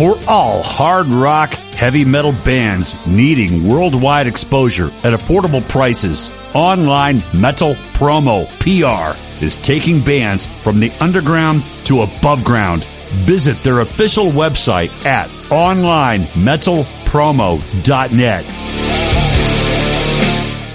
[0.00, 7.74] For all hard rock, heavy metal bands needing worldwide exposure at affordable prices, Online Metal
[7.92, 9.14] Promo PR
[9.44, 12.86] is taking bands from the underground to above ground.
[13.26, 18.44] Visit their official website at onlinemetalpromo.net.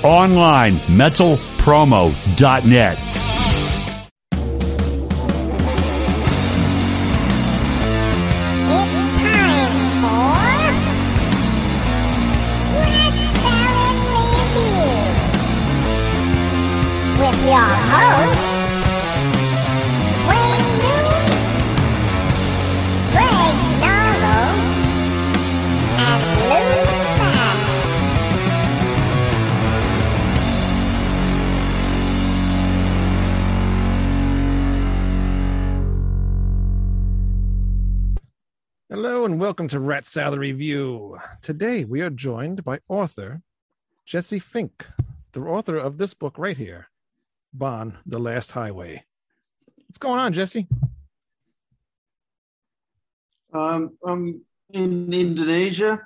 [0.04, 3.00] Onlinemetalpromo.net.
[3.00, 3.05] It's
[39.66, 41.18] welcome to Rat Salad Review.
[41.42, 43.42] Today we are joined by author
[44.06, 44.86] Jesse Fink,
[45.32, 46.88] the author of this book right here,
[47.52, 49.04] Bon, The Last Highway.
[49.88, 50.68] What's going on, Jesse?
[53.56, 56.00] Um, I'm in Indonesia.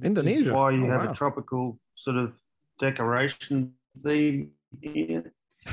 [0.00, 0.54] Indonesia?
[0.54, 1.10] Why you Oh, have wow.
[1.10, 2.34] a tropical sort of
[2.78, 5.32] decoration theme here.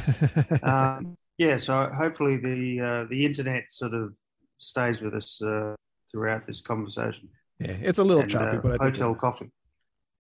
[0.63, 4.15] um, yeah, so hopefully the uh, the internet sort of
[4.57, 5.75] stays with us uh,
[6.13, 7.27] throughout this conversation.
[7.59, 9.51] yeah, it's a little And, choppy, uh, but I think hotel coffee.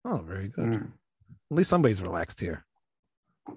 [0.04, 0.64] Oh, very good.
[0.66, 0.92] Mm.
[1.50, 2.66] At least somebody's relaxed here.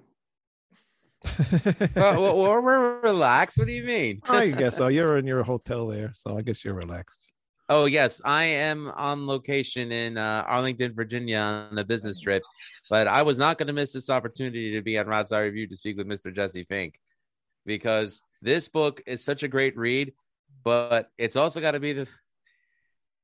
[1.94, 3.58] well, well, we're, we're relaxed.
[3.58, 4.20] What do you mean?
[4.28, 4.88] I guess so.
[4.88, 7.30] You're in your hotel there, so I guess you're relaxed.
[7.68, 11.38] Oh yes, I am on location in uh, Arlington, Virginia,
[11.70, 12.42] on a business trip.
[12.88, 15.66] But I was not going to miss this opportunity to be on Rat Salad Review
[15.68, 16.34] to speak with Mr.
[16.34, 16.98] Jesse Fink,
[17.66, 20.12] because this book is such a great read,
[20.64, 22.08] but it's also got to be the.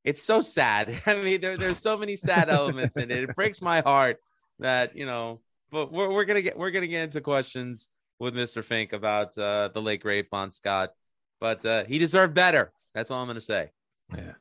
[0.05, 1.03] It's so sad.
[1.07, 3.25] I mean, there, there's so many sad elements in it.
[3.25, 4.19] It breaks my heart
[4.59, 5.41] that you know.
[5.73, 7.89] But we're, we're gonna get we're gonna get into questions
[8.19, 8.63] with Mr.
[8.63, 10.93] Fink about uh, the late great Bon Scott,
[11.41, 12.73] but uh, he deserved better.
[12.95, 13.71] That's all I'm gonna say.
[14.17, 14.35] Yeah,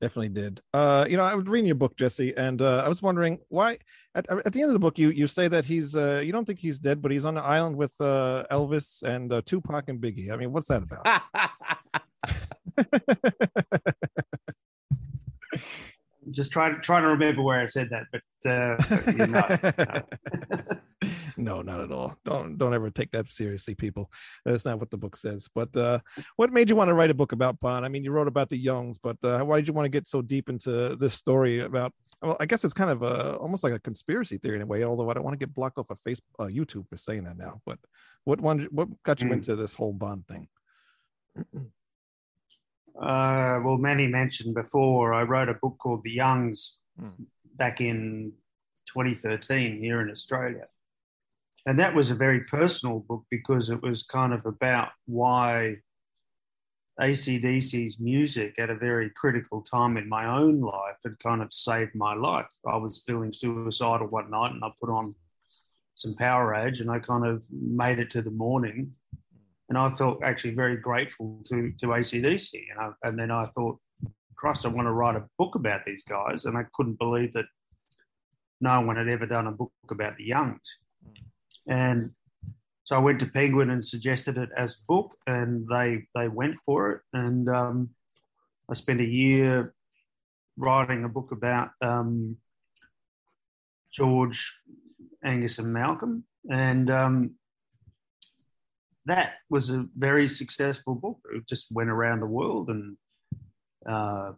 [0.00, 0.60] definitely did.
[0.72, 3.78] Uh, you know, I was reading your book, Jesse, and uh, I was wondering why.
[4.14, 6.44] At, at the end of the book, you you say that he's uh, you don't
[6.44, 10.00] think he's dead, but he's on an island with uh, Elvis and uh, Tupac and
[10.00, 10.30] Biggie.
[10.30, 11.06] I mean, what's that about?
[16.30, 18.76] Just trying trying to remember where I said that, but uh,
[19.16, 19.50] you're not.
[21.36, 22.16] no, not at all.
[22.24, 24.10] Don't don't ever take that seriously, people.
[24.44, 25.48] That's not what the book says.
[25.54, 26.00] But uh,
[26.36, 27.84] what made you want to write a book about Bon?
[27.84, 30.08] I mean, you wrote about the Youngs, but uh, why did you want to get
[30.08, 31.92] so deep into this story about?
[32.20, 34.82] Well, I guess it's kind of a almost like a conspiracy theory in a way.
[34.82, 37.36] Although I don't want to get blocked off of Facebook, uh, YouTube for saying that
[37.38, 37.60] now.
[37.64, 37.78] But
[38.24, 38.66] what one?
[38.72, 39.34] What got you Mm.
[39.34, 40.48] into this whole Bon thing?
[43.00, 47.10] Uh, well, Manny mentioned before, I wrote a book called The Youngs Hmm.
[47.54, 48.32] back in
[48.86, 50.66] 2013 here in Australia.
[51.68, 55.76] And that was a very personal book because it was kind of about why
[56.98, 61.94] ACDC's music at a very critical time in my own life had kind of saved
[61.94, 62.48] my life.
[62.66, 65.14] I was feeling suicidal one night and I put on
[65.94, 68.94] some Powerage and I kind of made it to the morning
[69.68, 72.54] and I felt actually very grateful to to ACDC.
[72.70, 73.78] And I, and then I thought,
[74.36, 77.44] Christ, I want to write a book about these guys, and I couldn't believe that
[78.58, 80.78] no one had ever done a book about the Youngs.
[81.68, 82.10] And
[82.84, 86.90] so I went to Penguin and suggested it as book, and they they went for
[86.90, 87.00] it.
[87.12, 87.90] And um,
[88.70, 89.74] I spent a year
[90.56, 92.38] writing a book about um,
[93.92, 94.60] George,
[95.22, 97.34] Angus, and Malcolm, and um,
[99.04, 101.18] that was a very successful book.
[101.34, 102.96] It just went around the world and
[103.86, 104.32] uh,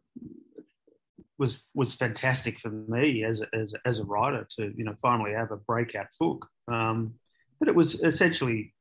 [1.41, 5.33] was was fantastic for me as a, as, as a writer to you know finally
[5.33, 6.47] have a breakout book.
[6.69, 7.15] Um,
[7.59, 8.75] but it was essentially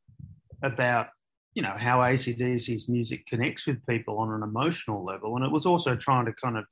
[0.62, 1.08] about
[1.54, 5.66] you know how ACDC's music connects with people on an emotional level, and it was
[5.66, 6.66] also trying to kind of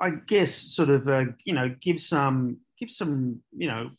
[0.00, 3.90] I guess sort of uh, you know give some give some you know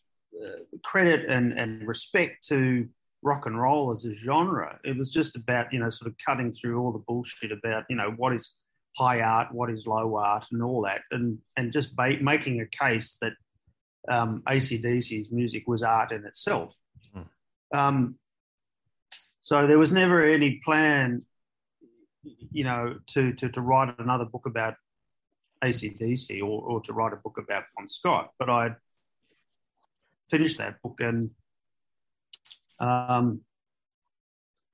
[0.41, 2.87] uh, credit and, and respect to
[3.21, 4.79] rock and roll as a genre.
[4.85, 7.97] It was just about you know sort of cutting through all the bullshit about you
[7.97, 8.55] know what is
[8.97, 12.65] high art, what is low art, and all that, and and just ba- making a
[12.65, 13.33] case that
[14.09, 16.75] um, ACDC's music was art in itself.
[17.73, 18.15] Um,
[19.41, 21.23] so there was never any plan,
[22.51, 24.75] you know, to to, to write another book about
[25.63, 28.31] ACDC or, or to write a book about Bon Scott.
[28.39, 28.75] But I
[30.29, 31.31] finished that book and
[32.79, 33.41] um,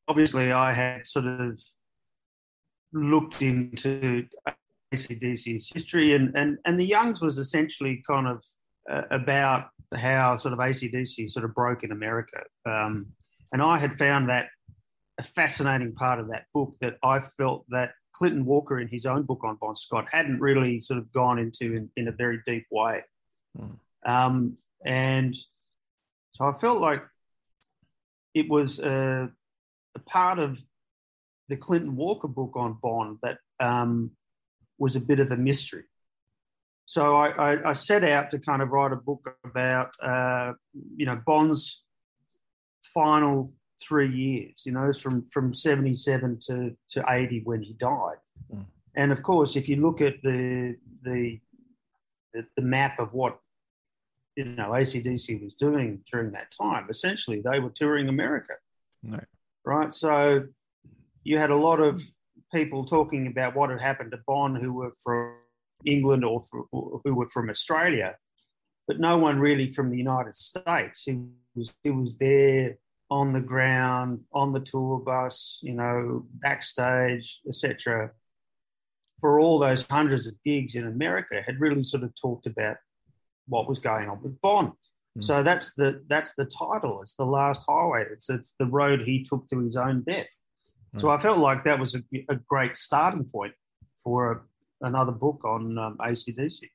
[0.08, 1.60] obviously I had sort of
[2.94, 4.26] looked into
[4.94, 8.44] ACDC's history and, and, and the Youngs was essentially kind of
[8.90, 12.44] uh, about how sort of ACDC sort of broke in America.
[12.66, 13.08] Um,
[13.52, 14.48] and I had found that
[15.20, 19.24] a fascinating part of that book that I felt that Clinton Walker in his own
[19.24, 22.66] book on Bon Scott hadn't really sort of gone into in, in a very deep
[22.72, 23.04] way.
[24.06, 25.36] Um, and
[26.34, 27.04] so I felt like
[28.34, 29.30] it was a,
[29.96, 30.62] a part of
[31.50, 34.12] the Clinton Walker book on Bon that um,
[34.78, 35.84] was a bit of a mystery.
[36.86, 40.54] So I, I, I, set out to kind of write a book about, uh,
[40.98, 41.86] you know, Bon's
[42.94, 48.18] final three years, you know, from, from 77 to, to 80 when he died.
[48.54, 48.66] Mm.
[48.96, 51.40] And of course, if you look at the, the,
[52.34, 53.40] the, map of what,
[54.36, 58.54] you know, ACDC was doing during that time, essentially they were touring America.
[59.04, 59.26] Right.
[59.66, 59.94] Right.
[59.94, 60.48] So
[61.24, 62.04] you had a lot of
[62.54, 65.36] people talking about what had happened to Bon who were from
[65.86, 68.16] England or, or who were from Australia,
[68.88, 72.78] but no one really from the United States who was, who was there
[73.10, 78.12] on the ground, on the tour bus, you know, backstage, etc.
[79.20, 82.78] For all those hundreds of gigs in America, had really sort of talked about
[83.48, 84.74] what was going on with Bon.
[85.18, 85.24] Mm.
[85.24, 87.02] So that's the that's the title.
[87.02, 88.06] It's the last highway.
[88.12, 90.28] It's it's the road he took to his own death.
[90.98, 93.54] So I felt like that was a, a great starting point
[94.04, 94.32] for
[94.82, 96.70] a, another book on um, ACDC.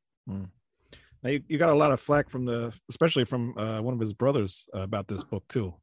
[1.23, 4.01] Now you, you got a lot of flack from the, especially from uh, one of
[4.01, 5.75] his brothers uh, about this book too.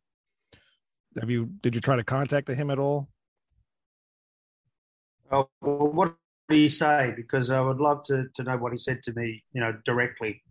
[1.19, 1.49] Have you?
[1.61, 3.07] Did you try to contact him at all?
[5.31, 6.15] Oh, well, what
[6.49, 7.13] did he say?
[7.15, 10.43] Because I would love to, to know what he said to me, you know, directly.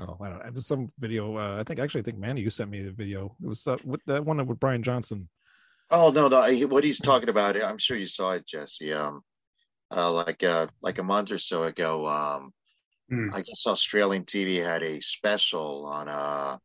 [0.00, 0.44] Oh, I don't know.
[0.44, 1.36] It was some video.
[1.36, 3.36] Uh, I think actually, I think Manny, you sent me the video.
[3.42, 5.28] It was uh, with that one with Brian Johnson.
[5.92, 6.38] Oh no, no.
[6.40, 8.92] I- What he's talking about, I'm sure you saw it, Jesse.
[8.92, 9.20] Um,
[9.94, 12.52] uh, like uh, like a month or so ago, um,
[13.10, 13.28] Hmm.
[13.34, 16.56] I guess Australian TV had a special on uh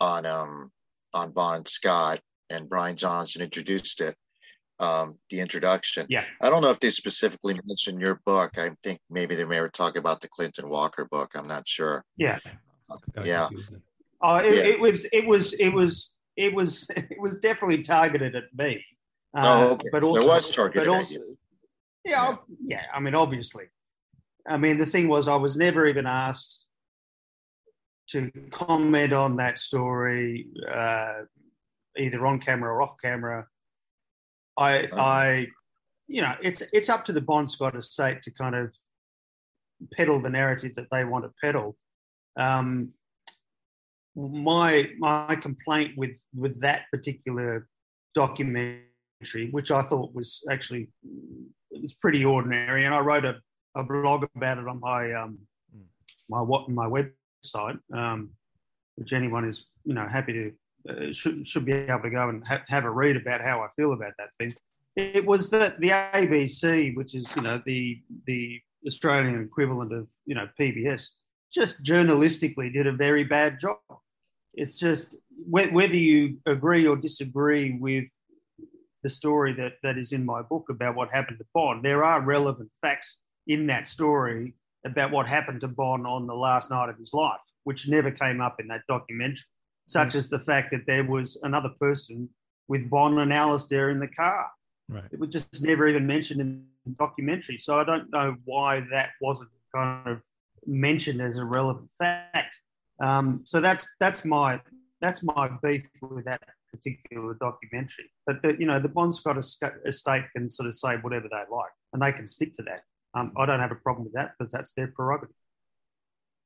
[0.00, 0.70] on um
[1.12, 2.20] on Bon Scott,
[2.50, 4.14] and Brian Johnson introduced it.
[4.80, 6.06] Um, the introduction.
[6.08, 6.24] Yeah.
[6.42, 8.58] I don't know if they specifically mentioned your book.
[8.58, 11.32] I think maybe they may have talked about the Clinton Walker book.
[11.36, 12.04] I'm not sure.
[12.16, 12.38] Yeah.
[13.14, 13.46] Got Yeah.
[13.46, 13.74] confused.
[14.20, 14.62] Oh, it, Yeah.
[14.64, 18.84] it was, it was, it was, it was, it was definitely targeted at me.
[19.36, 19.88] Uh, Oh, okay.
[19.90, 21.36] But also, was targeted but at you.
[22.04, 22.36] Yeah, Yeah.
[22.64, 22.82] yeah.
[22.92, 23.64] I mean, obviously.
[24.46, 26.64] I mean, the thing was, I was never even asked
[28.10, 31.22] to comment on that story, uh,
[31.96, 33.46] either on camera or off camera.
[34.56, 34.88] I.
[34.92, 35.46] I,
[36.06, 38.76] you know, it's it's up to the Bon Scott estate to kind of
[39.94, 41.76] peddle the narrative that they want to peddle.
[42.36, 42.90] Um,
[44.16, 47.68] my my complaint with with that particular
[48.14, 50.88] documentary, which I thought was actually
[51.70, 53.36] it was pretty ordinary, and I wrote a,
[53.74, 55.38] a blog about it on my um,
[56.28, 58.30] my what my website, um,
[58.96, 60.52] which anyone is you know happy to
[60.88, 63.68] uh, should should be able to go and ha- have a read about how I
[63.76, 64.54] feel about that thing.
[64.96, 70.34] It was that the ABC, which is you know the the Australian equivalent of you
[70.34, 71.08] know PBS,
[71.52, 73.78] just journalistically did a very bad job.
[74.54, 75.16] It's just
[75.48, 78.06] whether you agree or disagree with
[79.02, 82.20] the story that, that is in my book about what happened to Bon, there are
[82.20, 84.54] relevant facts in that story
[84.86, 88.40] about what happened to Bon on the last night of his life, which never came
[88.40, 89.44] up in that documentary,
[89.86, 90.16] such mm.
[90.16, 92.28] as the fact that there was another person
[92.68, 94.50] with Bon and Alistair in the car.
[94.88, 95.04] Right.
[95.10, 97.58] It was just never even mentioned in the documentary.
[97.58, 100.20] So I don't know why that wasn't kind of
[100.66, 102.60] mentioned as a relevant fact.
[103.00, 104.60] Um, so that's that's my
[105.00, 108.10] that's my beef with that particular documentary.
[108.26, 109.36] But the, you know, the Bon Scott
[109.86, 112.82] estate can sort of say whatever they like, and they can stick to that.
[113.14, 115.36] Um, I don't have a problem with that because that's their prerogative.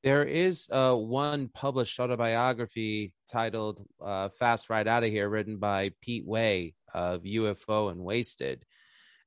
[0.04, 5.92] There is uh, one published autobiography titled uh, Fast Ride Out of Here, written by
[6.00, 8.60] Pete Way of UFO and Waysted.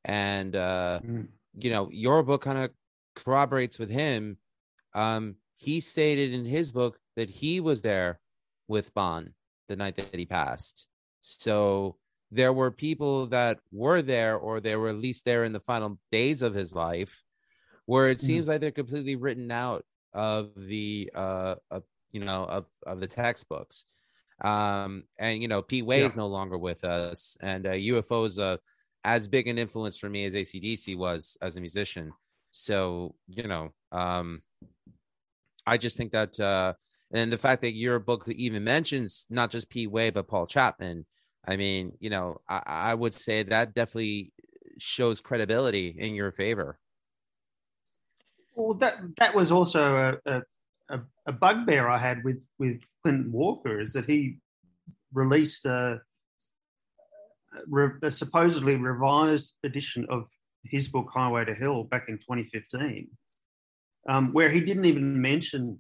[0.06, 1.28] And, uh, Mm.
[1.60, 2.72] you know, your book kind of
[3.16, 4.38] corroborates with him.
[4.94, 8.20] Um, he stated in his book that he was there
[8.68, 9.34] with Bon
[9.68, 10.88] the night that he passed.
[11.22, 11.98] So
[12.32, 16.00] there were people that were there, or they were at least there in the final
[16.12, 17.24] days of his life,
[17.86, 18.26] where it Mhm.
[18.26, 23.08] seems like they're completely written out of the uh of, you know of of the
[23.08, 23.86] textbooks
[24.42, 28.38] um and you know pete way is no longer with us and uh, ufo is
[28.38, 28.58] uh,
[29.06, 32.12] as big an influence for me as acdc was as a musician
[32.50, 34.42] so you know um
[35.66, 36.74] i just think that uh
[37.14, 41.06] and the fact that your book even mentions not just pete way but paul chapman
[41.48, 44.32] i mean you know i, I would say that definitely
[44.82, 46.80] shows credibility in your favor.
[48.56, 50.42] Well, that that was also a, a,
[50.90, 54.38] a, a bugbear I had with with Clinton Walker is that he
[55.14, 56.02] released a,
[58.04, 60.30] a supposedly revised edition of
[60.64, 63.08] his book Highway to Hell back in 2015,
[64.08, 65.80] um, where he didn't even mention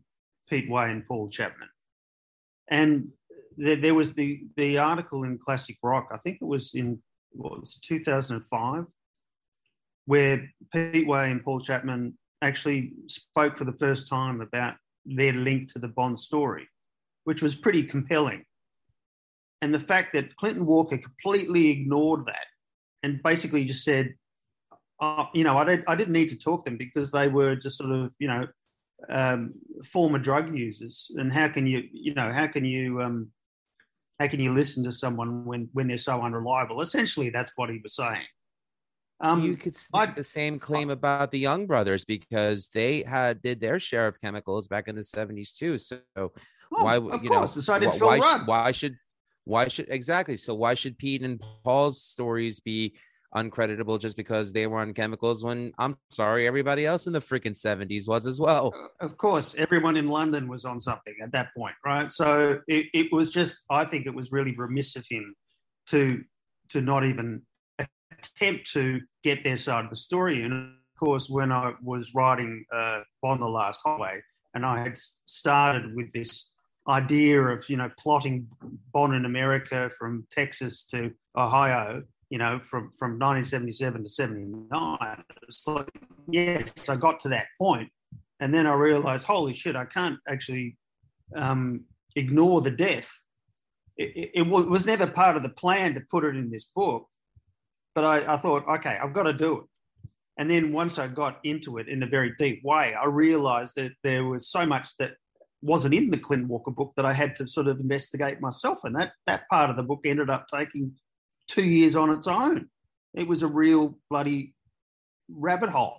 [0.51, 1.70] Pete Way and Paul Chapman,
[2.70, 3.08] and
[3.58, 6.10] there, there was the the article in Classic Rock.
[6.12, 8.86] I think it was in what was 2005,
[10.05, 15.72] where Pete Way and Paul Chapman actually spoke for the first time about their link
[15.72, 16.67] to the Bon story,
[17.24, 18.43] which was pretty compelling.
[19.62, 22.48] And the fact that Clinton Walker completely ignored that
[23.03, 24.15] and basically just said,
[25.00, 28.12] oh, you know, I, didn't need to talk them because they were just sort of,
[28.20, 28.48] you know,
[29.10, 29.53] um,
[29.86, 31.12] former drug users.
[31.15, 33.31] And how can you, you know, how can you, um,
[34.20, 36.81] how can you listen to someone when when they're so unreliable?
[36.81, 38.25] Essentially, that's what he was saying.
[39.20, 43.62] Um, you could make the same claim about the Young Brothers because they had did
[43.62, 45.77] their share of chemicals back in the seventies too.
[45.77, 46.31] So oh,
[46.70, 48.98] why of would you course, know so did wh- Phil why, sh- why should
[49.43, 52.96] why should exactly so why should Pete and Paul's stories be
[53.36, 57.56] uncreditable just because they were on chemicals when I'm sorry everybody else in the freaking
[57.56, 58.74] seventies was as well.
[59.00, 62.12] of course, everyone in London was on something at that point, right?
[62.12, 65.36] So it, it was just, I think it was really remiss of him
[65.88, 66.24] to
[66.70, 67.42] to not even
[67.78, 70.44] attempt to get their side of the story.
[70.44, 74.22] And of course, when I was writing uh, on the Last Highway,
[74.54, 76.52] and I had started with this
[76.88, 78.48] idea of you know plotting
[78.94, 84.98] Bon in America from Texas to Ohio, you know, from from 1977 to 79.
[85.48, 85.90] It's like,
[86.30, 87.90] yes, I got to that point,
[88.40, 90.78] and then I realized, holy shit, I can't actually
[91.36, 91.82] um,
[92.16, 93.12] ignore the death.
[93.98, 97.06] It, it, it was, never part of the plan to put it in this book,
[97.94, 99.64] but I, I thought, okay, I've got to do it.
[100.38, 103.92] And then once I got into it in a very deep way, I realized that
[104.04, 105.12] there was so much that
[105.62, 108.80] wasn't in the Clinton Walker book that I had to sort of investigate myself.
[108.86, 110.94] And that, that part of the book ended up taking
[111.51, 112.70] two years on its own.
[113.13, 114.55] It was a real bloody
[115.29, 115.98] rabbit hole.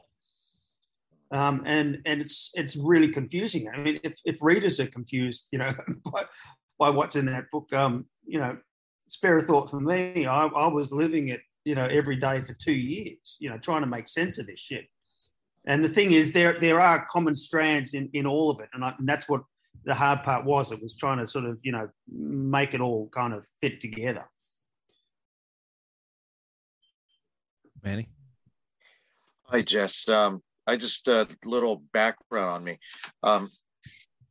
[1.31, 3.69] Um, and and it's it's really confusing.
[3.73, 5.73] I mean, if, if readers are confused, you know,
[6.13, 6.25] by,
[6.79, 8.59] by what's in that book, um, you know,
[9.09, 10.27] spare a thought for me.
[10.27, 13.81] I, I was living it, you know, every day for two years, you know, trying
[13.81, 14.85] to make sense of this shit.
[15.67, 18.85] And the thing is, there there are common strands in, in all of it, and,
[18.85, 19.43] I, and that's what
[19.85, 20.71] the hard part was.
[20.71, 24.25] It was trying to sort of, you know, make it all kind of fit together.
[27.83, 28.09] Manny.
[29.45, 30.09] Hi, Jess.
[30.09, 32.79] Um, I just a little background on me.
[33.23, 33.51] Um,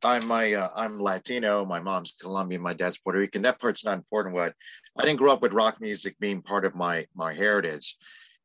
[0.02, 1.64] I'm my uh, I'm Latino.
[1.64, 2.62] My mom's Colombian.
[2.62, 3.42] My dad's Puerto Rican.
[3.42, 4.34] That part's not important.
[4.34, 4.54] What
[4.98, 7.96] I didn't grow up with rock music being part of my my heritage.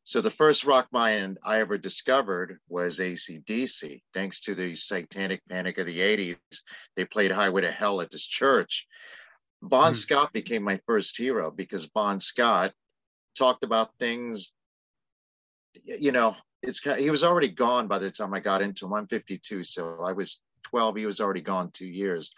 [0.03, 4.01] So the first rock band I ever discovered was ACDC.
[4.13, 6.37] Thanks to the Satanic Panic of the '80s,
[6.95, 8.85] they played Highway to Hell at this church.
[9.61, 9.95] Bon Hmm.
[9.95, 12.73] Scott became my first hero because Bon Scott
[13.35, 14.53] talked about things.
[15.83, 18.93] You know, it's he was already gone by the time I got into him.
[18.93, 20.97] I'm 52, so I was 12.
[20.97, 22.31] He was already gone two years,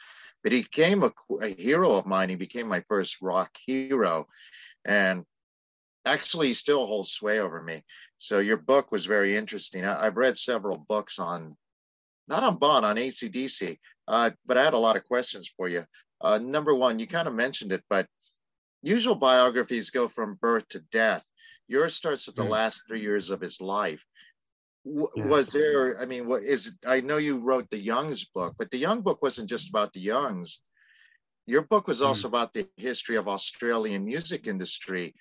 [0.44, 2.30] but he became a, a hero of mine.
[2.30, 4.28] He became my first rock hero,
[4.86, 5.26] and
[6.06, 7.84] actually he still holds sway over me.
[8.18, 9.86] So your book was very interesting.
[9.86, 11.56] I, I've read several books on,
[12.28, 13.78] not on Bon, on ACDC,
[14.08, 15.84] uh, but I had a lot of questions for you.
[16.22, 18.08] Uh, number one, you kind of mentioned it, but
[18.82, 21.26] usual biographies go from birth to death.
[21.70, 22.50] Yours starts at the Mm.
[22.50, 24.04] last three years of his life.
[24.86, 25.28] W- Yeah.
[25.28, 26.02] Was there?
[26.02, 26.76] I mean, what is?
[26.86, 30.02] I know you wrote the Youngs book, but the Young book wasn't just about the
[30.02, 30.62] Youngs.
[31.46, 35.16] Your book was also about the history of Australian music industry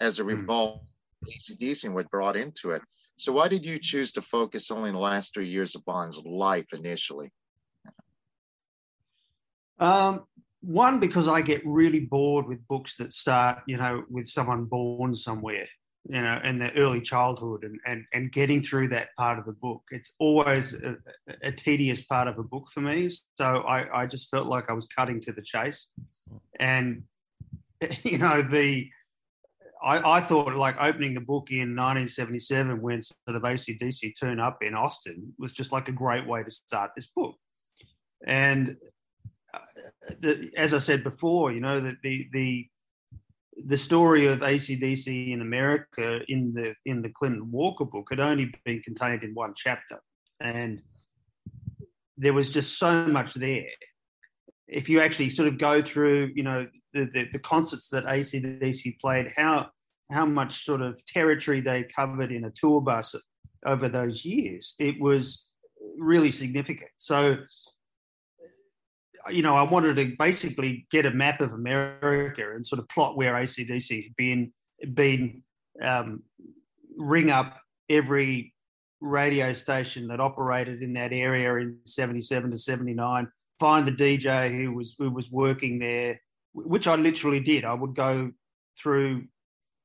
[0.00, 0.28] as a Mm.
[0.38, 0.82] revolt
[1.26, 2.82] ACDC and what brought into it.
[3.16, 6.24] So why did you choose to focus only on the last three years of Bon's
[6.24, 7.30] life initially?
[9.78, 10.26] Um,
[10.64, 15.14] one, because I get really bored with books that start, you know, with someone born
[15.14, 15.66] somewhere,
[16.08, 19.52] you know, in their early childhood and, and, and getting through that part of the
[19.52, 19.82] book.
[19.90, 20.96] It's always a,
[21.42, 23.10] a tedious part of a book for me.
[23.38, 25.88] So I, I just felt like I was cutting to the chase.
[26.58, 27.04] And
[28.02, 28.88] you know, the
[29.82, 34.62] I, I thought like opening the book in 1977 when sort of ACDC turn up
[34.62, 37.36] in Austin was just like a great way to start this book.
[38.26, 38.76] And
[40.20, 42.66] the, as I said before, you know, that the, the,
[43.66, 48.52] the story of ACDC in America in the in the Clinton Walker book had only
[48.64, 50.00] been contained in one chapter,
[50.40, 50.82] and
[52.16, 53.70] there was just so much there.
[54.66, 58.98] If you actually sort of go through, you know, the, the, the concerts that ACDC
[58.98, 59.68] played, how
[60.10, 63.14] how much sort of territory they covered in a tour bus
[63.66, 65.50] over those years, it was
[65.98, 66.90] really significant.
[66.96, 67.38] So,
[69.30, 73.16] you know, I wanted to basically get a map of America and sort of plot
[73.16, 74.52] where ACDC had been,
[74.92, 75.42] been
[75.82, 76.22] um,
[76.96, 78.54] ring up every
[79.00, 83.28] radio station that operated in that area in 77 to 79
[83.60, 86.18] find the dj who was who was working there
[86.54, 87.64] which i literally did.
[87.64, 88.32] I would go
[88.80, 89.24] through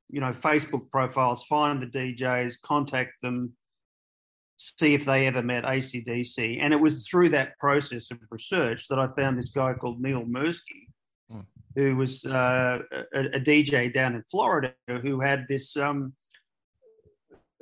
[0.08, 3.52] you know facebook profiles find the djs contact them
[4.60, 8.98] see if they ever met acdc and it was through that process of research that
[8.98, 10.86] i found this guy called neil Mursky,
[11.30, 11.42] Hmm.
[11.76, 12.80] who was uh,
[13.14, 16.12] a, a dj down in florida who had this um,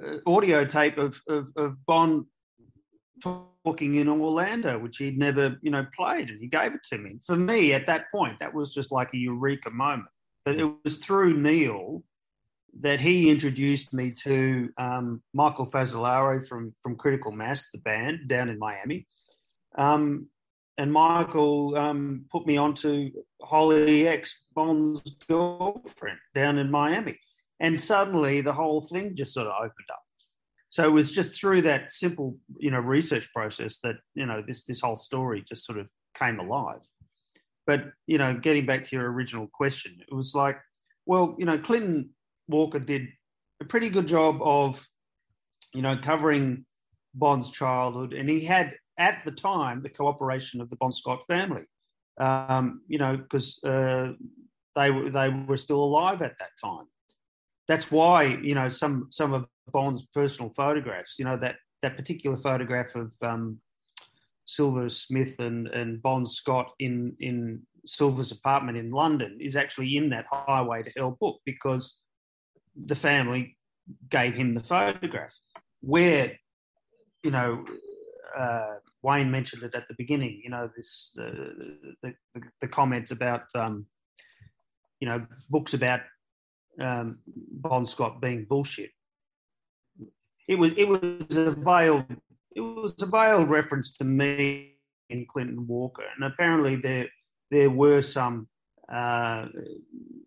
[0.03, 2.27] uh, audio tape of, of, of Bon
[3.21, 7.19] talking in Orlando, which he'd never, you know, played, and he gave it to me.
[7.27, 10.09] For me, at that point, that was just like a eureka moment.
[10.45, 12.03] But it was through Neil
[12.81, 18.49] that he introduced me to um, Michael Fazzolari from from Critical Mass, the band down
[18.49, 19.07] in Miami.
[19.77, 20.29] Um,
[20.77, 23.11] and Michael um, put me onto
[23.43, 27.19] Holly X Bon's girlfriend down in Miami.
[27.59, 30.03] And suddenly the whole thing just sort of opened up.
[30.71, 34.65] So it was just through that simple you know research process that you know this
[34.65, 36.83] this whole story just sort of came alive.
[37.67, 40.59] But you know getting back to your original question it was like
[41.07, 42.11] well you know clinton
[42.49, 43.09] walker did
[43.61, 44.87] a pretty good job of
[45.75, 46.65] you know covering
[47.15, 51.65] bon's childhood and he had at the time the cooperation of the bon scott family
[52.19, 54.13] um, you know because uh,
[54.75, 56.87] they were they were still alive at that time
[57.69, 61.19] that's why you know some some of Bon's personal photographs.
[61.19, 63.61] You know that that particular photograph of um,
[64.47, 70.11] Silver Smith and and Bon Scott in in Silver's apartment in London is actually in
[70.11, 72.01] that Highway to Hell book because
[72.87, 73.57] the family
[74.09, 75.35] gave him the photograph.
[75.81, 76.39] Where
[77.23, 77.65] you know
[78.37, 80.41] uh, Wayne mentioned it at the beginning.
[80.43, 81.31] You know this uh,
[82.03, 83.87] the, the the comments about um,
[85.01, 86.01] you know books about
[86.81, 88.91] um, Bon Scott being bullshit.
[90.47, 92.07] It was it was a veiled
[92.55, 94.75] it was a veiled reference to me
[95.11, 97.09] in Clinton Walker, and apparently there
[97.51, 98.49] there were some
[98.93, 99.47] uh,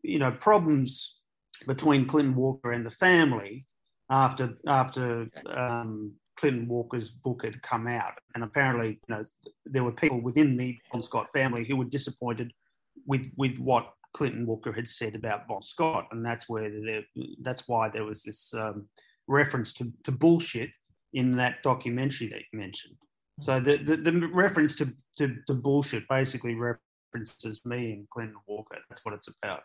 [0.03, 1.20] you know problems
[1.67, 3.65] between Clinton Walker and the family
[4.09, 9.25] after after um, Clinton Walker's book had come out, and apparently you know
[9.65, 12.51] there were people within the Bon Scott family who were disappointed
[13.05, 17.03] with with what Clinton Walker had said about Bon Scott, and that's where there,
[17.41, 18.87] that's why there was this um,
[19.27, 20.71] reference to, to bullshit
[21.13, 22.95] in that documentary that you mentioned.
[23.39, 28.77] So the, the, the reference to, to, to bullshit basically references me and Clinton Walker.
[28.89, 29.63] That's what it's about.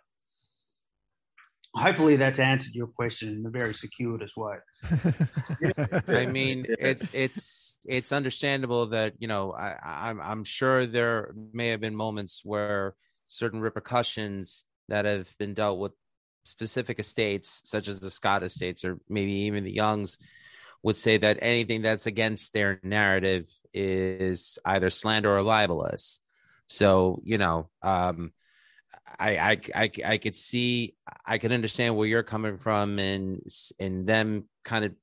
[1.76, 4.56] Hopefully, that's answered your question in a very circuitous way.
[6.08, 11.68] I mean, it's it's it's understandable that you know I, I'm I'm sure there may
[11.68, 12.94] have been moments where
[13.28, 15.92] certain repercussions that have been dealt with
[16.44, 20.16] specific estates, such as the Scott estates or maybe even the Youngs,
[20.82, 26.20] would say that anything that's against their narrative is either slander or libelous.
[26.68, 28.32] So you know, um,
[29.18, 33.42] I, I I I could see, I can understand where you're coming from, and
[33.78, 34.94] and them kind of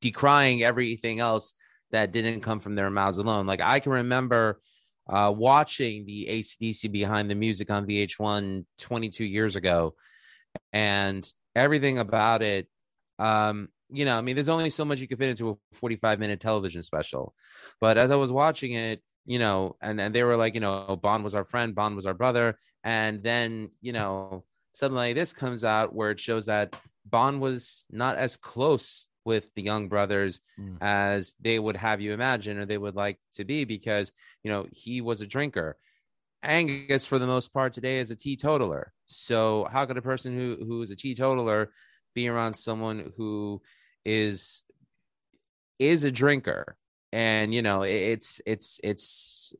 [0.00, 1.54] decrying everything else
[1.90, 3.46] that didn't come from their mouths alone.
[3.46, 4.60] Like I can remember
[5.08, 9.94] uh, watching the ACDC behind the music on VH1 22 years ago,
[10.72, 12.68] and everything about it.
[13.18, 16.18] Um, you know, I mean, there's only so much you can fit into a 45
[16.20, 17.34] minute television special.
[17.80, 20.98] But as I was watching it, you know, and, and they were like, you know,
[21.02, 22.58] Bon was our friend, Bon was our brother.
[22.84, 28.16] And then, you know, suddenly this comes out where it shows that Bon was not
[28.16, 30.78] as close with the young brothers Mm.
[30.80, 34.66] as they would have you imagine or they would like to be because you know
[34.72, 35.76] he was a drinker
[36.42, 40.56] angus for the most part today is a teetotaler so how could a person who
[40.66, 41.70] who is a teetotaler
[42.14, 43.60] be around someone who
[44.04, 44.64] is
[45.78, 46.76] is a drinker
[47.12, 49.54] and you know it's it's it's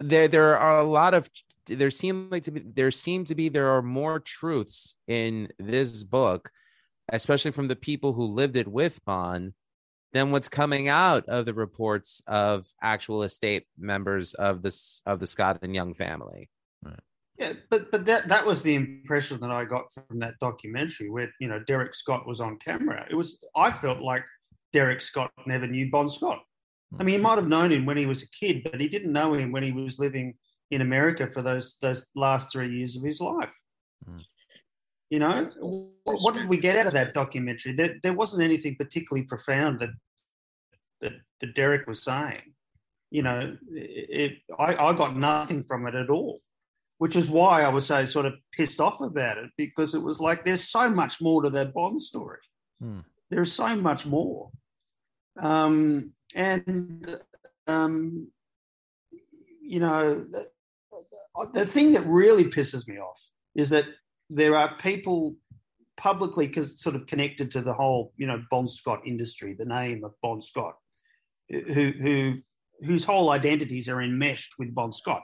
[0.00, 1.28] there there are a lot of
[1.66, 6.02] there seem like to be there seem to be there are more truths in this
[6.02, 6.50] book,
[7.10, 9.54] especially from the people who lived it with bon
[10.12, 15.26] than what's coming out of the reports of actual estate members of this of the
[15.26, 16.48] Scott and Young family.
[17.38, 21.30] Yeah, but but that that was the impression that I got from that documentary where
[21.38, 23.06] you know Derek Scott was on camera.
[23.08, 24.24] It was I felt like
[24.72, 26.42] Derek Scott never knew Bon Scott.
[26.98, 29.12] I mean, he might have known him when he was a kid, but he didn't
[29.12, 30.34] know him when he was living
[30.70, 33.52] in America for those those last three years of his life.
[34.08, 34.24] Mm.
[35.10, 35.48] You know,
[36.04, 37.72] what, what did we get out of that documentary?
[37.72, 39.90] There, there wasn't anything particularly profound that
[41.00, 42.54] that, that Derek was saying.
[43.10, 46.40] You know, it, I, I got nothing from it at all,
[46.98, 50.20] which is why I was so sort of pissed off about it because it was
[50.20, 52.40] like there's so much more to that Bon story.
[52.80, 53.00] Hmm.
[53.30, 54.50] There's so much more.
[55.40, 57.18] Um, and
[57.66, 58.28] um,
[59.60, 60.48] you know, the,
[61.52, 63.20] the thing that really pisses me off
[63.54, 63.84] is that
[64.30, 65.36] there are people
[65.96, 70.12] publicly sort of connected to the whole, you know, Bon Scott industry, the name of
[70.22, 70.76] Bon Scott,
[71.50, 72.34] who who
[72.84, 75.22] whose whole identities are enmeshed with Bon Scott,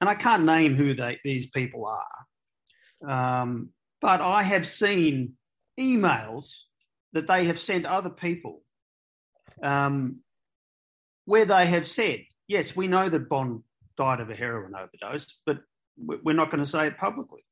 [0.00, 3.70] and I can't name who they, these people are, um,
[4.00, 5.34] but I have seen
[5.80, 6.62] emails
[7.14, 8.62] that they have sent other people
[9.62, 10.20] um,
[11.24, 13.62] where they have said, yes, we know that Bon
[13.96, 15.60] died of a heroin overdose, but
[15.96, 17.44] we- we're not going to say it publicly,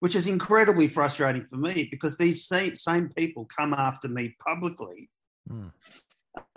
[0.00, 5.10] which is incredibly frustrating for me because these same, people come after me publicly
[5.48, 5.68] Hmm.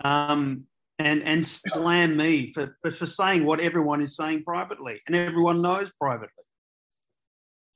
[0.02, 0.64] um,
[0.98, 5.62] and, and slam me for, for, for saying what everyone is saying privately and everyone
[5.62, 6.44] knows privately.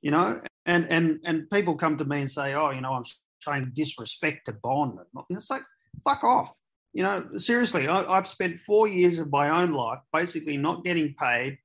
[0.01, 3.03] You know, and, and, and people come to me and say, oh, you know, I'm
[3.45, 4.97] showing disrespect to Bon.
[5.29, 5.61] It's like,
[6.03, 6.51] fuck off.
[6.93, 11.13] You know, seriously, I, I've spent four years of my own life basically not getting
[11.13, 11.57] paid,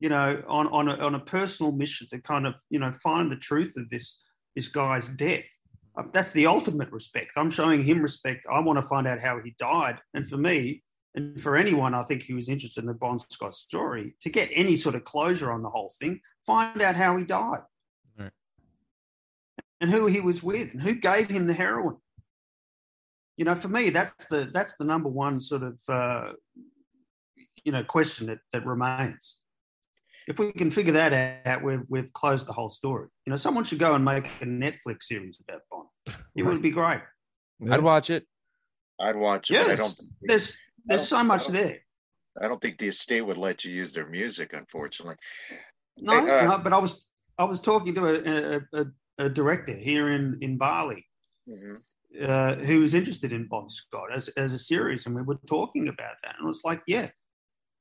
[0.00, 3.30] you know, on, on, a, on a personal mission to kind of, you know, find
[3.30, 4.20] the truth of this,
[4.56, 5.48] this guy's death.
[5.96, 7.32] Uh, That's the ultimate respect.
[7.36, 8.44] I'm showing him respect.
[8.50, 9.98] I want to find out how he died.
[10.14, 10.82] And for me,
[11.14, 14.48] and for anyone, I think who is interested in the Bon Scott story, to get
[14.52, 17.60] any sort of closure on the whole thing, find out how he died.
[19.82, 21.96] And who he was with and who gave him the heroin.
[23.36, 26.32] You know, for me, that's the that's the number one sort of uh,
[27.64, 29.38] you know question that that remains.
[30.28, 33.08] If we can figure that out, we've we've closed the whole story.
[33.26, 35.86] You know, someone should go and make a Netflix series about Bon.
[36.36, 37.00] It would be great.
[37.60, 37.74] Yeah.
[37.74, 38.24] I'd watch it.
[39.00, 39.54] I'd watch it.
[39.54, 40.08] but I Yes, don't.
[40.22, 41.78] there's there's so much there.
[42.40, 45.16] I don't think the estate would let you use their music, unfortunately.
[45.98, 48.86] No, Hey, uh, no, but I was I was talking to a, a, a,
[49.18, 51.06] a director here in in Bali
[51.48, 51.82] Mhm.
[52.28, 55.88] uh, who was interested in Bon Scott as, as a series, and we were talking
[55.88, 57.10] about that, and it was like, yeah,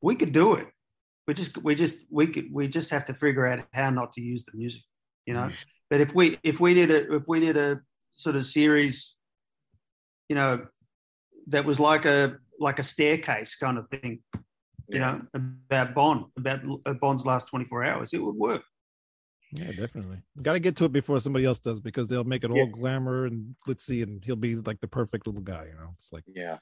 [0.02, 0.68] we could do it.
[1.28, 4.22] We just we just we could we just have to figure out how not to
[4.22, 4.82] use the music,
[5.26, 5.50] you know.
[5.90, 9.16] But if we if we did a if we did a sort of series,
[10.30, 10.68] you know,
[11.48, 14.24] that was like a like a staircase kind of thing,
[14.88, 15.20] you Yeah.
[15.34, 18.64] know, about Bon, about uh, Bon's last twenty four hours, it would work.
[19.54, 20.22] Yeah, definitely.
[20.42, 22.66] Got to get to it before somebody else does because they'll make it all Yeah.
[22.66, 25.66] glamour and glitzy, and he'll be like the perfect little guy.
[25.66, 26.58] You know, it's like Yeah.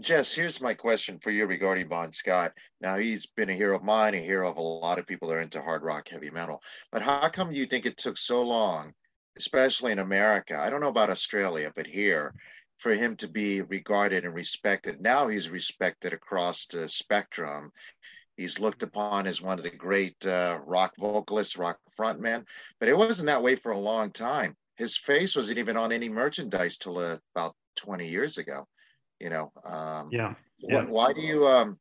[0.00, 2.52] Jess, here's my question for you regarding Bon Scott.
[2.80, 5.36] Now, he's been a hero of mine, a hero of a lot of people that
[5.36, 6.62] are into hard rock, heavy metal.
[6.90, 8.92] But how come you think it took so long,
[9.38, 10.58] especially in America?
[10.58, 12.34] I don't know about Australia, but here,
[12.78, 15.00] for him to be regarded and respected.
[15.00, 17.70] Now he's respected across the spectrum.
[18.40, 22.46] He's looked upon as one of the great uh, rock vocalists, rock frontmen,
[22.78, 24.56] but it wasn't that way for a long time.
[24.76, 28.66] His face wasn't even on any merchandise till uh, about 20 years ago.
[29.20, 30.34] You know, um, Yeah.
[30.60, 30.84] wh- Yeah.
[30.88, 31.78] why do you um,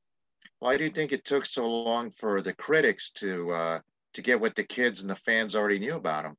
[0.59, 3.79] why do you think it took so long for the critics to uh,
[4.13, 6.35] to get what the kids and the fans already knew about him?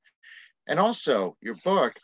[0.67, 1.99] And also, your book.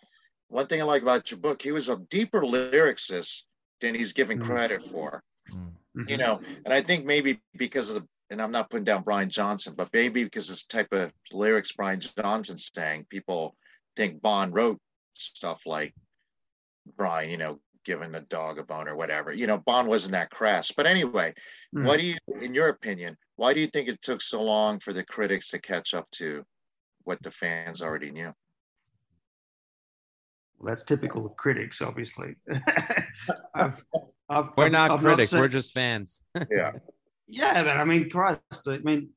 [0.48, 3.44] One thing I like about your book, he was a deeper lyricist
[3.80, 4.46] than he's given Mm.
[4.46, 5.72] credit for mm,
[6.08, 9.28] you know and i think maybe because of the and i'm not putting down brian
[9.28, 13.56] johnson but maybe because this type of lyrics brian johnson sang people
[13.96, 14.78] think bon wrote
[15.14, 15.94] stuff like
[16.96, 20.30] brian you know giving the dog a bone or whatever you know bon wasn't that
[20.30, 21.32] crass but anyway
[21.74, 21.84] Mm.
[21.84, 24.92] what do you in your opinion why do you think it took so long for
[24.92, 26.42] the critics to catch up to
[27.04, 28.32] what the fans already knew
[30.58, 32.36] Well, that's typical of critics, obviously.
[33.54, 33.82] I've,
[34.28, 35.30] I've, We're I've- not I've critics.
[35.30, 36.22] seen- We're just fans.
[36.50, 36.72] yeah
[37.28, 39.08] yeah, but I mean, Christ, I mean,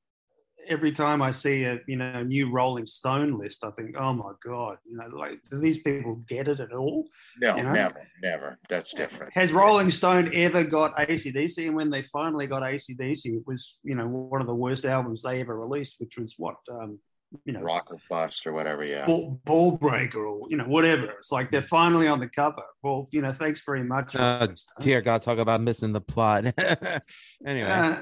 [0.68, 4.32] every time I see a you know new Rolling Stone list, I think, oh my
[4.44, 7.08] god, you know, like do these people get it at all?
[7.40, 7.72] No, You know?
[7.74, 8.58] never, never.
[8.68, 9.32] That's different.
[9.34, 11.68] Has Rolling Stone ever got ACDC?
[11.68, 15.22] And when they finally got ACDC, it was you know one of the worst albums
[15.22, 16.98] they ever released, which was what um,
[17.46, 18.84] you know Rock or bust or whatever.
[18.84, 19.06] Yeah.
[19.06, 21.12] ball, ball breaker or you know whatever.
[21.20, 22.64] It's like they're finally on the cover.
[22.82, 24.16] Well, you know, thanks very much.
[24.16, 24.48] Uh,
[24.80, 26.46] dear God, talk about missing the plot.
[27.46, 27.98] anyway, Uh,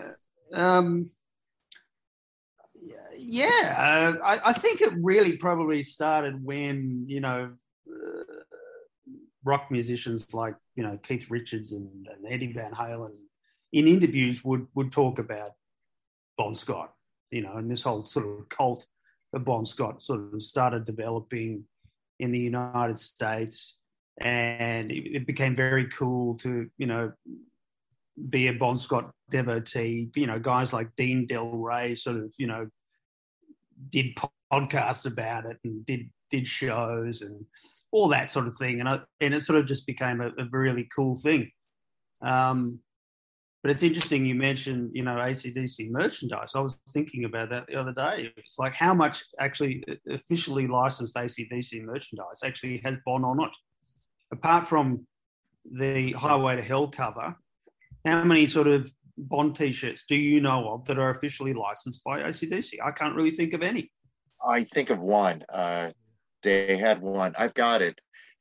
[0.54, 1.12] um,
[3.18, 7.52] yeah, uh, I, I think it really probably started when you know
[7.90, 8.24] uh,
[9.44, 13.14] rock musicians like you know Keith Richards and, and Eddie Van Halen
[13.74, 15.52] in interviews would would talk about
[16.38, 16.94] Bon Scott,
[17.32, 18.90] you know, and this whole sort of cult of
[19.34, 21.66] Bon Scott sort of started developing
[22.20, 23.80] in the United States,
[24.20, 27.12] and it, it became very cool to you know
[28.30, 30.10] be a Bon Scott devotee.
[30.16, 32.68] You know, guys like Dean Del Rey sort of, you know,
[33.90, 34.18] did
[34.52, 37.46] podcasts about it and did did shows and
[37.92, 38.80] all that sort of thing.
[38.80, 41.52] And I, and it sort of just became a, a really cool thing.
[42.22, 42.80] Um,
[43.68, 46.54] but it's interesting you mentioned, you know, ACDC merchandise.
[46.56, 48.32] I was thinking about that the other day.
[48.38, 53.54] It's like how much actually officially licensed ACDC merchandise actually has Bon on it.
[54.32, 55.06] Apart from
[55.70, 57.36] the Highway to Hell cover,
[58.06, 62.22] how many sort of Bon t-shirts do you know of that are officially licensed by
[62.22, 62.76] ACDC?
[62.82, 63.92] I can't really think of any.
[64.48, 65.44] I think of one.
[65.52, 65.92] Uh,
[66.42, 67.36] they had one.
[67.38, 68.00] I've got it.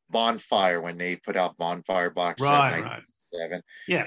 [0.09, 3.03] Bonfire when they put out Bonfire box Right, in right.
[3.89, 4.07] Yeah,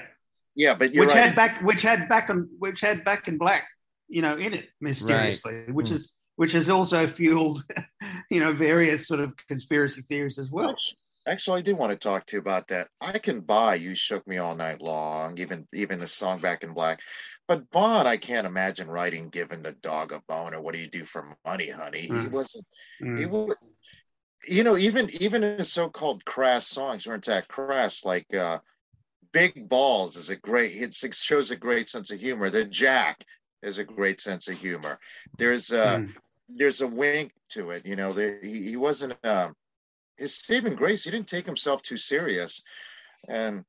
[0.60, 1.24] Yeah, but you're which right.
[1.24, 3.66] had back, which had back and which had back in black,
[4.08, 5.94] you know, in it mysteriously, which Hmm.
[5.94, 7.62] is which has also fueled,
[8.30, 10.68] you know, various sort of conspiracy theories as well.
[10.68, 10.96] Actually,
[11.26, 12.88] actually, I do want to talk to you about that.
[13.00, 16.74] I can buy "You Shook Me All Night Long," even even the song "Back in
[16.74, 17.00] Black,"
[17.48, 20.88] but Bon, I can't imagine writing "Giving the Dog a Bone" or "What Do You
[20.88, 22.32] Do for Money, Honey." He Mm.
[22.32, 22.66] wasn't.
[22.98, 23.30] He Mm.
[23.30, 23.56] was.
[24.46, 28.04] You know, even even his so-called crass songs weren't that crass.
[28.04, 28.58] Like uh,
[29.32, 30.72] "Big Balls" is a great.
[30.74, 32.50] It shows a great sense of humor.
[32.50, 33.24] The Jack
[33.62, 34.98] is a great sense of humor.
[35.38, 36.16] There's a Mm.
[36.48, 37.86] there's a wink to it.
[37.86, 39.54] You know, there, he, he wasn't um,
[40.16, 41.04] his saving grace.
[41.04, 42.62] He didn't take himself too serious,
[43.28, 43.64] and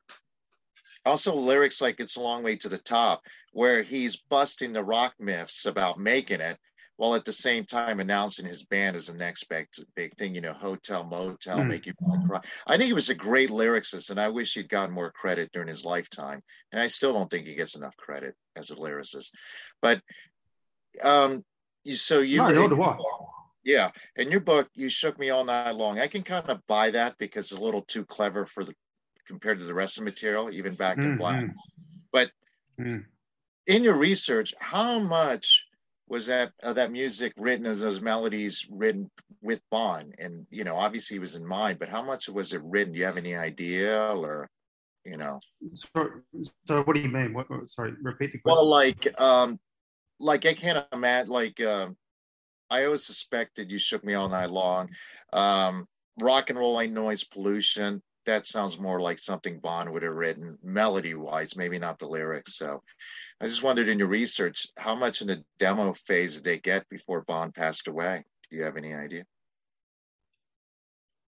[1.06, 5.14] also lyrics like "It's a Long Way to the Top," where he's busting the rock
[5.20, 6.58] myths about making it,
[7.02, 10.36] while at the same time announcing his band as the next big, big thing.
[10.36, 11.68] You know, Hotel Motel, Mm.
[11.70, 12.42] make you want to cry.
[12.68, 15.68] I think he was a great lyricist, and I wish he'd gotten more credit during
[15.68, 16.44] his lifetime.
[16.72, 19.34] And I still don't think he gets enough credit as a lyricist.
[19.82, 20.00] But
[21.04, 21.44] um,
[21.88, 22.96] so you No, nor do I.
[23.64, 25.98] yeah, in your book, you shook me all night long.
[25.98, 28.76] I can kind of buy that because it's a little too clever for the
[29.26, 31.42] compared to the rest of the material, even back in Mm, black.
[31.46, 31.54] mm.
[32.12, 32.32] But
[32.80, 33.06] Mm.
[33.66, 35.66] in your research, how much
[36.12, 39.10] was that uh, that music written as those melodies written
[39.42, 40.12] with Bon?
[40.20, 42.92] And you know, obviously he was in mind, but how much was it written?
[42.92, 44.50] Do you have any idea, or
[45.06, 45.40] you know?
[45.74, 46.10] So,
[46.68, 47.34] so what do you mean?
[47.34, 48.58] What, what- sorry, repeat the question.
[48.58, 49.58] Well, like, um,
[50.20, 51.32] like I can't imagine.
[51.32, 51.96] Like, um,
[52.70, 54.90] I always suspected you shook me all night long.
[55.32, 55.86] Um,
[56.20, 58.04] rock and roll ain't noise pollution.
[58.26, 62.56] That sounds more like something Bon would have written, melody wise, maybe not the lyrics.
[62.56, 62.84] So,
[63.42, 66.88] I just wondered in your research, how much in the demo phase did they get
[66.90, 68.24] before Bon passed away?
[68.50, 69.26] Do you have any idea?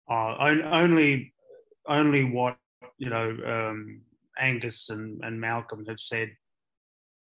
[0.07, 0.35] Uh,
[0.71, 1.33] only,
[1.87, 2.57] only what
[2.97, 4.01] you know, um,
[4.37, 6.31] Angus and, and Malcolm have said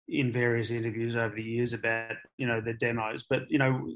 [0.08, 3.26] in various interviews over the years about you know the demos.
[3.30, 3.90] But you know,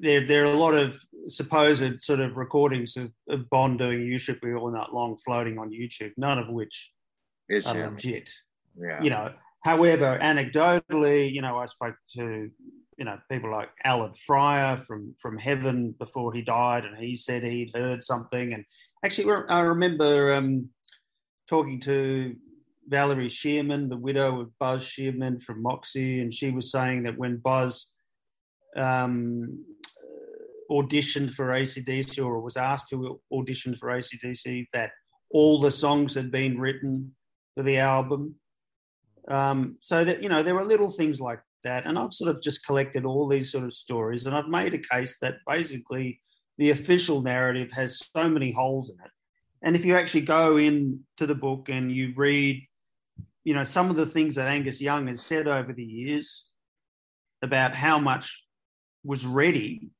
[0.00, 4.18] there there are a lot of supposed sort of recordings of, of Bon doing "You
[4.18, 6.92] Shook Me All Night Long" floating on YouTube, none of which
[7.48, 7.94] Is are him?
[7.94, 8.30] legit.
[8.80, 9.02] Yeah.
[9.02, 9.32] you know
[9.64, 12.48] however anecdotally you know i spoke to
[12.96, 17.42] you know people like alan fryer from from heaven before he died and he said
[17.42, 18.64] he'd heard something and
[19.04, 20.68] actually i remember um
[21.48, 22.36] talking to
[22.88, 27.36] valerie shearman the widow of buzz shearman from moxy and she was saying that when
[27.38, 27.90] buzz
[28.76, 29.64] um
[30.70, 34.90] auditioned for acdc or was asked to audition for acdc that
[35.30, 37.14] all the songs had been written
[37.54, 38.34] for the album
[39.28, 42.42] um, so that you know there were little things like that, and I've sort of
[42.42, 46.20] just collected all these sort of stories, and I've made a case that basically
[46.56, 49.10] the official narrative has so many holes in it.
[49.62, 52.66] And if you actually go into the book and you read,
[53.44, 56.48] you know, some of the things that Angus Young has said over the years
[57.42, 58.44] about how much
[59.04, 59.90] was ready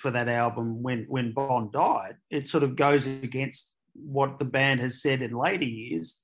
[0.00, 4.80] for that album when when Bon died, it sort of goes against what the band
[4.80, 6.22] has said in later years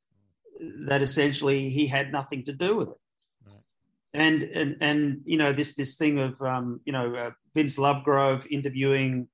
[0.88, 3.00] that essentially he had nothing to do with it.
[4.14, 8.46] and and and you know this this thing of um, you know uh, Vince Lovegrove
[8.50, 9.28] interviewing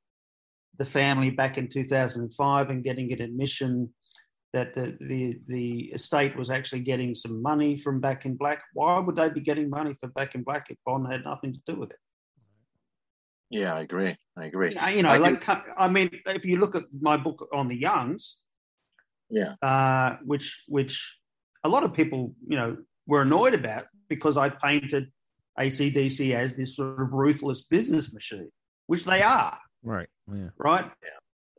[0.79, 3.93] the family back in 2005 and getting an admission
[4.53, 8.63] that the, the the estate was actually getting some money from Back in Black.
[8.75, 11.61] Why would they be getting money for Back in Black if Bon had nothing to
[11.65, 11.99] do with it?
[13.53, 14.17] Yeah, I agree.
[14.37, 14.71] I agree.
[14.71, 15.45] You know, you know I like
[15.77, 18.39] I mean, if you look at my book on the Youngs,
[19.31, 19.55] Yeah.
[19.63, 21.19] uh, which which
[21.63, 25.13] a lot of people you know were annoyed about because I painted
[25.61, 28.51] ACDC as this sort of ruthless business machine,
[28.87, 29.59] which they are.
[29.83, 30.09] Right.
[30.27, 30.49] Yeah.
[30.57, 30.91] right?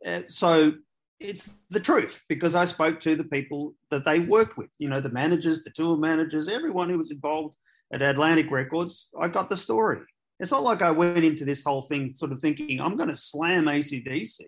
[0.05, 0.73] Uh, so
[1.19, 4.99] it's the truth because I spoke to the people that they worked with, you know,
[4.99, 7.55] the managers, the tour managers, everyone who was involved
[7.93, 9.09] at Atlantic Records.
[9.19, 9.99] I got the story.
[10.43, 13.15] It's not like I went into this whole thing sort of thinking I'm going to
[13.15, 14.41] slam ACDC.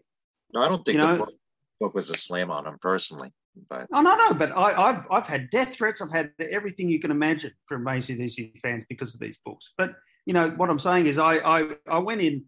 [0.53, 1.33] No, I don't think You the know- book,
[1.79, 3.31] book was a slam on him personally,
[3.69, 6.01] but Oh no, no, but I, I've I've had death threats.
[6.01, 9.71] I've had everything you can imagine from ACDC fans because of these books.
[9.77, 9.93] But
[10.25, 12.43] you know what I'm saying is I I, I went in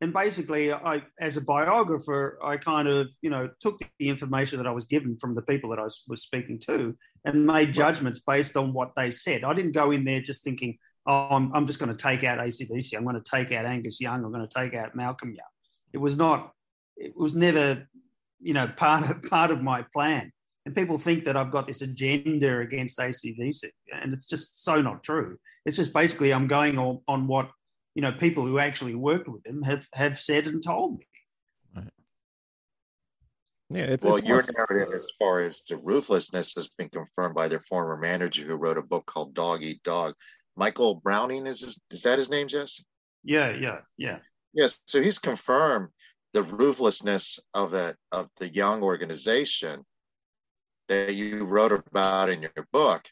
[0.00, 4.68] and basically I as a biographer I kind of you know took the information that
[4.68, 8.20] I was given from the people that I was, was speaking to and made judgments
[8.20, 9.42] based on what they said.
[9.42, 12.38] I didn't go in there just thinking oh I'm, I'm just going to take out
[12.38, 12.96] ACDC.
[12.96, 14.24] I'm going to take out Angus Young.
[14.24, 15.46] I'm going to take out Malcolm Young.
[15.92, 16.52] It was not.
[16.96, 17.86] It was never
[18.40, 20.32] you know part of part of my plan
[20.66, 25.02] and people think that I've got this agenda against ACDC, and it's just so not
[25.02, 25.38] true.
[25.66, 27.50] It's just basically I'm going on, on what
[27.94, 31.06] you know people who actually worked with him have have said and told me.
[33.70, 33.84] Yeah.
[33.84, 37.48] It's, well, it's your more- narrative as far as the ruthlessness has been confirmed by
[37.48, 40.14] their former manager who wrote a book called Dog Eat Dog.
[40.56, 42.84] Michael Browning is his, is that his name, Jess?
[43.24, 44.18] Yeah, yeah, yeah,
[44.52, 44.82] Yes.
[44.86, 45.88] So he's confirmed
[46.32, 49.84] the ruthlessness of that of the young organization
[50.88, 53.08] that you wrote about in your book.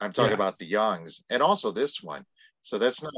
[0.00, 0.34] I'm talking Yeah.
[0.34, 2.24] about the youngs and also this one.
[2.60, 3.12] So that's not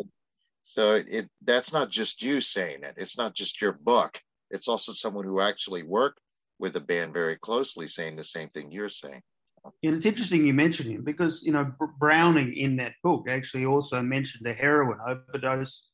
[0.63, 2.95] so it that's not just you saying it.
[2.97, 4.21] It's not just your book.
[4.51, 6.21] It's also someone who actually worked
[6.59, 9.23] with the band very closely saying the same thing you're saying.
[9.65, 14.01] And it's interesting you mention him because you know Browning in that book actually also
[14.03, 15.91] mentioned a heroin overdose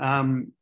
[0.00, 0.52] um,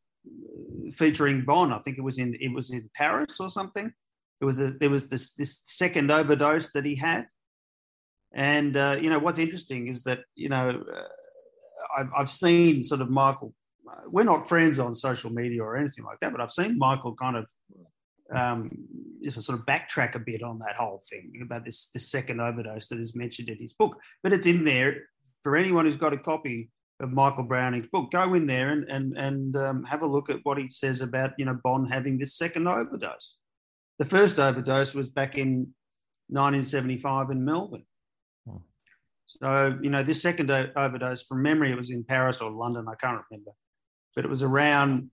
[0.93, 1.73] featuring Bon.
[1.73, 3.93] I think it was in it was in Paris or something.
[4.41, 7.27] It was a, there was this this second overdose that he had,
[8.35, 13.01] and uh, you know what's interesting is that you know uh, I've I've seen sort
[13.03, 13.55] of Michael.
[13.91, 17.15] uh, We're not friends on social media or anything like that, but I've seen Michael
[17.15, 17.51] kind of
[18.35, 18.71] um,
[19.23, 22.41] if I sort of backtrack a bit on that whole thing about this this second
[22.41, 25.09] overdose that is mentioned in his book, but it's in there
[25.43, 28.11] for anyone who's got a copy of Michael Browning's book.
[28.11, 31.33] Go in there and and and um, have a look at what he says about
[31.39, 33.39] you know Bon having this second overdose.
[33.99, 35.75] The first overdose was back in
[36.29, 37.87] 1975 in Melbourne.
[38.47, 38.57] Hmm.
[39.27, 42.87] So you know this second overdose, from memory, it was in Paris or London.
[42.89, 43.53] I can't remember,
[44.15, 45.11] but it was around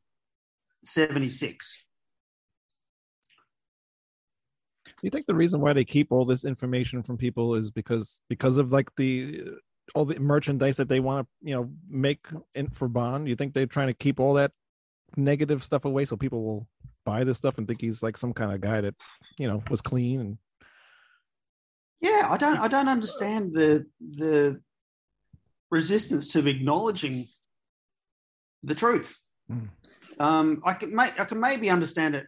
[0.83, 1.83] 76.
[5.03, 8.57] You think the reason why they keep all this information from people is because because
[8.57, 9.43] of like the
[9.93, 13.27] all the merchandise that they want to you know make in for Bon?
[13.27, 14.51] You think they're trying to keep all that
[15.17, 16.67] negative stuff away so people will
[17.05, 18.95] buy this stuff and think he's like some kind of guy that
[19.37, 20.37] you know was clean and
[21.99, 24.61] Yeah, I don't I don't understand the the
[25.69, 27.25] resistance to acknowledging
[28.63, 29.21] the truth.
[29.51, 29.67] Mm.
[30.17, 32.27] Um, I can make I can maybe understand it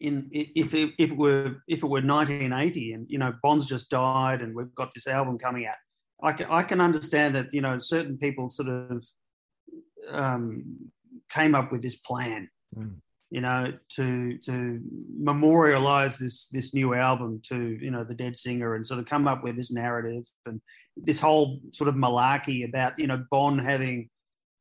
[0.00, 3.90] in if it, if it were if it were 1980 and you know Bon's just
[3.90, 5.76] died and we've got this album coming out.
[6.22, 9.04] I can I can understand that you know certain people sort of
[10.10, 10.90] um,
[11.30, 12.96] came up with this plan Mm.
[13.30, 14.80] you know, to to
[15.16, 19.26] memorialize this this new album to you know the dead singer and sort of come
[19.28, 20.60] up with this narrative and
[20.96, 24.08] this whole sort of malarkey about you know Bon having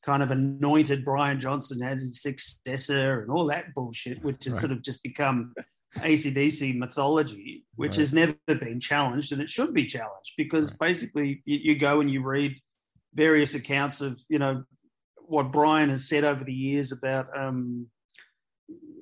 [0.05, 4.59] kind of anointed Brian Johnson as his successor and all that bullshit, which has Right.
[4.61, 5.53] sort of just become
[5.97, 7.97] ACDC mythology, which Right.
[7.99, 12.11] has never been challenged and it should be challenged because basically you, you go and
[12.11, 12.55] you read
[13.13, 14.63] various accounts of you know
[15.27, 17.87] what Brian has said over the years about um,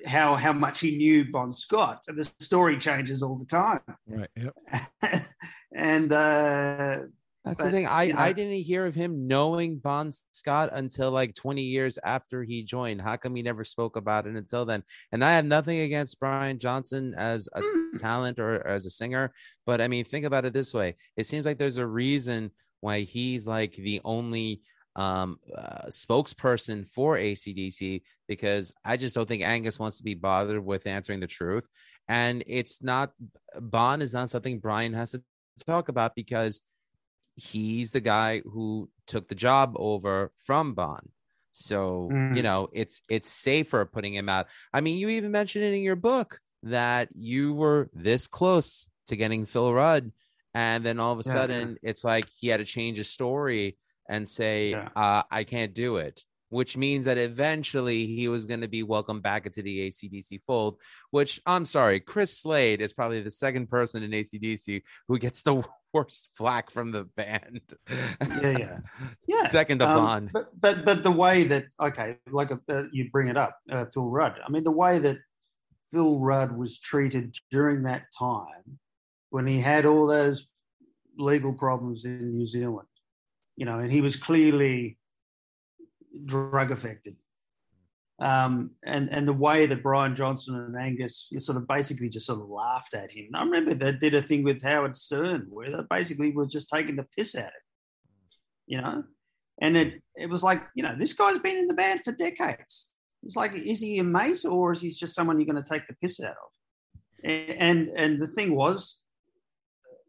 [0.06, 2.02] how how much he knew Bon Scott.
[2.08, 4.56] The story changes all the time, right yep
[5.74, 7.00] and uh,
[7.44, 7.88] That's But, the thing.
[7.88, 11.98] I, you know- I didn't hear of him knowing Bon Scott until like 20 years
[12.04, 13.02] after he joined.
[13.02, 14.84] How come he never spoke about it until then?
[15.12, 17.98] And I have nothing against Brian Johnson as a Mm.
[17.98, 19.34] talent or, or as a singer,
[19.66, 20.96] but I mean, think about it this way.
[21.18, 24.62] It seems like there's a reason why he's like the only
[24.98, 30.64] um uh, spokesperson for ACDC because I just don't think Angus wants to be bothered
[30.66, 31.66] with answering the truth
[32.10, 33.14] and it's not
[33.58, 35.24] Bon is not something Brian has to
[35.66, 36.60] talk about because
[37.42, 41.10] he's the guy who took the job over from Bon.
[41.54, 42.36] So, Mm.
[42.36, 44.48] you know, it's it's safer putting him out.
[44.74, 49.16] I mean, you even mentioned it in your book that you were this close to
[49.16, 50.12] getting Phil Rudd
[50.54, 53.78] and then all of a Yeah, sudden it's like he had to change his story
[54.08, 54.90] and say Yeah.
[54.96, 59.24] uh, I can't do it, which means that eventually he was going to be welcomed
[59.24, 60.80] back into the ACDC fold.
[61.10, 65.64] Which I'm sorry, Chris Slade is probably the second person in ACDC who gets the
[65.94, 67.62] worst flack from the band.
[68.42, 68.78] Yeah, yeah.
[69.28, 69.48] Yeah.
[69.48, 70.30] Second to Um.
[70.32, 74.10] But but but the way that okay, like uh, you bring it up, uh, Phil
[74.10, 74.40] Rudd.
[74.46, 75.18] I mean, the way that
[75.92, 78.80] Phil Rudd was treated during that time
[79.30, 80.48] when he had all those
[81.18, 82.88] legal problems in New Zealand,
[83.56, 84.98] you know, and he was clearly
[86.26, 87.16] drug affected.
[88.22, 92.40] Um, and and the way that Brian Johnson and Angus sort of basically just sort
[92.40, 93.30] of laughed at him.
[93.34, 96.98] I remember they did a thing with Howard Stern where they basically was just taking
[96.98, 98.32] the piss out of him,
[98.68, 99.04] you know.
[99.60, 102.92] And it it was like you know this guy's been in the band for decades.
[103.24, 105.88] It's like is he a mate or is he just someone you're going to take
[105.88, 107.24] the piss out of?
[107.24, 109.02] And and, the thing was,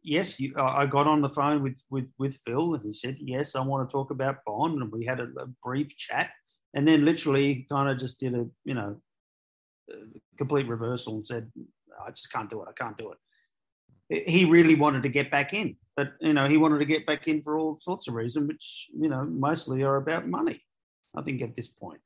[0.02, 3.16] yes, you, I I got on the phone with with with Phil and he said
[3.20, 6.30] yes, I want to talk about Bon, and we had a, a brief chat
[6.75, 8.97] and then literally kind of just did a you know
[9.91, 9.95] a
[10.39, 11.51] complete reversal and said
[12.05, 12.68] i just can't do it.
[12.68, 14.29] I can't do it.
[14.29, 17.29] He really wanted to get back in but you know he wanted to get back
[17.29, 20.62] in for all sorts of reasons which you know mostly are about money
[21.16, 22.01] i think at this point.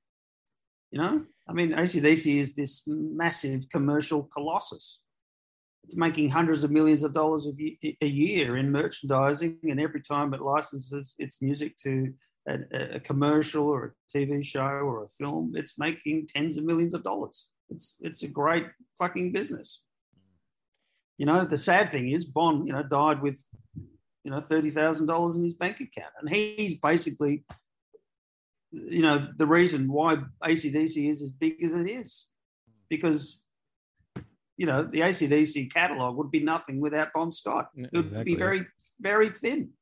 [0.91, 1.25] You know?
[1.49, 5.01] I mean acdc is this massive commercial colossus.
[5.85, 10.41] It's making hundreds of millions of dollars a year in merchandising and every time it
[10.41, 12.12] licenses its music to
[12.47, 16.94] a, a commercial or a TV show or a film, it's making tens of millions
[16.94, 17.49] of dollars.
[17.70, 18.66] It's it's a great
[18.99, 19.82] fucking business.
[21.18, 23.44] You know, the sad thing is Bon, you know, died with,
[24.22, 27.44] you know, thirty thousand dollars in his bank account, and he's basically,
[28.70, 32.28] you know, the reason why ACDC is as big as it is,
[32.88, 33.40] because.
[34.59, 37.68] You know, the ACDC catalog would be nothing without Bon Scott.
[37.76, 38.32] It would exactly.
[38.32, 38.66] be very,
[39.03, 39.72] very thin.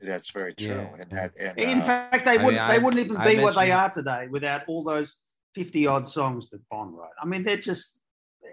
[0.00, 0.68] That's very true.
[0.68, 0.94] Yeah.
[0.98, 2.60] And that, and In uh, fact, they I wouldn't.
[2.62, 5.16] mean, they I- wouldn't even I be what they are today without all those
[5.54, 7.10] fifty odd songs that Bon wrote.
[7.20, 8.00] I mean, they're just,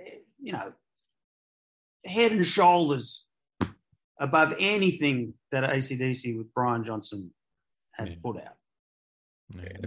[0.08, 0.74] eh, you know,
[2.06, 3.26] head and shoulders
[4.20, 7.32] above anything that ACDC with Brian Johnson
[7.94, 8.16] had Yeah.
[8.24, 8.56] put out.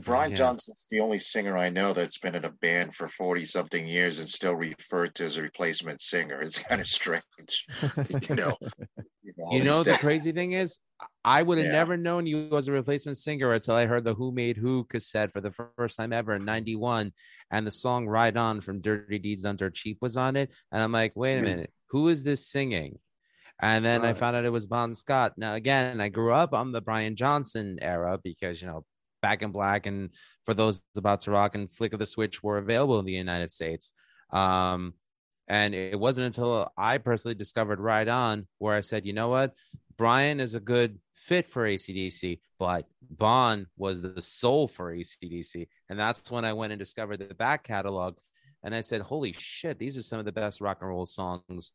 [0.03, 0.36] Brian Yeah.
[0.38, 4.18] Johnson's the only singer I know that's been in a band for 40 something years
[4.18, 6.40] and still referred to as a replacement singer.
[6.40, 7.22] It's kind of strange.
[8.28, 8.57] you know,
[9.22, 10.78] you know, You know the crazy thing is,
[11.24, 11.72] I would have Yeah.
[11.72, 15.32] never known you was a replacement singer until I heard the Who Made Who cassette
[15.32, 17.12] for the first time ever in '91,
[17.50, 20.82] and the song "Ride On" from Dirty Deeds Done Dirt Cheap was on it, and
[20.82, 22.98] I'm like, wait a minute, who is this singing?
[23.61, 25.34] And then I found out it was Bon Scott.
[25.36, 28.84] Now again, I grew up on the Brian Johnson era because you know
[29.20, 30.11] Back in Black and
[30.44, 33.53] for those about to rock and Flick of the Switch were available in the United
[33.53, 33.92] States.
[34.30, 34.94] Um,
[35.49, 39.55] and it wasn't until I personally discovered Ride On where I said, you know what?
[39.99, 45.68] Brian is a good fit for ACDC, but Bon was the soul for ACDC.
[45.88, 48.16] And that's when I went and discovered the back catalog.
[48.62, 51.72] And I said, holy shit, these are some of the best rock and roll songs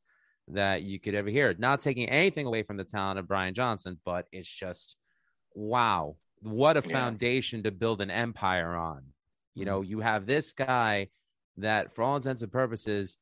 [0.47, 1.53] that you could ever hear.
[1.57, 4.95] Not taking anything away from the talent of Brian Johnson, but it's just,
[5.53, 6.93] wow, what a Yeah.
[6.93, 9.03] foundation to build an empire on.
[9.53, 9.89] You know, mm-hmm.
[9.91, 11.09] you have this guy
[11.57, 13.17] that, for all intents and purposes,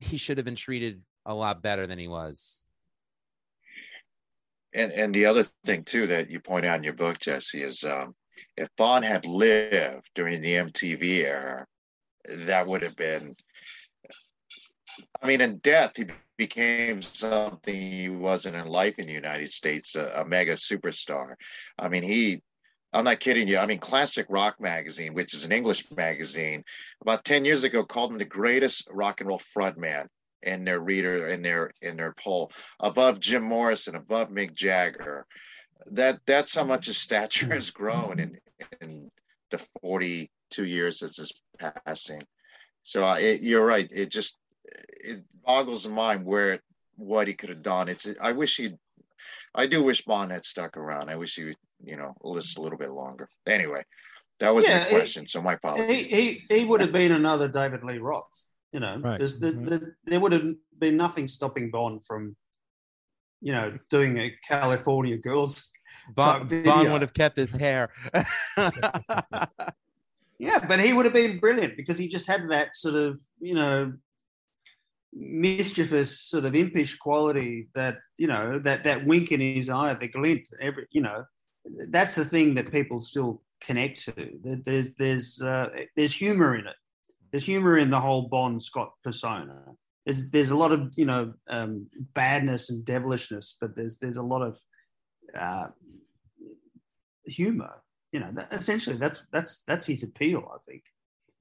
[0.00, 2.62] he should have been treated a lot better than he was.
[4.74, 7.84] and and the other thing too that you point out in your book, Jesse, is
[7.84, 8.14] um,
[8.56, 11.66] if Bon had lived during the MTV era,
[12.28, 13.34] that would have been.
[15.22, 19.94] I mean, in death, he became something he wasn't in life in the United States,
[19.96, 21.34] a, a mega superstar.
[21.78, 22.42] I mean, he.
[22.92, 23.58] I'm not kidding you.
[23.58, 26.64] I mean, Classic Rock Magazine, which is an English magazine,
[27.00, 30.06] about 10 years ago called him the greatest rock and roll frontman
[30.42, 35.26] in their reader in their in their poll above Jim Morrison, above Mick Jagger.
[35.92, 38.36] That that's how much his stature has grown in
[38.80, 39.10] in
[39.50, 42.22] the 42 years since his passing.
[42.82, 43.90] So uh, it, you're right.
[43.92, 46.60] It just it boggles the mind where
[46.96, 47.88] what he could have done.
[47.88, 48.74] It's I wish he,
[49.54, 51.08] I do wish Bon had stuck around.
[51.10, 53.28] I wish he would you know list a little bit longer.
[53.46, 53.82] Anyway,
[54.38, 55.26] that was Yeah, your he- question.
[55.26, 56.06] so my He, apologies.
[56.06, 58.48] he, he would have been another David Lee Roth.
[58.72, 59.18] You know, Right.
[59.18, 59.68] there's, there's, Mhm.
[59.68, 60.44] there, there would have
[60.78, 62.36] been nothing stopping Bon from,
[63.40, 65.70] you know, doing a California Girls.
[66.14, 66.72] Bon, Type video.
[66.72, 67.90] Bon would have kept his hair.
[70.38, 73.54] Yeah, but he would have been brilliant because he just had that sort of, you
[73.54, 73.92] know,
[75.12, 80.08] mischievous sort of impish quality that you know that that wink in his eye, the
[80.08, 81.24] glint, every you know,
[81.88, 84.30] that's the thing that people still connect to.
[84.64, 86.76] There's there's uh, there's humor in it.
[87.30, 89.62] There's humor in the whole Bon Scott persona.
[90.04, 94.22] There's there's a lot of you know um, badness and devilishness, but there's there's a
[94.22, 94.58] lot of
[95.34, 95.68] uh,
[97.24, 97.82] humor.
[98.12, 100.50] You know, that, essentially that's that's that's his appeal.
[100.54, 100.82] I think.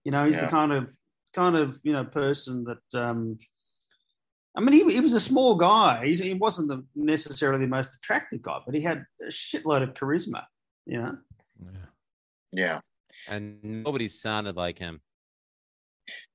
[0.03, 0.45] You know, he's Yeah.
[0.45, 0.93] the kind of
[1.33, 2.99] kind of you know person that.
[2.99, 3.37] Um,
[4.59, 6.05] I mean, he, he was a small guy.
[6.05, 9.93] He's, he wasn't the, necessarily the most attractive guy, but he had a shitload of
[9.93, 10.43] charisma.
[10.85, 11.17] You know,
[11.63, 11.85] Yeah.
[12.51, 12.79] Yeah.
[13.29, 14.99] and nobody sounded like him.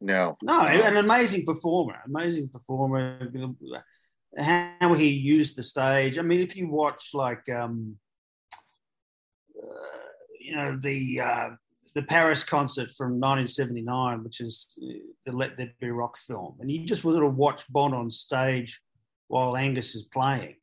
[0.00, 0.38] No.
[0.42, 3.30] no, an amazing performer, amazing performer.
[4.38, 6.16] How he used the stage.
[6.16, 7.98] I mean, if you watch like, um,
[9.62, 9.66] uh,
[10.40, 11.50] you know, the uh,
[11.94, 16.70] the Paris concert from 1979, which is uh, the Let There Be Rock film, and
[16.70, 18.80] you just sort of watch Bon on stage
[19.28, 20.56] while Angus is playing.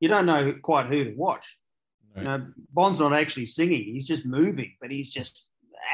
[0.00, 1.58] You don't know quite who to watch.
[2.16, 5.48] You know, Bon's not actually singing; he's just moving, but he's just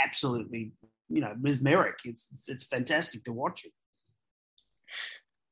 [0.04, 0.72] absolutely,
[1.08, 1.98] you know, mesmeric.
[2.04, 3.72] It's it's, it's fantastic to watch it.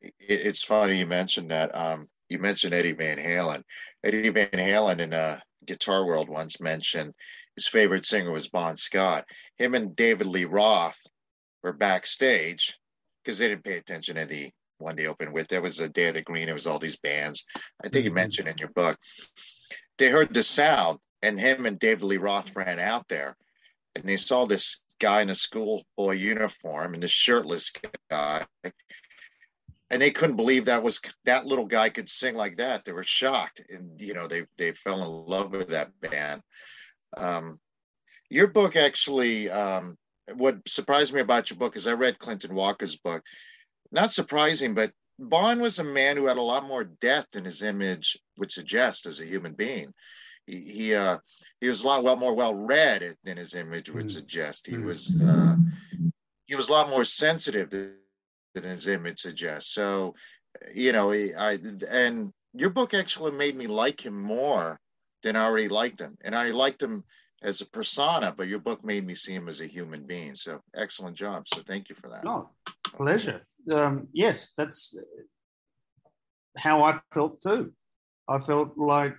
[0.01, 1.75] it, it's funny you mentioned that.
[1.75, 3.65] Um, you mentioned Eddie Van Halen.
[4.05, 7.13] Eddie Van Halen in uh, Guitar World once mentioned
[7.57, 9.25] his favorite singer was Bon Scott.
[9.59, 10.99] Him and David Lee Roth
[11.63, 12.79] were backstage
[13.23, 15.49] because they didn't pay attention to the one they opened with.
[15.49, 16.49] There was a Day of the Green.
[16.49, 17.45] It was all these bands.
[17.85, 18.15] I think you Mhm.
[18.15, 18.99] mentioned in your book.
[19.99, 23.37] They heard the sound, and him and David Lee Roth ran out there,
[23.95, 27.73] and they saw this guy in a schoolboy uniform and this shirtless
[28.11, 28.45] guy
[29.91, 32.85] and they couldn't believe that was that little guy could sing like that.
[32.85, 36.43] They were shocked, and you know they they fell in love with that band.
[37.17, 37.61] Um,
[38.31, 39.97] your book actually, um,
[40.37, 43.23] what surprised me about your book is I read Clinton Walker's book.
[43.93, 47.63] Not surprising, but Bon was a man who had a lot more depth in his
[47.63, 49.93] image would suggest as a human being.
[50.47, 51.19] He he, uh,
[51.61, 54.11] he was a lot well more well read than his image would Mm.
[54.11, 54.67] suggest.
[54.67, 54.85] He Mm.
[54.85, 55.57] was uh,
[56.47, 57.95] he was a lot more sensitive than
[58.55, 59.73] than his image suggests.
[59.75, 60.15] So,
[60.75, 61.59] you know, he- I
[61.91, 64.81] and your book actually made me like him more
[65.23, 67.05] than I already liked him, and I liked him
[67.43, 70.35] as a persona, but your book made me see him as a human being.
[70.35, 71.47] So, excellent job.
[71.49, 72.25] So, thank you for that.
[72.25, 72.51] No,
[72.85, 73.47] pleasure.
[73.71, 74.97] Um, yes, that's
[76.57, 77.73] how I felt too.
[78.29, 79.17] I felt like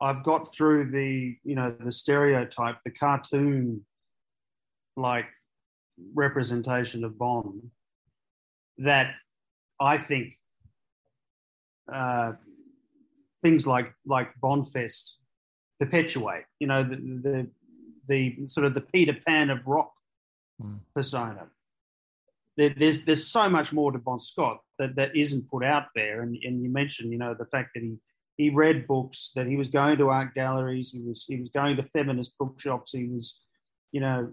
[0.00, 3.84] I've got through the, you know, the stereotype, the cartoon
[4.96, 5.26] like
[6.14, 7.70] representation of Bon
[8.78, 9.12] that
[9.78, 10.34] I think
[11.92, 12.32] uh,
[13.42, 15.14] things like like Bonfest
[15.78, 16.44] perpetuate.
[16.58, 17.50] You know, the, the
[18.08, 19.92] the sort of the Peter Pan of rock
[20.60, 20.76] Hmm.
[20.94, 21.46] persona.
[22.56, 26.20] There, there's there's so much more to Bon Scott that, that isn't put out there.
[26.20, 27.96] And, and you mentioned, you know, the fact that he
[28.36, 31.76] he read books, that he was going to art galleries, he was he was going
[31.76, 33.40] to feminist bookshops, he was,
[33.92, 34.30] you know,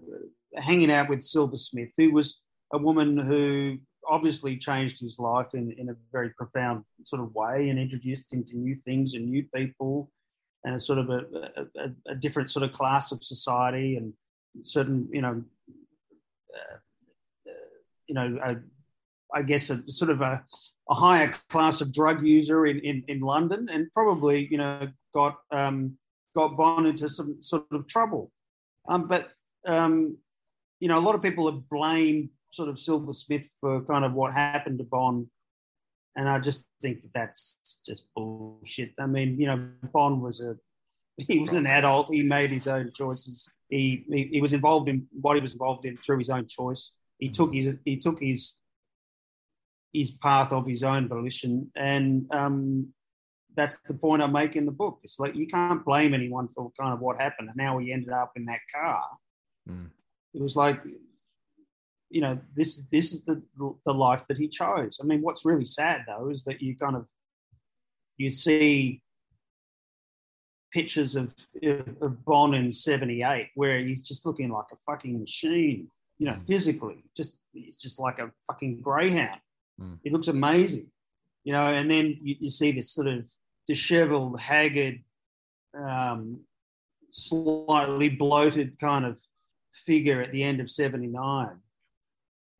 [0.56, 2.42] hanging out with Silver Smith, who was
[2.74, 3.78] a woman who
[4.08, 8.44] obviously changed his life in, in a very profound sort of way and introduced him
[8.44, 10.10] to new things and new people
[10.64, 11.20] and a sort of a,
[11.78, 14.12] a, a- different sort of class of society and
[14.64, 15.42] certain, you know,
[16.54, 16.76] uh,
[17.48, 17.52] uh,
[18.06, 18.38] you know,
[19.34, 20.42] I guess a sort of a,
[20.90, 25.38] a higher class of drug user in, in, in London and probably, you know, got
[25.50, 25.98] um,
[26.34, 28.30] got Bon into some sort of trouble.
[28.88, 29.30] Um, but,
[29.66, 30.16] um,
[30.80, 34.14] you know, a lot of people have blamed sort of Silver Smith for kind of
[34.14, 35.28] what happened to Bon.
[36.16, 38.92] And I just think that that's just bullshit.
[38.98, 40.56] I mean, you know, Bon was a,
[41.16, 42.08] he was an adult.
[42.12, 43.50] He made his own choices.
[43.68, 46.92] He, he, he was involved in what he was involved in through his own choice.
[47.18, 48.56] He took his, he took his,
[49.92, 51.70] his path of his own volition.
[51.76, 52.88] And um,
[53.54, 55.00] that's the point I make in the book.
[55.02, 58.12] It's like you can't blame anyone for kind of what happened and how he ended
[58.12, 59.04] up in that car.
[59.68, 59.90] Mm.
[60.34, 60.80] It was like,
[62.10, 63.42] you know, this this is the
[63.84, 64.98] the life that he chose.
[65.00, 67.06] I mean, what's really sad though is that you kind of
[68.16, 69.02] you see
[70.72, 71.34] pictures of
[72.00, 75.88] of Bon in '78 where he's just looking like a fucking machine,
[76.18, 77.04] you know, physically.
[77.16, 79.40] Just he's just like a fucking greyhound.
[79.80, 79.98] Mm.
[80.02, 80.86] He looks amazing,
[81.44, 81.66] you know.
[81.66, 83.28] And then you, you see this sort of
[83.66, 85.00] disheveled, haggard,
[85.78, 86.40] um,
[87.10, 89.20] slightly bloated kind of
[89.72, 91.60] figure at the end of 79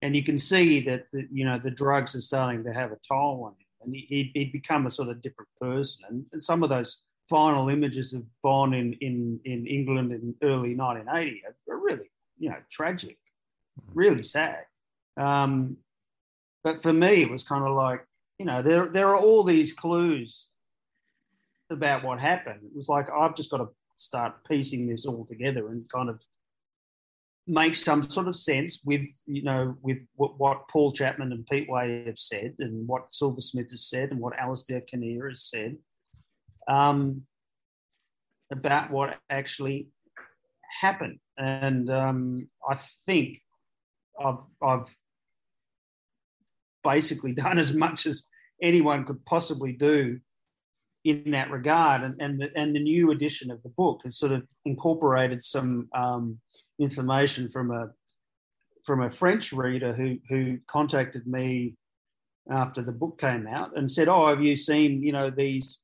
[0.03, 2.99] and you can see that the, you know the drugs are starting to have a
[3.07, 3.66] toll on him.
[3.82, 6.05] And he, he'd, he'd become a sort of different person.
[6.09, 10.74] And, and some of those final images of Bon in, in, in England in early
[10.74, 13.18] 1980 are, are really you know tragic
[13.94, 14.64] really sad.
[15.16, 15.76] Um,
[16.64, 18.05] but for me, it was kind of like
[18.38, 20.49] you know there there are all these clues
[21.70, 22.61] about what happened.
[22.64, 26.22] It was like I've just got to start piecing this all together and kind of
[27.49, 31.68] make some sort of sense with you know with what, what Paul Chapman and Pete
[31.68, 35.76] Way have said and what Silver Smith has said and what Alistair Kinnear has said
[36.68, 37.22] um,
[38.53, 39.88] about what actually
[40.80, 41.18] happened.
[41.38, 43.40] And um, I think
[44.22, 44.94] I've I've
[46.84, 48.26] basically done as much as
[48.62, 50.20] anyone could possibly do
[51.05, 52.03] in that regard.
[52.03, 55.88] And and the, and the new edition of the book has sort of incorporated some
[55.94, 56.40] um,
[56.79, 57.91] information from a
[58.85, 61.76] from a French reader who who contacted me
[62.51, 65.81] after the book came out and said, "Oh, have you seen you know these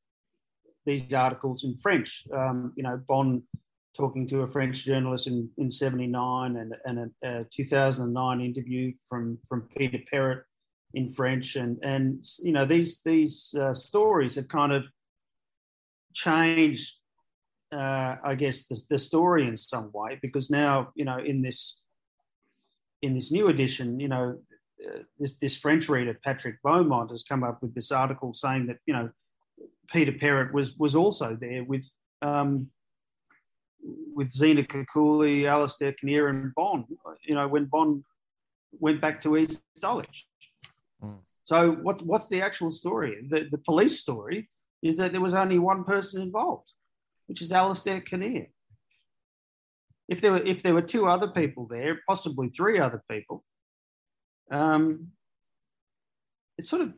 [0.86, 2.24] these articles in French?
[2.32, 3.42] Um, you know, Bon
[3.96, 9.38] talking to a French journalist in in '79 and and a, a 2009 interview from
[9.48, 10.42] from Peter Perrett
[10.94, 14.88] in French, and and you know these these uh, stories have kind of
[16.14, 16.98] changed,
[17.74, 21.80] uh, I guess, the, the story in some way because now you know in this
[23.02, 24.38] in this new edition, you know,
[24.86, 28.78] uh, this this French reader Patrick Beaumont has come up with this article saying that
[28.86, 29.10] you know
[29.92, 31.90] Peter Perrett was was also there with
[32.22, 32.68] um,
[34.14, 36.86] with Zena Kakoulli, Alistair Kinnear, and Bon.
[37.22, 38.04] You know when Bon
[38.80, 40.26] went back to East Dulwich.
[41.02, 41.18] Mm.
[41.42, 43.26] So what, what's the actual story?
[43.28, 44.48] The, the police story
[44.82, 46.72] is that there was only one person involved,
[47.26, 48.46] which is Alistair Kinnear.
[50.08, 53.44] If there were if there were two other people there, possibly three other people,
[54.50, 55.12] um,
[56.58, 56.92] it sort of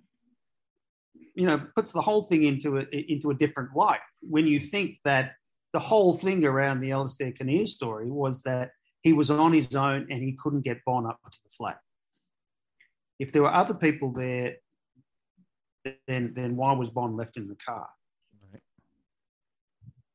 [1.35, 4.99] you know puts the whole thing into a into a different light when you think
[5.05, 5.33] that
[5.72, 8.70] the whole thing around the Alistair Kinnear story was that
[9.03, 11.79] he was on his own and he couldn't get Bon up to the flat.
[13.18, 14.57] If there were other people there,
[16.09, 17.89] then then why was Bon left in the car?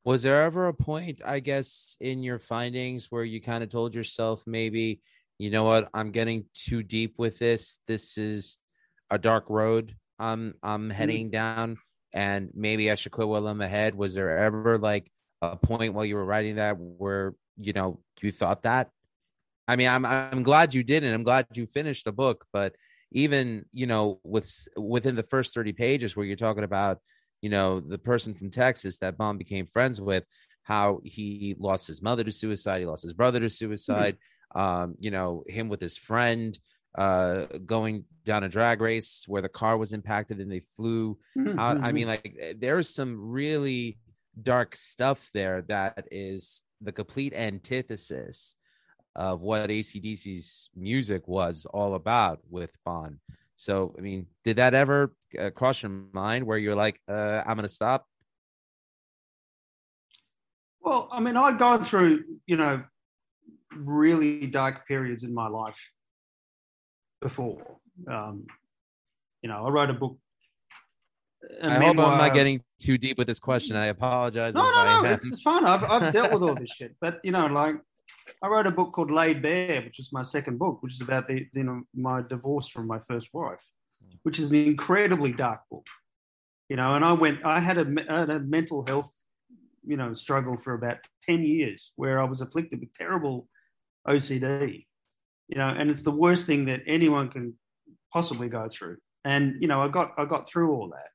[0.04, 3.94] Was there ever a point, I guess, in your findings where you kind of told
[3.94, 5.02] yourself maybe,
[5.38, 7.80] you know what, I'm getting too deep with this.
[7.86, 8.58] This is
[9.10, 10.92] a dark road I'm I'm mm-hmm.
[10.92, 11.78] heading down,
[12.14, 13.96] and maybe I should quit while I'm ahead.
[13.96, 18.32] Was there ever like a point while you were writing that where you know you
[18.32, 18.92] thought that?
[19.68, 22.46] I mean, I'm I'm glad you did, and I'm glad you finished the book.
[22.54, 22.76] But
[23.12, 24.48] even you know, with
[24.78, 27.00] within the first thirty pages, where you're talking about
[27.42, 30.24] you know the person from Texas that Bon became friends with,
[30.64, 34.16] how he lost his mother to suicide, he lost his brother to suicide.
[34.16, 34.60] Mm-hmm.
[34.62, 36.58] Um, you know, him with his friend
[36.98, 41.58] uh going down a drag race where the car was impacted and they flew Mm-hmm.
[41.58, 41.78] out.
[41.82, 43.98] I mean, like there's some really
[44.42, 48.56] dark stuff there that is the complete antithesis
[49.16, 53.20] of what ACDC's music was all about with Bon.
[53.62, 57.58] So, I mean, did that ever uh, cross your mind where you're like, uh, I'm
[57.58, 58.08] going to stop?
[60.80, 62.84] Well, I mean, I'd gone through, you know,
[63.76, 65.92] really dark periods in my life
[67.22, 67.78] before.
[68.10, 68.48] Um,
[69.44, 70.18] you know, I wrote a book.
[71.62, 73.76] a I hope I'm not getting too deep with this question.
[73.76, 74.56] I apologize.
[74.56, 75.12] No, no, no.
[75.12, 75.66] It's, it's fine.
[75.66, 76.96] I've, I've dealt with all this shit.
[77.00, 77.76] But, you know, like,
[78.42, 81.28] I wrote a book called Laid Bare, which is my second book, which is about
[81.28, 83.64] the, you know, my divorce from my first wife,
[84.04, 84.18] mm.
[84.24, 85.86] which is an incredibly dark book.
[86.70, 89.14] You know, and I went, I had a, I had a mental health,
[89.86, 93.50] you know, struggle for about 10 years where I was afflicted with terrible
[94.08, 94.86] OCD,
[95.50, 97.56] you know, and it's the worst thing that anyone can
[98.14, 98.98] possibly go through.
[99.26, 101.10] And, you know, I got, I got through all that.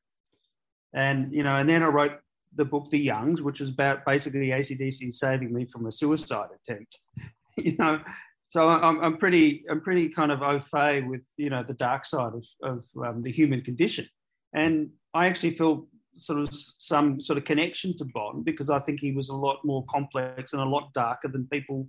[0.93, 2.19] And, you know, and then I wrote
[2.57, 6.99] the book The Youngs, which is about basically ACDC saving me from a suicide attempt.
[7.57, 8.01] you know,
[8.49, 12.07] so I'm, I'm pretty I'm pretty kind of au fait with you know the dark
[12.07, 14.07] side of, of um, the human condition,
[14.55, 19.01] and I actually feel sort of some sort of connection to Bon because I think
[19.01, 21.89] he was a lot more complex and a lot darker than people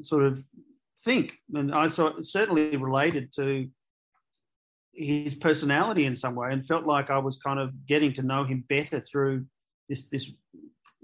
[0.00, 0.42] sort of
[1.04, 3.68] think, and I saw, certainly related to
[4.92, 8.44] his personality in some way, and felt like I was kind of getting to know
[8.44, 9.46] him better through
[9.88, 10.30] this this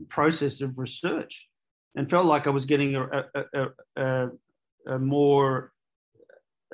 [0.08, 1.48] process of research,
[1.96, 3.66] and felt like I was getting a, a,
[3.96, 4.28] a,
[4.86, 5.72] a, more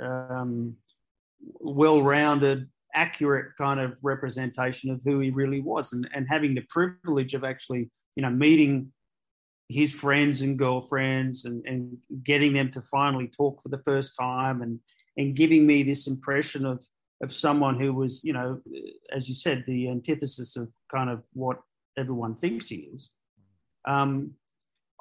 [0.00, 0.76] um,
[1.40, 7.34] well-rounded, accurate kind of representation of who he really was, and, and having the privilege
[7.34, 8.92] of actually, you know, meeting
[9.68, 14.62] his friends and girlfriends and, and getting them to finally talk for the first time
[14.62, 14.78] and
[15.16, 16.84] and giving me this impression of
[17.22, 18.60] of someone who was, you know,
[19.10, 21.58] as you said, the antithesis of kind of what
[21.96, 23.10] everyone thinks he is.
[23.86, 24.32] Um,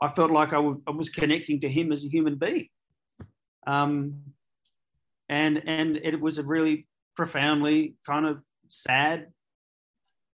[0.02, 2.68] I felt like I, w- I was connecting to him as a human being,
[3.66, 4.22] um,
[5.30, 9.28] and and it was a really profoundly kind of sad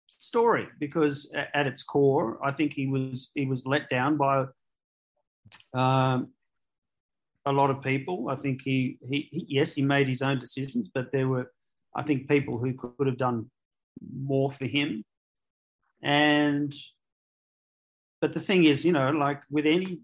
[0.07, 4.45] story because at its core, I think he was he was let down by
[5.73, 6.29] um,
[7.45, 8.29] a lot of people.
[8.29, 11.51] I think he, he he yes he made his own decisions, but there were
[11.95, 13.49] I think people who could have done
[14.15, 15.03] more for him.
[16.03, 16.73] And
[18.19, 19.99] but the thing is, you know, like with any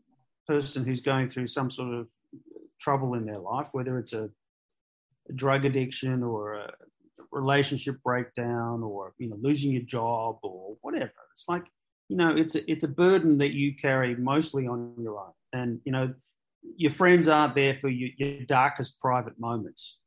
[0.48, 2.10] person who's going through some sort of
[2.80, 4.30] trouble in their life, whether it's a,
[5.30, 6.72] a drug addiction or a
[7.32, 11.66] relationship breakdown or you know losing your job or whatever, it's like
[12.10, 15.80] you know it's a, it's a burden that you carry mostly on your own, and
[15.86, 16.14] you know
[16.76, 20.00] your friends aren't there for your, your darkest private moments.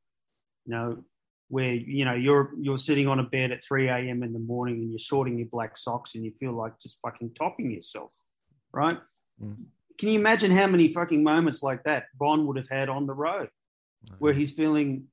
[0.67, 1.05] You know,
[1.51, 4.23] where you know you're you're sitting on a bed at 3 a.m.
[4.23, 7.35] in the morning and you're sorting your black socks and you feel like just fucking
[7.35, 8.13] topping yourself,
[8.73, 8.99] right?
[9.43, 9.65] Mm.
[9.99, 13.13] Can you imagine how many fucking moments like that Bon would have had on the
[13.13, 13.49] road,
[14.19, 15.09] where he's feeling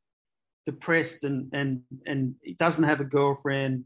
[0.66, 3.86] depressed and and and he doesn't have a girlfriend,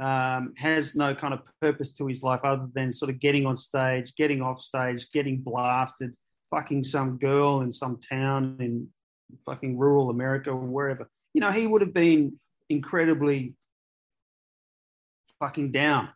[0.00, 3.56] um, has no kind of purpose to his life other than sort of getting on
[3.56, 6.16] stage, getting off stage, getting blasted,
[6.50, 8.88] fucking some girl in some town in
[9.44, 11.08] fucking rural America or wherever.
[11.34, 13.54] You know, he would have been incredibly
[15.38, 16.08] fucking down.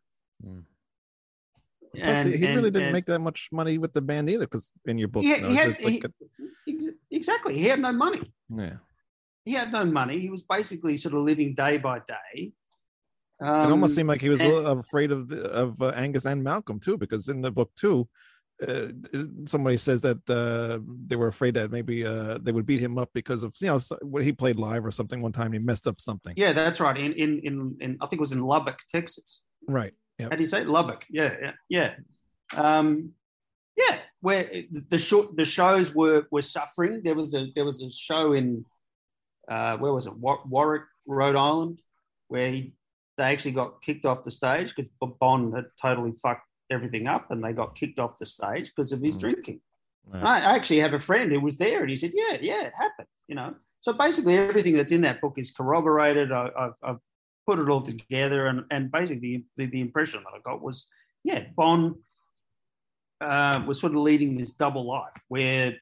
[0.45, 0.65] Mm.
[1.95, 4.29] Plus, And- he he and- really didn't and- make that much money with the band
[4.29, 6.05] either, because in your book, He- you he had- like
[6.65, 7.57] he- Ex- exactly.
[7.59, 8.33] He had no money.
[8.51, 8.79] yeah.
[9.45, 10.19] He had no money.
[10.21, 12.53] He was basically sort of living day by day.
[13.41, 16.43] Um, it almost seemed like he was and- afraid of the, of uh, Angus and
[16.43, 18.09] Malcolm too, because in the book too,
[18.67, 18.89] uh,
[19.47, 23.11] somebody says that uh, they were afraid that maybe uh, they would beat him up
[23.13, 26.01] because of you know when he played live or something one time he messed up
[26.01, 26.35] something.
[26.37, 26.97] Yeah, that's right.
[26.97, 29.43] In, in in in I think it was in Lubbock, Texas.
[29.69, 29.93] Right.
[30.19, 30.29] Yeah.
[30.31, 30.69] How do you say it?
[30.69, 31.05] Lubbock?
[31.11, 31.95] Yeah, yeah, yeah.
[32.55, 33.13] Um,
[33.77, 34.51] yeah, where
[34.89, 37.03] the short the shows were were suffering.
[37.03, 38.65] There was a there was a show in
[39.51, 40.17] uh, where was it?
[40.17, 41.81] War- Warwick, Rhode Island,
[42.29, 42.73] where he,
[43.19, 44.91] they actually got kicked off the stage because
[45.21, 49.03] Bon had totally fucked everything up, and they got kicked off the stage because of
[49.03, 49.21] his Mm.
[49.21, 49.61] drinking.
[50.13, 53.09] I actually have a friend who was there, and he said, "Yeah, yeah, it happened."
[53.29, 56.31] You know, so basically everything that's in that book is corroborated.
[56.31, 57.01] I, I've, I've
[57.45, 60.89] put it all together, and and basically the, the impression that I got was,
[61.25, 61.97] yeah, Bon
[63.21, 65.75] uh, was sort of leading this double life where,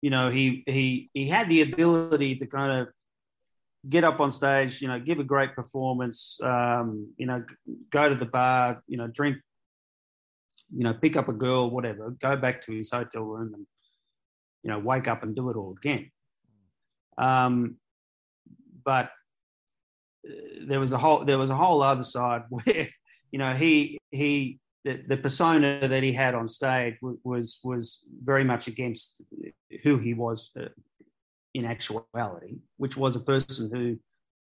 [0.00, 2.92] you know, he he he had the ability to kind of
[3.88, 7.44] get up on stage, you know, give a great performance, um, you know,
[7.90, 9.38] go to the bar, you know, drink,
[10.74, 13.66] you know, pick up a girl, whatever, go back to his hotel room and,
[14.62, 16.10] you know, wake up and do it all again.
[17.18, 17.76] Um,
[18.84, 19.10] but
[20.26, 20.32] uh,
[20.66, 22.88] there was a whole there was a whole other side where,
[23.30, 28.00] you know, he he the, the persona that he had on stage wa- was was
[28.22, 29.22] very much against
[29.82, 30.68] who he was uh,
[31.54, 33.98] in actuality, which was a person who,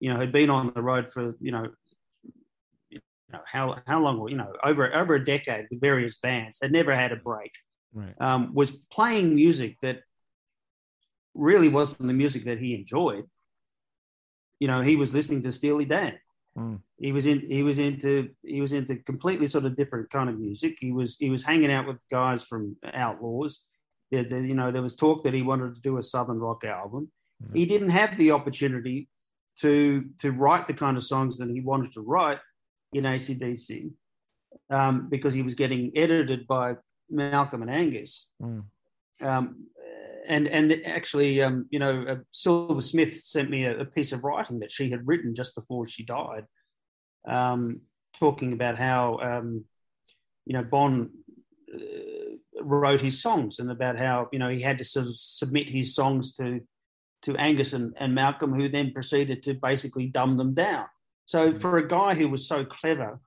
[0.00, 1.66] you know, had been on the road for you know,
[3.34, 6.94] know how how long, you know, over over a decade with various bands, had never
[6.94, 7.52] had a break,
[7.92, 8.14] Right.
[8.20, 10.00] um, was playing music that
[11.34, 13.24] really wasn't the music that he enjoyed.
[14.60, 16.18] You know, he was listening to Steely Dan.
[16.56, 16.80] Mm.
[16.98, 17.40] He was in.
[17.40, 18.30] He was into.
[18.42, 20.76] He was into completely sort of different kind of music.
[20.80, 21.16] He was.
[21.18, 23.64] He was hanging out with guys from Outlaws.
[24.10, 27.10] You know, there was talk that he wanted to do a southern rock album.
[27.42, 27.56] Mm.
[27.56, 29.08] He didn't have the opportunity
[29.60, 32.38] to to write the kind of songs that he wanted to write
[32.94, 33.90] in ACDC
[34.70, 36.76] um, because he was getting edited by
[37.10, 38.30] Malcolm and Angus.
[38.40, 38.64] Mm.
[39.22, 39.66] Um,
[40.26, 44.24] and and actually, um, you know, uh, Silver Smith sent me a, a piece of
[44.24, 46.46] writing that she had written just before she died,
[47.28, 47.82] um,
[48.18, 49.64] talking about how um,
[50.46, 51.10] you know Bon
[51.72, 55.68] uh, wrote his songs and about how you know he had to sort of submit
[55.68, 56.60] his songs to
[57.22, 60.86] to Angus and, and Malcolm, who then proceeded to basically dumb them down.
[61.26, 63.20] So for a guy who was so clever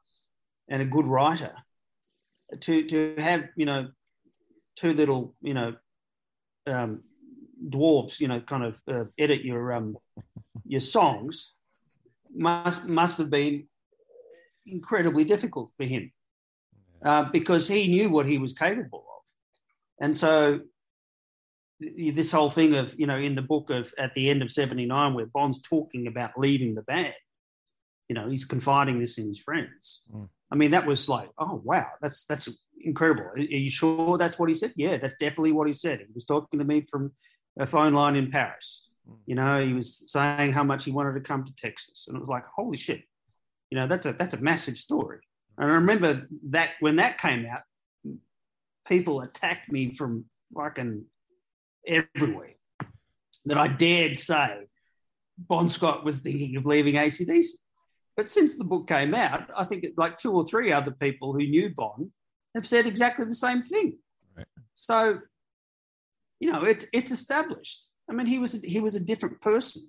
[0.70, 1.54] and a good writer,
[2.62, 3.90] to to have you know
[4.76, 5.76] two little you know
[6.68, 7.04] um,
[7.70, 9.98] dwarves, you know, kind of uh, edit your um,
[10.66, 11.54] your songs
[12.34, 13.68] must must have been
[14.66, 16.12] incredibly difficult for him
[17.04, 20.62] uh, because he knew what he was capable of, and so
[21.80, 25.14] this whole thing of you know in the book of at the end of 79
[25.14, 27.14] where Bon's talking about leaving the band
[28.08, 30.04] you know he's confiding this in his friends.
[30.14, 30.30] Mm.
[30.52, 32.50] i mean that was like oh wow that's that's
[32.82, 33.24] incredible.
[33.24, 34.74] Are are you sure that's what he said?
[34.76, 36.00] Yeah that's definitely what he said.
[36.00, 37.12] He was talking to me from
[37.60, 38.90] a phone line in paris.
[39.10, 39.18] Mm.
[39.26, 42.06] you know he was saying how much he wanted to come to texas.
[42.08, 43.04] And it was like holy shit.
[43.70, 45.20] You know that's a that's a massive story.
[45.58, 47.62] And i remember that when that came out
[48.88, 51.04] people attacked me from fucking
[51.86, 52.56] everywhere
[53.46, 54.68] that I dared say
[55.38, 57.46] Bon Scott was thinking of leaving ACDC.
[58.18, 61.46] But since the book came out, I think like two or three other people who
[61.46, 62.12] knew Bon
[62.56, 64.00] have said exactly the same thing.
[64.36, 64.48] Right.
[64.74, 65.20] So,
[66.40, 67.90] you know, it's it's established.
[68.10, 69.88] I mean, he was a, he was a different person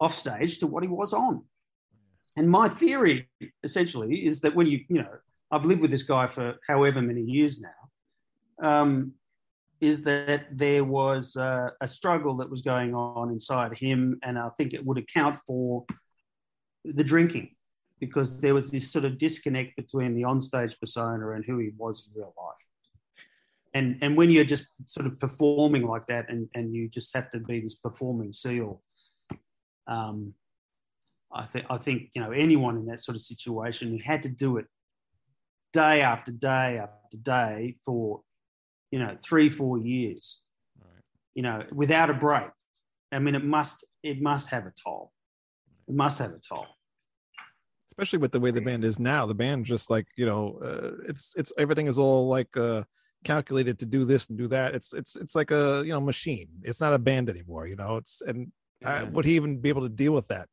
[0.00, 1.44] off stage to what he was on.
[2.36, 3.28] And my theory,
[3.62, 5.14] essentially, is that when you you know,
[5.52, 7.70] I've lived with this guy for however many years now.
[8.62, 9.12] Um,
[9.80, 14.50] is that there was uh, a struggle that was going on inside him, and I
[14.50, 15.86] think it would account for
[16.84, 17.54] the drinking
[18.00, 22.06] because there was this sort of disconnect between the onstage persona and who he was
[22.06, 22.56] in real life.
[23.74, 27.30] And and when you're just sort of performing like that, and and you just have
[27.30, 28.82] to be this performing seal,
[29.86, 30.34] um,
[31.32, 34.28] I think I think you know anyone in that sort of situation who had to
[34.28, 34.66] do it
[35.72, 38.22] day after day after day for
[38.90, 40.40] you know three four years,
[40.80, 41.04] right.
[41.34, 42.50] you know, without a break.
[43.12, 45.12] I mean, it must it must have a toll.
[45.90, 46.66] It must have a toll.
[47.90, 50.92] especially with the way the band is now the band just like you know uh,
[51.10, 52.82] it's it's everything is all like uh
[53.24, 56.48] calculated to do this and do that it's it's it's like a you know machine
[56.62, 58.38] it's not a band anymore you know it's and
[58.84, 60.46] uh, would he even be able to deal with that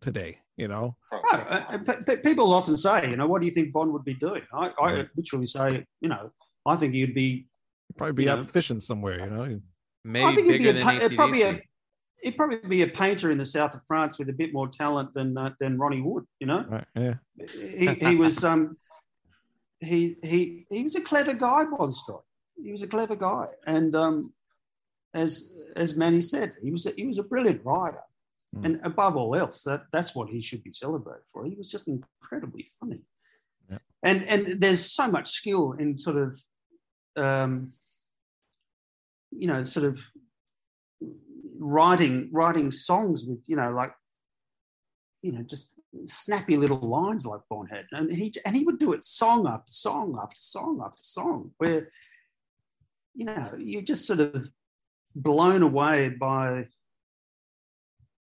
[0.00, 3.54] today you know No, uh, p- p- people often say, you know, what do you
[3.56, 4.42] think Bon would be doing?
[4.62, 5.08] I, I Right.
[5.18, 6.30] literally say, you know,
[6.72, 7.28] I think he'd be.
[7.88, 8.44] He'd probably be out know.
[8.56, 9.58] fishing somewhere you know I
[10.04, 11.62] Maybe think he'd be bigger a, than pa- it'd probably a, ACDC.
[12.26, 15.14] He'd probably be a painter in the south of France with a bit more talent
[15.14, 16.24] than uh, than Ronnie Wood.
[16.40, 17.14] You know, right yeah
[17.82, 18.76] he, he was um
[19.80, 22.24] he he he was a clever guy, Bon Scott.
[22.62, 24.32] He was a clever guy, and um,
[25.14, 28.02] as as Manny said, he was a, he was a brilliant writer,
[28.54, 28.64] Mm.
[28.64, 31.44] and above all else, that that's what he should be celebrated for.
[31.44, 33.00] He was just incredibly funny,
[33.68, 33.78] Yeah.
[34.02, 36.30] and and there's so much skill in sort of,
[37.16, 37.72] um,
[39.32, 39.94] you know, sort of
[41.58, 43.92] writing writing songs with you know like
[45.22, 45.72] you know just
[46.04, 49.72] snappy little lines like Bon had, and he and he would do it song after
[49.72, 51.88] song after song after song, where
[53.14, 54.48] you know you're just sort of
[55.14, 56.66] blown away by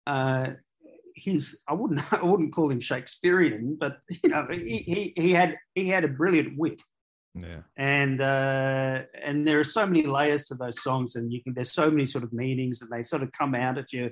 [0.07, 0.51] uh,
[1.15, 1.61] his.
[1.67, 5.89] I wouldn't I wouldn't call him Shakespearean, but you know he he, he had he
[5.89, 6.82] had a brilliant wit
[7.36, 11.54] yeah and uh, and there are so many layers to those songs, and you can
[11.54, 14.12] there's so many sort of meanings, and they sort of come out at you.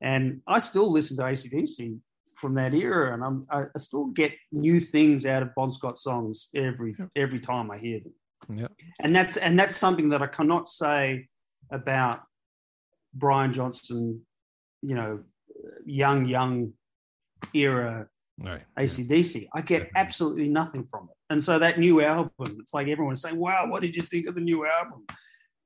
[0.00, 1.98] And I still listen to ACDC
[2.36, 5.98] from that era, and I'm, I I still get new things out of Bon Scott
[5.98, 7.08] songs every Yep.
[7.16, 8.14] every time I hear them.
[8.60, 8.68] yeah
[9.00, 11.28] And that's and that's something that I cannot say
[11.70, 12.20] about
[13.14, 14.26] Brian Johnson,
[14.82, 15.20] you know,
[15.86, 16.74] young young
[17.52, 19.48] era right ACDC.
[19.54, 21.16] I get absolutely nothing from it.
[21.30, 22.30] And so that new album,
[22.60, 25.04] it's like everyone's saying, wow, what did you think of the new album?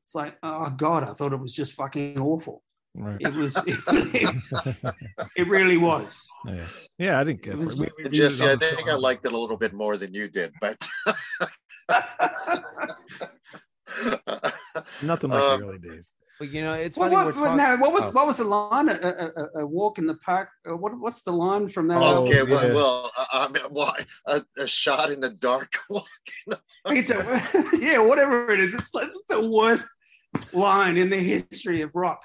[0.04, 2.62] It's like, oh God, I thought it was just fucking awful.
[2.94, 3.78] right It was, it,
[5.36, 6.26] it really was.
[6.46, 6.64] yeah
[6.98, 8.94] yeah i didn't get It was- we- we Jesse, it I think show.
[8.94, 10.76] I liked it a little bit more than you did, but
[15.02, 16.10] nothing like Um, the early days
[16.41, 17.26] Well, you know, it's Well, funny.
[17.26, 17.57] what, talking.
[17.57, 18.11] now, what was oh.
[18.12, 18.89] what was the line?
[18.89, 20.49] A, a, a- a walk in the park.
[20.68, 21.99] Uh, What, what's the line from that?
[22.01, 22.74] Oh, okay, well, yeah.
[22.74, 25.72] well I, I mean, why a, a shot in the dark?
[26.86, 27.16] It's a,
[27.78, 28.72] yeah, whatever it is.
[28.72, 29.89] It's, it's the worst
[30.53, 32.24] line in the history of rock.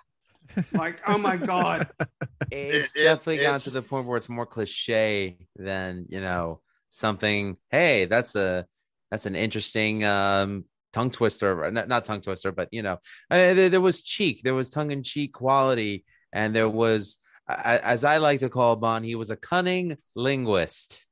[0.73, 1.89] Like, oh my god,
[2.51, 6.21] It's It- it- definitely gotten it's- to the point where it's more cliche than you
[6.21, 7.57] know something.
[7.71, 8.65] Hey, that's a
[9.09, 11.69] that's an interesting um, tongue twister.
[11.71, 12.93] Not, not tongue twister, but you know,
[13.29, 14.41] uh, there, there was cheek.
[14.43, 17.17] There was tongue in cheek quality, and there was,
[17.47, 21.05] as I like to call Bon, he was a cunning linguist.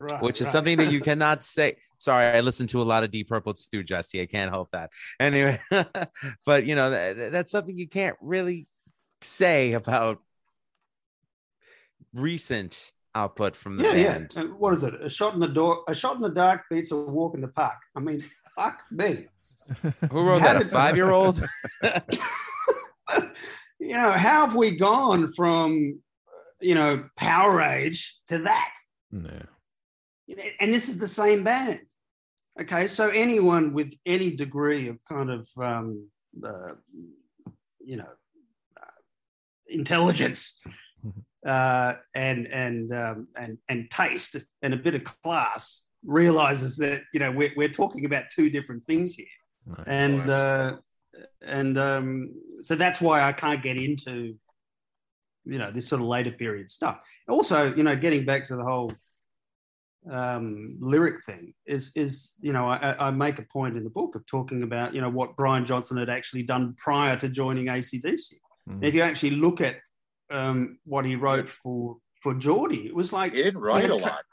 [0.00, 0.52] Right, which is right.
[0.52, 1.76] something that you cannot say.
[1.98, 4.20] Sorry, I listened to a lot of Deep Purple too, Jesse.
[4.20, 4.90] I can't help that.
[5.20, 5.60] Anyway,
[6.44, 8.66] but you know that, that's something you can't really
[9.22, 10.20] say about
[12.12, 14.32] recent output from the yeah, band.
[14.34, 14.42] yeah.
[14.42, 14.94] And what is it?
[15.00, 15.84] A shot in the door.
[15.88, 17.78] A shot in the dark beats a walk in the park.
[17.94, 18.22] I mean,
[18.54, 19.26] fuck me.
[20.10, 20.62] Who wrote that?
[20.62, 21.42] A five-year-old?
[23.80, 26.00] you know, how have we gone from,
[26.60, 28.74] you know, Powerage to that?
[29.10, 29.42] yeah
[30.60, 31.80] And this is the same band.
[32.60, 36.08] Okay, so anyone with any degree of kind of, um,
[36.44, 36.74] uh,
[37.80, 38.08] you know,
[38.80, 39.00] uh,
[39.66, 40.60] intelligence
[41.46, 47.20] uh, and and um, and and taste and a bit of class realizes that you
[47.20, 49.26] know we're we're talking about two different things here
[49.66, 49.88] Right.
[49.88, 50.76] and uh,
[51.46, 52.30] and um,
[52.60, 54.36] so that's why I can't get into
[55.46, 57.00] you know this sort of later period stuff.
[57.28, 58.92] Also, you know, getting back to the whole
[60.10, 64.14] um, lyric thing is is you know I, I make a point in the book
[64.16, 68.34] of talking about you know what Brian Johnson had actually done prior to joining ACDC.
[68.68, 68.82] Mhm.
[68.82, 69.76] If you actually look at
[70.30, 72.86] um, what he wrote for for Geordie.
[72.86, 74.24] It was like He didn't write had a co- lot.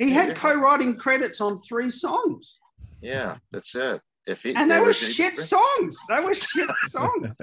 [0.00, 2.58] He had co-writing credits on three songs,
[3.02, 4.00] Yeah, that's it.
[4.26, 5.98] If he, and they were was- shit songs.
[6.08, 7.36] They were shit songs,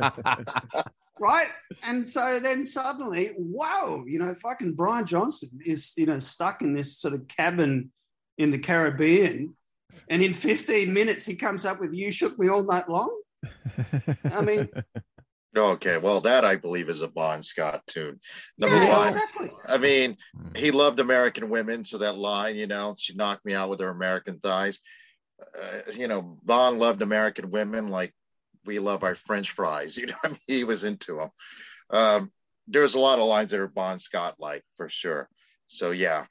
[1.20, 1.48] right?
[1.84, 6.74] And so then suddenly, whoa, you know, fucking Brian Johnson is you know stuck in
[6.74, 7.92] this sort of cabin
[8.38, 9.56] in the Caribbean,
[10.10, 13.12] and in 15 minutes he comes up with "You Shook Me All Night Long."
[14.26, 14.70] I mean,
[15.58, 18.20] Okay, well, that I believe is a Bon Scott tune.
[18.58, 19.52] Number yeah, one, exactly.
[19.68, 20.18] I mean,
[20.56, 23.90] he loved American women, so that line, you know, she knocked me out with her
[23.90, 24.80] American thighs.
[25.40, 28.14] Uh, you know, Bon loved American women like
[28.66, 29.98] we love our French fries.
[29.98, 31.30] You know, I mean, he was into them.
[31.90, 32.32] Um,
[32.68, 35.30] there's a lot of lines that are Bon Scott like for sure.
[35.68, 36.26] So yeah,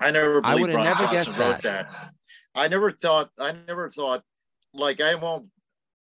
[0.00, 1.86] I never I believed would've never Johnson guessed wrote that.
[1.90, 2.10] that.
[2.54, 3.30] I never thought.
[3.38, 4.22] I never thought.
[4.72, 5.46] Like I won't.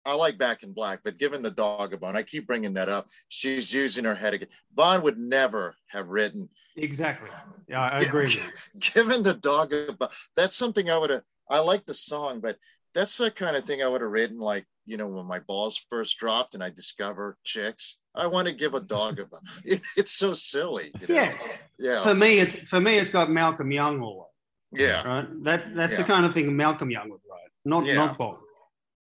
[0.09, 2.89] I like Back in Black, but given the dog a bone, I keep bringing that
[2.89, 3.07] up.
[3.29, 4.49] She's using her head again.
[4.73, 7.29] Bon would never have written Exactly.
[7.67, 8.41] Yeah, I agree with you.
[8.93, 10.09] given the dog a bone.
[10.35, 11.23] That's something I would have.
[11.49, 12.57] I like the song, but
[12.93, 14.37] that's the kind of thing I would have written.
[14.37, 18.53] Like you know, when my balls first dropped and I discover chicks, I want to
[18.53, 19.41] give a dog a bone.
[19.65, 20.91] It, it's so silly.
[21.01, 21.21] You know?
[21.21, 21.33] Yeah.
[21.77, 24.29] yeah, For me, it's for me, it's got Malcolm Young all
[24.73, 24.83] Over.
[24.83, 25.07] yeah.
[25.07, 25.43] right?
[25.43, 27.95] That that's the kind of thing Malcolm Young would write, not Yeah.
[27.95, 28.37] not Bon.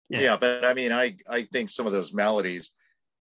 [0.09, 0.21] Yeah.
[0.21, 0.37] Yeah.
[0.37, 2.71] but I mean, I I think some of those melodies,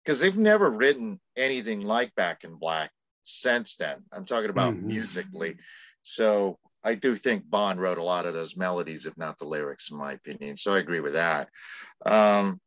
[0.04, 2.90] because they've never written anything like Back in Black
[3.22, 4.02] since then.
[4.12, 4.82] I'm talking about Mhm.
[4.84, 5.56] musically.
[6.02, 9.90] So I do think Bon wrote a lot of those melodies, if not the lyrics,
[9.90, 10.56] in my opinion.
[10.56, 11.50] So I agree with that.
[12.06, 12.60] Um,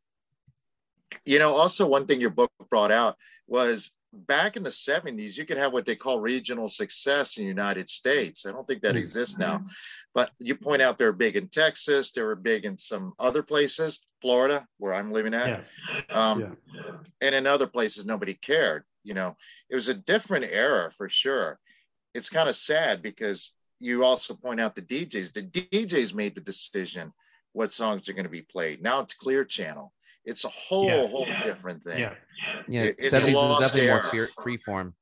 [1.24, 5.44] you know, also one thing your book brought out was back in the 70s, you
[5.44, 8.46] could have what they call regional success in the United States.
[8.46, 8.98] I don't think that Mhm.
[8.98, 9.62] exists now.
[10.14, 14.06] But you point out they're big in Texas, they were big in some other places,
[14.20, 15.64] Florida, where I'm living at.
[16.12, 16.30] Yeah.
[16.30, 16.54] Um, Yeah.
[17.20, 19.36] and in other places nobody cared you know
[19.70, 21.58] it was a different era for sure
[22.14, 26.40] it's kind of sad because you also point out the djs the djs made the
[26.40, 27.12] decision
[27.52, 29.92] what songs are going to be played now it's clear channel
[30.24, 31.08] it's a whole Yeah.
[31.08, 32.62] whole different thing Yeah.
[32.68, 34.10] Yeah, It- it's a seventies was lost definitely more era.
[34.10, 34.94] free, free form.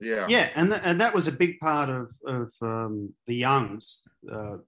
[0.00, 4.02] yeah Yeah, and th- and that was a big part of of um, the Youngs,
[4.30, 4.58] uh,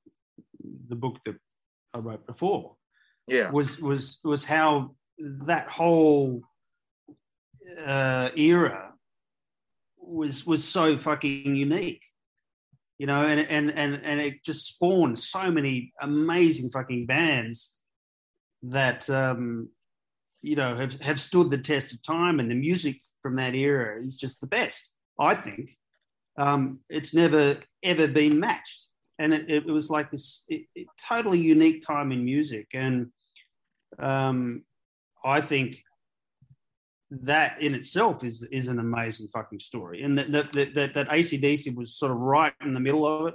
[0.89, 1.37] the book that
[1.95, 2.77] I wrote before
[3.27, 6.43] yeah was was was how that whole
[7.85, 8.93] uh, era
[9.99, 12.05] was was so fucking unique,
[12.99, 17.77] you know, and and and and it just spawned so many amazing fucking bands
[18.63, 19.71] that um,
[20.45, 24.01] you know have have stood the test of time, and the music from that era
[24.01, 24.95] is just the best.
[25.19, 25.77] I think
[26.37, 28.89] um, it's never ever been matched,
[29.19, 33.11] and it, it was like this it, it, totally unique time in music, and
[33.99, 34.65] um,
[35.25, 35.83] I think
[37.11, 41.09] that in itself is is an amazing fucking story, and that that that, that, that
[41.09, 43.35] ACDC was sort of right in the middle of it.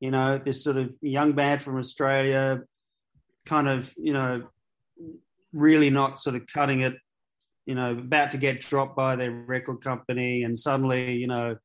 [0.00, 2.62] You know, this sort of young band from Australia,
[3.46, 4.48] kind of you know,
[5.52, 6.94] really not sort of cutting it.
[7.66, 11.56] You know, about to get dropped by their record company, and suddenly you know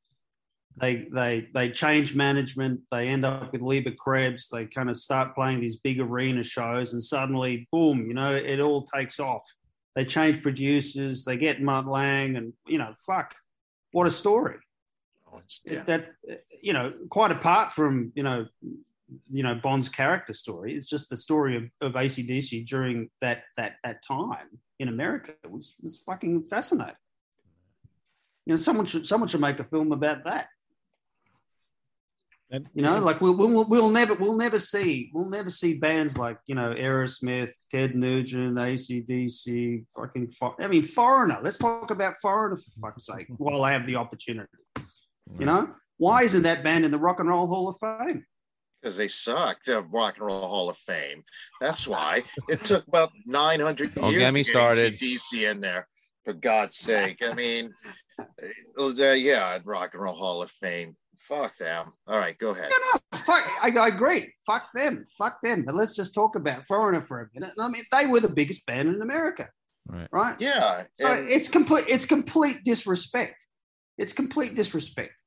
[0.80, 2.82] they they they change management.
[2.92, 4.50] They end up with Leber Krebs.
[4.50, 8.08] They kind of start playing these big arena shows, and suddenly, boom!
[8.08, 9.42] You know, it all takes off.
[9.96, 11.24] They change producers.
[11.26, 13.34] They get Mutt Lange, and you know, fuck,
[13.92, 14.58] what a story!
[15.32, 15.82] Oh, it's- yeah.
[15.84, 16.12] That
[16.62, 18.46] you know, quite apart from you know,
[19.32, 23.76] you know Bon's character story, it's just the story of, of ACDC during that that
[23.84, 26.96] that time in America it was was fucking fascinating.
[28.46, 30.48] You know, someone should someone should make a film about that.
[32.50, 36.18] And You know, like we'll, we'll we'll never we'll never see we'll never see bands
[36.18, 40.32] like you know Aerosmith, Ted Nugent, ACDC, fucking.
[40.60, 41.40] I mean, Foreigner.
[41.44, 44.48] Let's talk about Foreigner for fuck's sake while I have the opportunity.
[45.38, 48.26] You know, why isn't that band in the Rock and Roll Hall of Fame?
[48.88, 51.22] Because they sucked uh, rock and roll hall of fame
[51.60, 54.98] that's why it took about 900 Don't years get me to started.
[54.98, 55.86] dc in there
[56.24, 57.70] for god's sake i mean
[58.18, 62.78] uh, yeah rock and roll hall of fame fuck them all right go ahead No,
[62.94, 63.46] no, fuck.
[63.62, 64.34] I, I agree.
[64.46, 65.04] Fuck them.
[65.18, 65.64] Fuck them.
[65.66, 67.54] But let's just talk about Foreigner for a minute.
[67.60, 69.50] I mean, they were the biggest band in America,
[69.90, 70.08] Right.
[70.12, 70.36] right?
[70.40, 71.84] yeah So and, it's complete.
[71.90, 73.46] It's complete disrespect.
[73.98, 75.20] It's complete disrespect.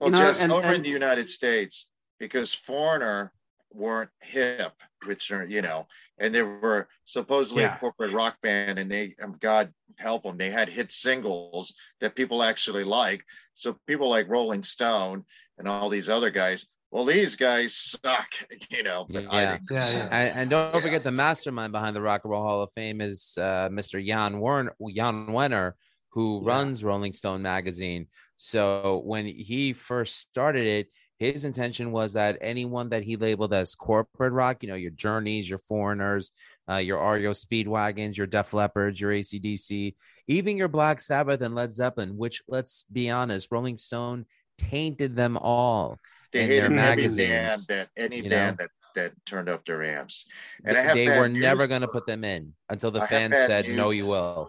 [0.00, 1.86] well you know, just and- over in the united states
[2.20, 3.32] because foreigner
[3.72, 4.72] weren't hip
[5.06, 5.86] which are you know
[6.18, 7.74] and they were supposedly Yeah.
[7.76, 12.16] a corporate rock band and they um, god help them they had hit singles that
[12.16, 15.24] people actually like so people like rolling stone
[15.58, 18.28] and all these other guys well these guys suck
[18.70, 19.50] you know but I Yeah.
[19.52, 20.08] think, Yeah, yeah.
[20.10, 20.80] And, and don't Yeah.
[20.80, 24.04] forget the mastermind behind the Rock and Roll Hall of Fame is uh, Mr.
[24.04, 25.74] Jan Werner, Jan Wenner,
[26.10, 26.48] who Yeah.
[26.48, 28.08] runs Rolling Stone magazine.
[28.36, 30.88] So when he first started it,
[31.20, 35.48] his intention was that anyone that he labeled as corporate rock, you know, your Journeys,
[35.48, 36.32] your Foreigners,
[36.68, 39.94] uh, your REO Speedwagons, your Def Leppards, your ACDC,
[40.28, 44.24] even your Black Sabbath and Led Zeppelin, which let's be honest, Rolling Stone
[44.56, 45.98] tainted them all.
[46.32, 48.36] They in hated their every band that any you know?
[48.36, 50.24] band that that turned up their amps.
[50.64, 53.00] And I have they bad were news never going to put them in until the
[53.00, 54.48] I fans bad said, no, you will.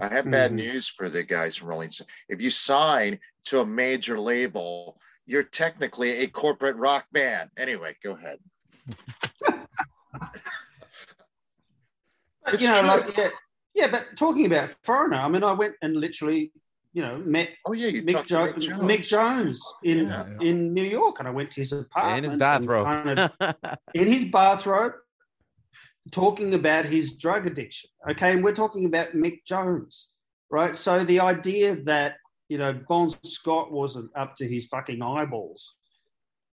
[0.00, 0.56] I have bad Mhm.
[0.56, 2.08] news for the guys from Rolling Stone.
[2.28, 7.50] If you sign to a major label, you're technically a corporate rock band.
[7.56, 8.38] Anyway, go ahead.
[12.44, 12.88] But, It's you know, true.
[12.88, 13.28] like yeah,
[13.74, 13.90] yeah.
[13.90, 16.52] But talking about foreigner, I mean, I went and literally,
[16.92, 18.80] you know, met Oh yeah, you Mick, jo- to Mick Jones.
[18.80, 20.26] Mick Jones in Yeah.
[20.40, 22.84] in New York, and I went to his apartment in his bathrobe.
[22.84, 23.30] kind of
[23.94, 24.94] in his bathrobe,
[26.10, 27.90] talking about his drug addiction.
[28.10, 30.08] Okay, and we're talking about Mick Jones,
[30.50, 30.76] right?
[30.76, 32.16] So the idea that
[32.52, 35.74] you know Bon Scott wasn't up to his fucking eyeballs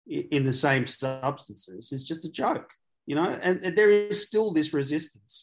[0.07, 2.69] in the same substances It's just a joke,
[3.09, 3.27] you know.
[3.45, 5.33] And, and there is still this resistance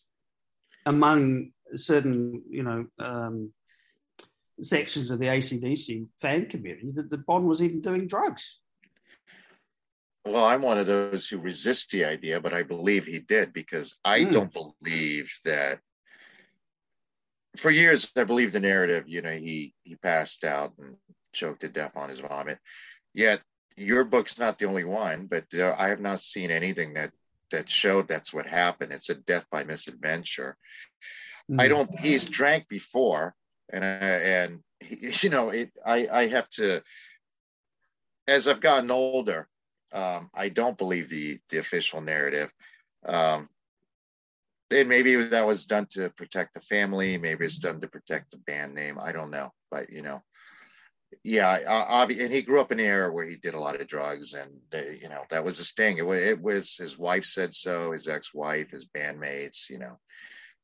[0.86, 2.16] among certain,
[2.58, 2.80] you know,
[3.10, 3.52] um,
[4.62, 8.44] sections of the ACDC fan community that the Bon was even doing drugs.
[10.24, 13.98] Well, I'm one of those who resist the idea, but I believe he did because
[14.04, 14.30] I Hmm.
[14.30, 15.80] don't believe that.
[17.56, 19.04] For years, I believed the narrative.
[19.06, 20.96] You know, he he passed out and
[21.32, 22.58] choked to death on his vomit.
[23.12, 23.42] Yet
[23.76, 27.12] your book's not the only one, but uh, I have not seen anything that
[27.50, 28.92] that showed that's what happened.
[28.92, 30.56] It's a death by misadventure.
[31.58, 31.90] I don't.
[31.98, 33.34] He's drank before,
[33.70, 35.70] and uh, and he, you know it.
[35.84, 36.82] I I have to.
[38.26, 39.48] As I've gotten older,
[39.92, 42.50] um, I don't believe the the official narrative.
[43.04, 43.48] Um,
[44.70, 47.18] and maybe that was done to protect the family.
[47.18, 48.98] Maybe it's done to protect the band name.
[49.00, 50.22] I don't know, but you know,
[51.22, 51.58] yeah.
[51.68, 54.34] Uh, and he grew up in an era where he did a lot of drugs,
[54.34, 55.98] and uh, you know that was his thing.
[55.98, 59.68] It was, it was his wife said so, his ex-wife, his bandmates.
[59.68, 59.98] You know,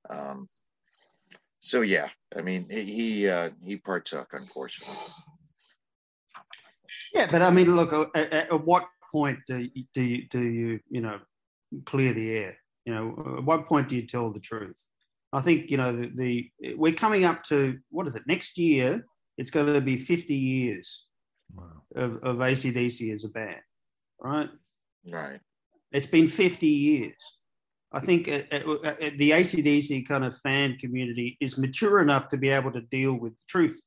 [0.09, 0.47] um,
[1.59, 2.09] so yeah.
[2.37, 4.97] I mean, he he, uh, he partook, unfortunately.
[7.13, 10.41] Yeah, but I mean, look, at, at at what point do you, do you, do
[10.41, 11.19] you, you know,
[11.85, 12.57] clear the air?
[12.91, 14.85] You know, at what point do you tell the truth?
[15.33, 16.11] I think, you know, the,
[16.61, 19.07] the we're coming up to, what is it, next year,
[19.39, 21.07] it's going to be 50 years
[21.53, 21.83] Wow.
[21.97, 23.57] of, of ACDC as a band,
[24.21, 24.49] right?
[25.11, 25.41] Right.
[25.91, 27.17] It's been 50 years.
[27.93, 32.51] I think uh, uh, the ACDC kind of fan community is mature enough to be
[32.51, 33.81] able to deal with the truth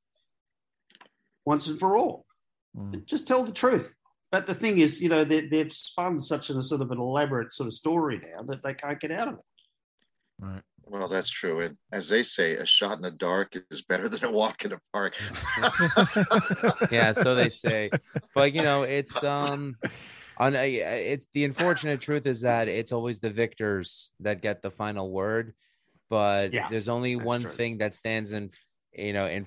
[1.46, 2.26] once and for all.
[2.78, 3.06] Mm.
[3.06, 3.96] Just tell the truth.
[4.34, 7.54] But the thing is, you know, they, they've spun such a sort of an elaborate
[7.54, 9.40] sort of story now that they can't get out of it.
[10.40, 10.64] Right.
[10.86, 11.60] Well, that's true.
[11.60, 14.72] And as they say, a shot in the dark is better than a walk in
[14.72, 15.14] the park.
[16.92, 17.92] yeah, so they say.
[18.34, 19.76] But you know, it's um
[20.38, 24.72] on a, it's the unfortunate truth is that it's always the victors that get the
[24.72, 25.54] final word.
[26.10, 27.52] But Yeah, there's only one true.
[27.52, 28.50] thing that stands in
[28.94, 29.46] you know in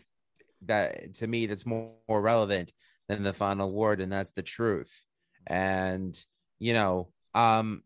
[0.66, 2.70] that to me that's more, more relevant
[3.09, 5.04] than the final word, and that's the truth.
[5.46, 6.18] And
[6.59, 7.82] you know, um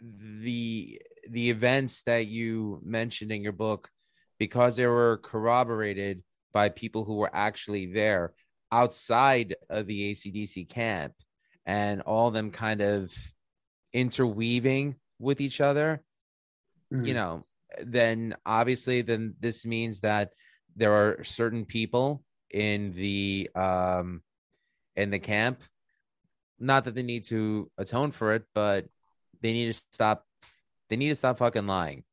[0.00, 3.88] the the events that you mentioned in your book
[4.38, 6.22] because they were corroborated
[6.52, 8.34] by people who were actually there
[8.70, 11.14] outside of the ACDC camp
[11.64, 13.12] and all them kind of
[13.92, 16.02] interweaving with each other,
[17.04, 17.44] you know,
[17.82, 20.32] then obviously then this means that
[20.76, 24.22] there are certain people in the um
[24.96, 25.62] in the camp
[26.58, 28.86] not that they need to atone for it, but
[29.40, 30.24] they need to stop
[30.88, 32.04] they need to stop fucking lying.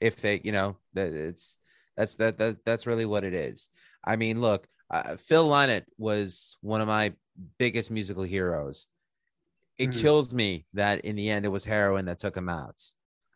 [0.00, 1.58] If they, you know, that it's
[1.96, 3.68] that's that, that that's really what it is.
[4.04, 7.12] I mean, look, uh, Phil Lynott was one of my
[7.58, 8.88] biggest musical heroes.
[9.78, 10.00] It Mhm.
[10.00, 12.82] kills me that in the end it was heroin that took him out.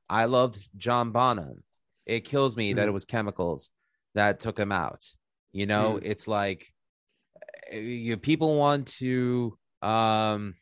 [0.08, 1.62] I loved John Bonham.
[2.06, 2.88] It kills me that Mhm.
[2.88, 3.70] it was chemicals
[4.14, 5.04] that took him out.
[5.52, 6.72] You know, it's like
[7.72, 10.54] you people want to um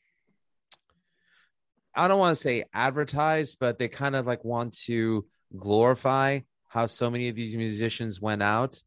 [1.94, 5.26] I don't want to say advertise, but they kind of like want to
[5.56, 8.82] glorify how so many of these musicians went out.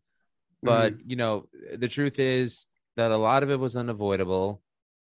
[0.61, 2.65] But you know, the truth is
[2.97, 4.61] that a lot of it was unavoidable.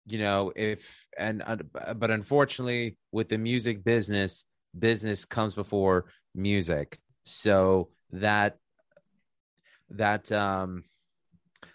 [0.06, 4.46] You know, if and uh, but unfortunately, with the music business,
[4.78, 6.98] business comes before music.
[7.24, 8.58] So that
[9.90, 10.84] that um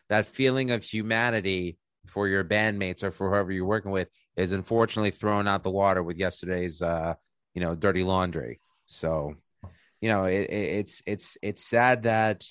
[0.08, 5.10] that feeling of humanity for your bandmates or for whoever you're working with is unfortunately
[5.10, 7.14] thrown out the water with yesterday's uh
[7.54, 9.34] you know dirty laundry so
[10.00, 12.44] you know it, it- it's it's it's sad that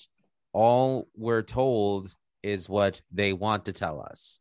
[0.52, 4.38] all we're told is what they want to tell us,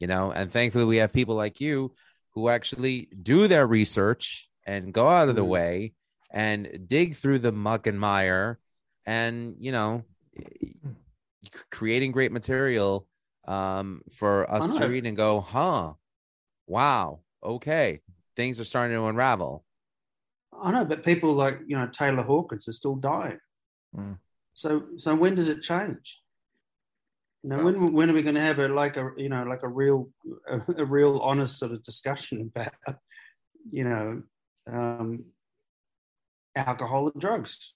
[0.00, 0.30] you know.
[0.32, 1.94] And thankfully, we have people like you
[2.34, 5.48] who actually do their research and go out of the Mm.
[5.48, 5.92] way
[6.30, 8.58] and dig through the muck and mire
[9.06, 10.04] and, you know,
[11.70, 13.06] creating great material
[13.46, 15.92] um, for us to read and go, huh,
[16.66, 18.00] wow, okay,
[18.34, 19.64] things are starting to unravel.
[20.58, 23.38] I know, but people like you know Taylor Hawkins are still dying.
[23.94, 24.18] Mm.
[24.54, 26.22] So so when does it change?
[27.42, 29.44] You know, Well- when when are we going to have a like a you know
[29.44, 30.08] like a real
[30.48, 32.98] a, a real honest sort of discussion about
[33.70, 34.22] you know
[34.70, 35.24] um,
[36.56, 37.74] alcohol and drugs?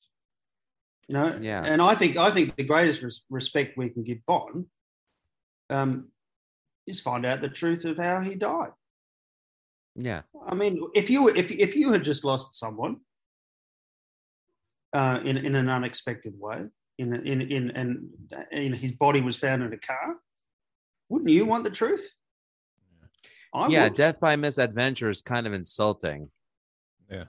[1.10, 1.64] You know, Yeah.
[1.64, 4.66] And I think I think the greatest res- respect we can give Bon
[5.68, 6.08] um,
[6.86, 8.70] is find out the truth of how he died.
[9.96, 10.22] Yeah.
[10.46, 12.98] I mean, if you if if you had just lost someone
[14.92, 18.10] uh, in in an unexpected way, in in in and
[18.52, 20.14] in his body was found in a car,
[21.08, 22.14] wouldn't you want the truth?
[23.52, 23.94] I yeah, would.
[23.94, 26.30] death by misadventure is kind of insulting.
[27.10, 27.24] Yeah.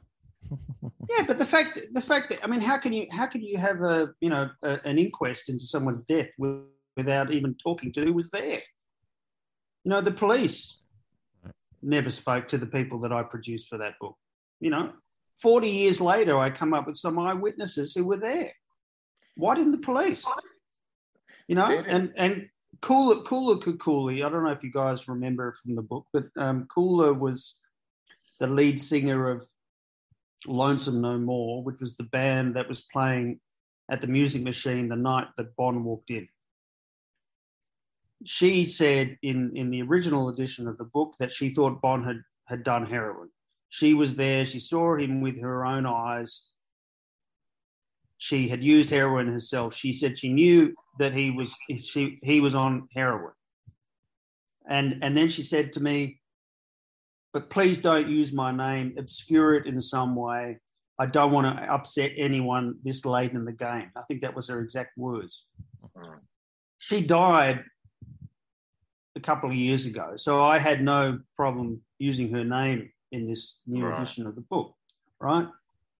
[1.09, 3.57] Yeah, but the fact the fact that I mean, how can you how can you
[3.57, 6.63] have a you know a, an inquest into someone's death with,
[6.97, 8.61] without even talking to who was there?
[9.83, 10.77] You know, the police
[11.81, 14.17] never spoke to the people that I produced for that book.
[14.59, 14.93] You know,
[15.41, 18.53] forty years later, I come up with some eyewitnesses who were there.
[19.35, 20.25] Why didn't the police?
[21.47, 22.49] You know, and and
[22.81, 24.25] Koulla Koulla Kakoulli.
[24.25, 27.57] I don't know if you guys remember from the book, but um, Koulla was
[28.39, 29.45] the lead singer of
[30.47, 33.39] Lonesome No More, which was the band that was playing
[33.89, 36.27] at the Music Machine the night that Bon walked in.
[38.23, 42.21] She said in, in the original edition of the book that she thought Bon had,
[42.45, 43.29] had done heroin.
[43.69, 46.49] She was there, she saw him with her own eyes.
[48.17, 49.73] She had used heroin herself.
[49.73, 53.33] She said she knew that he was she he was on heroin.
[54.69, 56.20] And and then she said to me,
[57.33, 60.59] but please don't use my name, obscure it in some way.
[60.99, 63.89] I don't want to upset anyone this late in the game.
[63.95, 65.45] I think that was her exact words.
[65.97, 66.19] Mm.
[66.77, 67.63] She died
[69.15, 73.61] a couple of years ago, so I had no problem using her name in this
[73.65, 73.97] new Right.
[73.97, 74.75] edition of the book,
[75.19, 75.47] right?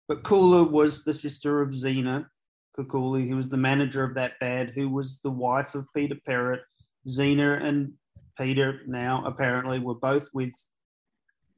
[0.08, 2.30] But Koulla was the sister of Zena
[2.78, 6.62] Kakoulli, who was the manager of that band, who was the wife of Peter Perrett.
[7.08, 7.94] Xena and
[8.38, 10.54] Peter now apparently were both with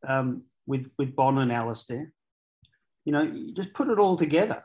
[0.07, 2.11] um, with with Bon and Alistair.
[3.05, 4.63] You know, you just put it all together.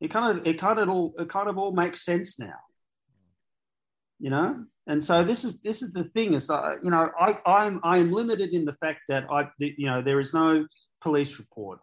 [0.00, 2.58] It kind of it kind of all it kind of all makes sense now.
[4.18, 7.38] You know, and so this is this is the thing is uh, you know I
[7.46, 10.66] I'm I am limited in the fact that I you know there is no
[11.02, 11.80] police report.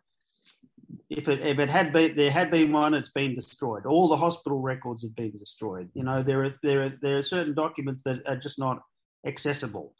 [1.09, 3.85] If it if it had been there had been one, it's been destroyed.
[3.85, 5.89] All the hospital records have been destroyed.
[5.93, 8.81] You know there are there are there are certain documents that are just not
[9.25, 9.93] accessible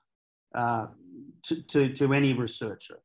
[0.56, 0.88] uh,
[1.44, 3.00] to, to to any researcher,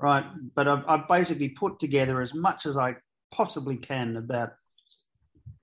[0.00, 0.24] right?
[0.54, 2.96] But I've, I've basically put together as much as I
[3.32, 4.54] possibly can about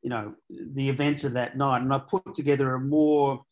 [0.01, 3.43] you know the events of that night, and I put together a more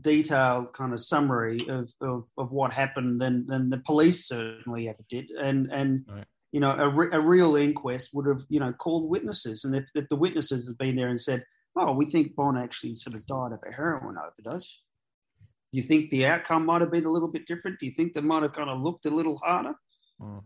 [0.00, 5.04] detailed kind of summary of, of, of what happened than, than the police certainly ever
[5.08, 5.30] did.
[5.32, 6.24] And, and Right.
[6.52, 9.64] you know, a, re- a real inquest would have, you know, called witnesses.
[9.64, 11.44] And if, if the witnesses had been there and said,
[11.76, 14.80] oh, we think Bon actually sort of died of a heroin overdose,
[15.72, 17.78] do you think the outcome might have been a little bit different?
[17.78, 19.74] Do you think they might have kind of looked a little harder?
[20.20, 20.42] Mm.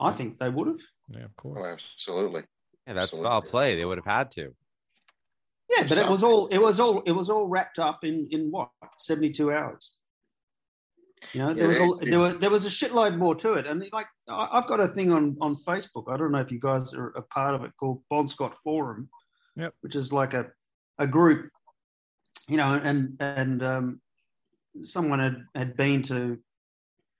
[0.00, 0.80] I think they would have.
[1.08, 1.92] Yeah, of Oh, course.
[1.94, 2.42] absolutely.
[2.86, 3.28] Yeah, that's Absolutely.
[3.30, 3.76] foul play.
[3.76, 4.54] They would have had to.
[5.68, 8.50] Yeah, but it was all it was all it was all wrapped up in in
[8.50, 9.92] what seventy two hours.
[11.32, 12.10] You know, there was a, yeah.
[12.10, 14.88] there was there was a shitload more to it, and like I- I've got a
[14.88, 16.12] thing on on Facebook.
[16.12, 19.10] I don't know if you guys are a part of it called Bon Scott Forum,
[19.56, 19.74] Yep.
[19.82, 20.50] which is like a
[20.98, 21.50] a group,
[22.50, 24.00] you know, and and um,
[24.82, 26.38] someone had had been to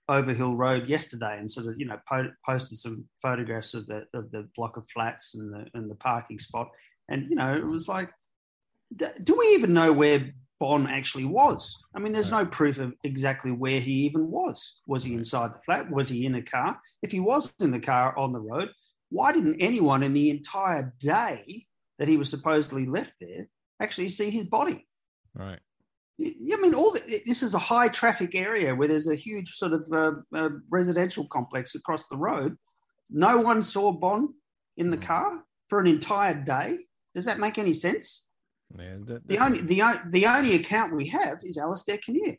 [0.09, 4.29] Overhill Road yesterday and sort of you know po- posted some photographs of the of
[4.31, 6.69] the block of flats and the and the parking spot,
[7.09, 8.09] and you know it was like
[9.23, 11.83] do we even know where Bon actually was?
[11.95, 14.81] I mean, there's no proof of exactly where he even was.
[14.85, 15.89] Was he inside the flat?
[15.89, 16.79] Was he in a car?
[17.01, 18.69] If he was in the car on the road,
[19.09, 21.65] why didn't anyone in the entire day
[21.99, 23.47] that he was supposedly left there
[23.81, 24.87] actually see his body?
[25.33, 25.59] Right.
[26.19, 29.73] I mean, all the, this is a high traffic area where there's a huge sort
[29.73, 32.57] of uh, uh, residential complex across the road.
[33.09, 34.33] No one saw Bon
[34.77, 35.01] in the Mm.
[35.07, 36.79] car for an entire day.
[37.15, 38.25] Does that make any sense?
[38.77, 42.37] Yeah, that, The only the, o- the only account we have is Alistair Kinnear,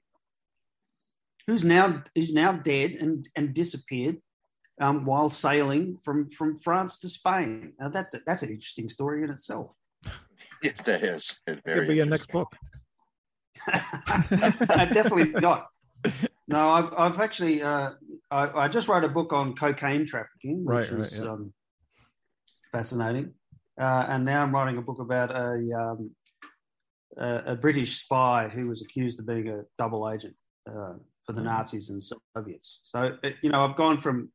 [1.47, 4.17] who's now who's now dead and and disappeared
[4.81, 7.75] um, while sailing from from France to Spain.
[7.79, 9.73] Now that's a, that's an interesting story in itself.
[10.63, 12.57] Yeah, that is It Could be your next book.
[14.93, 15.69] Definitely not.
[16.49, 17.91] No, I've, I've actually uh,
[18.31, 21.31] I, I just wrote a book on cocaine trafficking, which Right, right, is yeah.
[21.31, 21.53] um,
[22.73, 23.35] fascinating.
[23.81, 26.11] Uh, and now I'm writing a book about a, um,
[27.17, 30.35] a a British spy who was accused of being a double agent
[30.69, 30.95] uh,
[31.25, 32.03] for the Nazis and
[32.37, 32.81] Soviets.
[32.85, 34.31] So uh, you know, I've gone from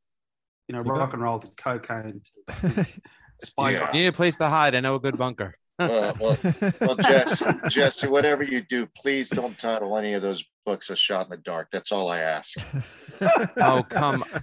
[0.67, 2.21] you know rock and roll to cocaine
[2.63, 2.85] to
[3.41, 3.71] spy.
[3.71, 3.91] Yeah.
[3.93, 4.73] You need a place to hide.
[4.75, 5.55] I know a good bunker.
[5.79, 6.37] Well, well,
[6.81, 11.25] well, Jesse, Jesse, whatever you do, please don't title any of those books "A Shot
[11.25, 12.57] in the Dark." That's all I ask.
[13.57, 14.23] Oh, come.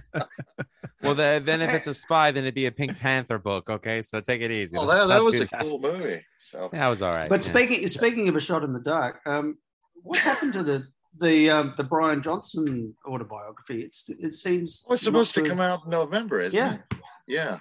[1.01, 3.69] Well, the, then if it's a spy, then it'd be a Pink Panther book.
[3.69, 4.75] Okay, so take it easy.
[4.75, 6.21] Well, that, that was do a cool movie.
[6.39, 7.29] So That was all right.
[7.29, 7.51] But yeah.
[7.51, 9.57] speaking speaking of a shot in the dark, um,
[10.01, 10.87] what's happened to the
[11.19, 13.83] the um, the Brian Johnson autobiography?
[13.83, 16.73] It's it seems well, it's supposed not to come out in November, isn't Yeah.
[16.73, 16.97] it?
[17.27, 17.59] Yeah,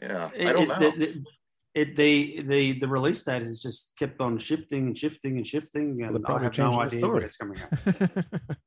[0.00, 0.30] yeah.
[0.34, 0.78] It, I don't it- know.
[0.78, 1.16] The, it,
[1.84, 6.16] the the the release date has just kept on shifting and shifting and shifting, and
[6.16, 7.14] they're I have no idea story.
[7.14, 8.24] when it's coming out.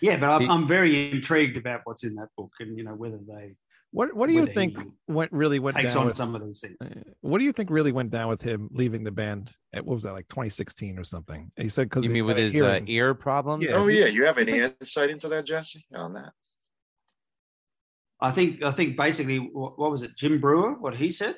[0.00, 3.18] Yeah, but I'm, I'm very intrigued about what's in that book, and you know whether
[3.18, 3.54] they
[3.92, 6.16] what What do you whether think he went really went takes down on with?
[6.16, 6.76] some of these things.
[6.80, 6.88] uh,
[7.20, 9.52] What do you think really went down with him leaving the band?
[9.72, 11.52] At what was that like 2016 or something?
[11.56, 13.64] He said because you mean with his uh, ear problems?
[13.64, 13.74] Yeah.
[13.74, 15.84] oh yeah, you have any insight into that, Jesse?
[15.94, 16.32] On that?
[18.20, 20.72] I think I think basically what, what was it, Jim Breuer?
[20.80, 21.36] What he said?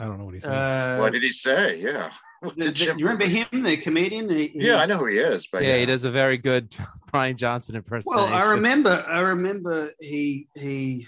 [0.00, 0.50] I don't know what he said.
[0.52, 1.78] Uh, what did he say?
[1.80, 2.10] Yeah.
[2.42, 4.28] The- did the- you remember him, the comedian?
[4.28, 6.74] He- he- Yeah, I know who he is, but yeah, he does a very good
[7.12, 8.16] Brian Johnson impersonation.
[8.30, 11.06] Well, I remember, I remember he he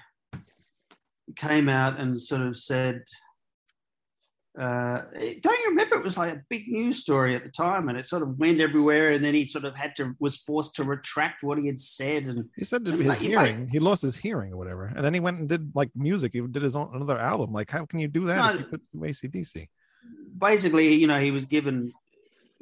[1.35, 3.03] came out and sort of said,
[4.59, 5.03] uh,
[5.41, 5.97] "Don't you remember?
[5.97, 8.61] It was like a big news story at the time, and it sort of went
[8.61, 9.11] everywhere.
[9.12, 12.24] And then he sort of had to was forced to retract what he had said.
[12.24, 15.20] And He said his might- hearing, he lost his hearing or whatever, and then he
[15.20, 16.33] went and did like music.
[16.33, 17.53] He did his own another album.
[17.53, 19.69] Like, how can you do that if you put ACDC?
[20.39, 21.93] basically, you know, he was given."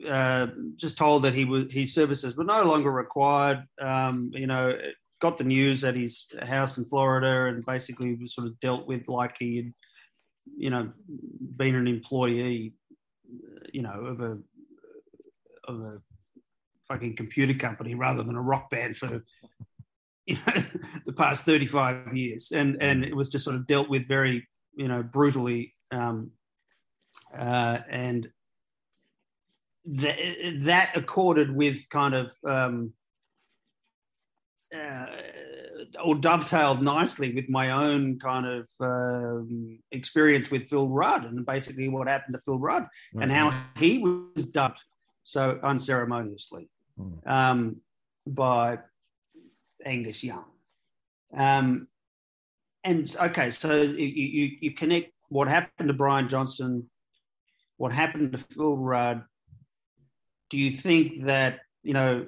[0.09, 3.65] Uh, just told that he was his services were no longer required.
[3.81, 4.77] Um, you know,
[5.21, 9.09] got the news at his house in Florida, and basically was sort of dealt with
[9.09, 9.73] like he had,
[10.57, 10.93] you know,
[11.57, 12.75] been an employee,
[13.73, 14.39] you know, of a
[15.67, 15.99] of a
[16.89, 19.25] fucking computer company rather than a rock band for
[20.27, 20.63] you know,
[21.07, 22.53] the past 35 years.
[22.53, 26.33] And and it was just sort of dealt with very you know brutally um,
[27.37, 28.29] uh, and
[29.87, 30.17] that
[30.61, 32.93] that accorded with kind of um,
[34.75, 35.07] uh,
[36.05, 41.89] or dovetailed nicely with my own kind of um, experience with Phil Rudd and basically
[41.89, 42.87] what happened to Phil Rudd
[43.21, 44.83] and how he was dubbed
[45.25, 46.69] so unceremoniously
[46.99, 47.27] Mm.
[47.27, 47.77] um,
[48.27, 48.79] by
[49.85, 50.45] Angus Young.
[51.37, 51.89] Um,
[52.85, 56.89] and okay, so you, you, you connect what happened to Brian Johnson,
[57.79, 59.25] what happened to Phil Rudd.
[60.51, 62.27] Do you think that you know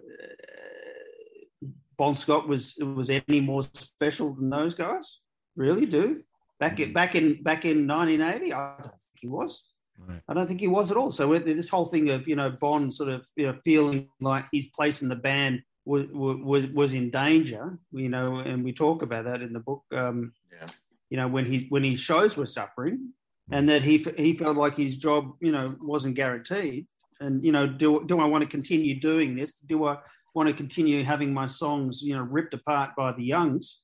[1.99, 5.21] Bon Scott was was any more special than those guys?
[5.57, 5.87] Really?
[5.87, 6.23] Do
[6.61, 8.53] back in back in back in 1980?
[8.53, 9.65] I don't think he was.
[9.99, 10.21] Right.
[10.29, 11.11] I don't think he was at all.
[11.11, 14.67] So this whole thing of you know Bon sort of you know, feeling like his
[14.67, 19.25] place in the band was was was in danger, you know, and we talk about
[19.25, 19.85] that in the book.
[19.93, 20.67] Um, Yeah.
[21.11, 23.13] You know, when he when his shows were suffering,
[23.51, 26.87] and that he he felt like his job, you know, wasn't guaranteed.
[27.21, 29.55] And you know, do do I want to continue doing this?
[29.55, 29.99] Do I
[30.37, 33.81] want to continue having my songs, you know, ripped apart by the Youngs,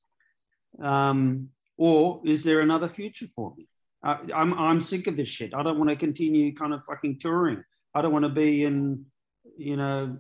[0.83, 1.49] um,
[1.79, 3.67] or is there another future for me?
[4.05, 5.55] Uh, I'm I'm sick of this shit.
[5.55, 7.65] I don't want to continue kind of fucking touring.
[7.95, 9.07] I don't want to be in,
[9.57, 10.19] you know,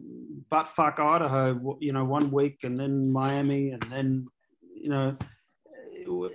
[0.51, 4.27] butt fuck Idaho, you know, one week and then Miami and then,
[4.75, 5.17] you know,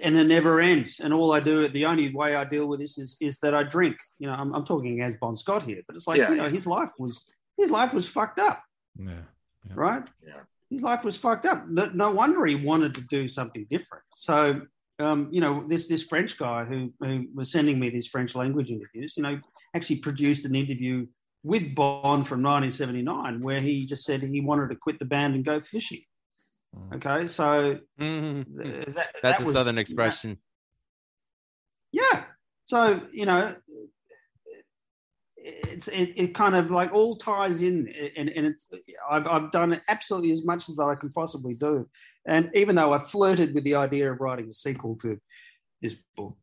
[0.02, 1.00] and it never ends.
[1.00, 3.64] And all I do, the only way I deal with this is is that I
[3.64, 3.98] drink.
[4.20, 6.50] You know, I'm, I'm talking as Bon Scott here, but it's like Yeah, you know,
[6.50, 8.62] his life was his life was fucked up,
[9.00, 9.24] Yeah.
[9.76, 10.04] Right?
[10.26, 10.42] Yeah.
[10.70, 11.68] His life was fucked up.
[11.70, 14.04] No, no wonder he wanted to do something different.
[14.16, 14.62] So
[15.00, 18.72] um, you know, this this French guy who, who was sending me these French language
[18.72, 19.40] interviews, you know,
[19.76, 21.06] actually produced an interview
[21.44, 25.46] with Bon from 1979 where he just said he wanted to quit the band and
[25.46, 26.02] go fishing.
[26.76, 26.96] Mm.
[26.96, 28.46] Okay, so Mhm.
[28.62, 30.40] th- that, That's that a was- southern expression.
[31.92, 32.24] Yeah,
[32.66, 33.56] so you know,
[35.48, 38.70] it's it, it kind of like all ties in, and, and it's
[39.10, 41.90] I've, I've done absolutely as much as that I can possibly do,
[42.28, 45.20] and even though I flirted with the idea of writing a sequel to
[45.82, 46.38] this book,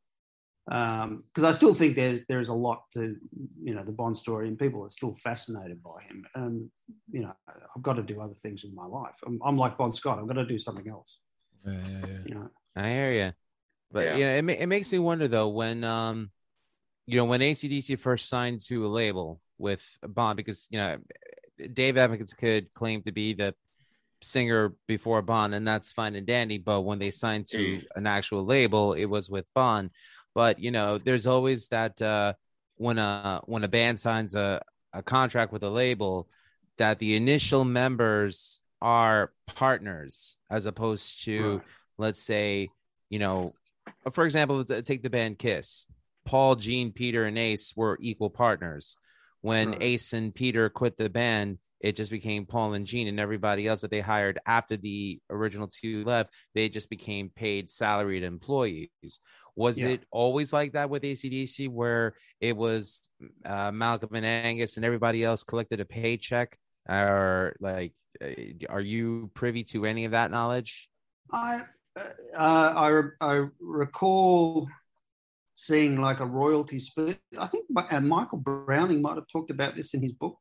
[0.66, 3.16] because I still think there's there's a lot to
[3.62, 6.70] you know the Bon story, and people are still fascinated by him, and
[7.10, 9.16] you know I've got to do other things in my life.
[9.26, 11.18] I'm, I'm like bon Scott, I've got to do something else.
[11.66, 12.18] Yeah, yeah, yeah.
[12.26, 13.32] You know, I hear you.
[13.90, 14.16] But Yeah.
[14.16, 16.31] yeah, it, ma- it makes me wonder though when um
[17.06, 20.98] you know, when ACDC first signed to a label with Bon, because, you know,
[21.72, 23.55] Dave Evans could claim to be the
[24.22, 26.59] singer before Bon, and that's fine and dandy.
[26.59, 27.85] But when they signed to Mm.
[27.97, 29.90] an actual label, it was with Bon.
[30.35, 32.32] But you know, there's always that uh,
[32.76, 34.60] when a when a band signs a,
[34.93, 36.28] a contract with a label,
[36.78, 41.62] that the initial members are partners as opposed to, Right.
[41.98, 42.68] let's say,
[43.10, 43.52] you know,
[44.10, 45.86] for example, take the band Kiss.
[46.24, 48.96] Paul, Gene, Peter, and Ace were equal partners.
[49.40, 49.82] When Right.
[49.82, 53.82] Ace and Peter quit the band, it just became Paul and Gene, and everybody else
[53.82, 59.20] that they hired after the original two left, they just became paid salaried employees.
[59.55, 59.88] Was Yeah.
[59.88, 63.06] it always like that with ACDC, where it was
[63.44, 66.56] uh, Malcolm and Angus and everybody else collected a paycheck?
[66.88, 67.92] Or like,
[68.22, 68.28] uh,
[68.70, 70.88] are you privy to any of that knowledge?
[71.30, 71.60] I
[71.96, 74.68] uh, I re- I recall
[75.55, 77.18] seeing like a royalty split.
[77.39, 80.39] I think uh, Michael Browning might have talked about this in his book.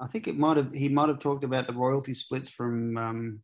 [0.00, 3.40] I think it might have he might have talked about the royalty splits from um,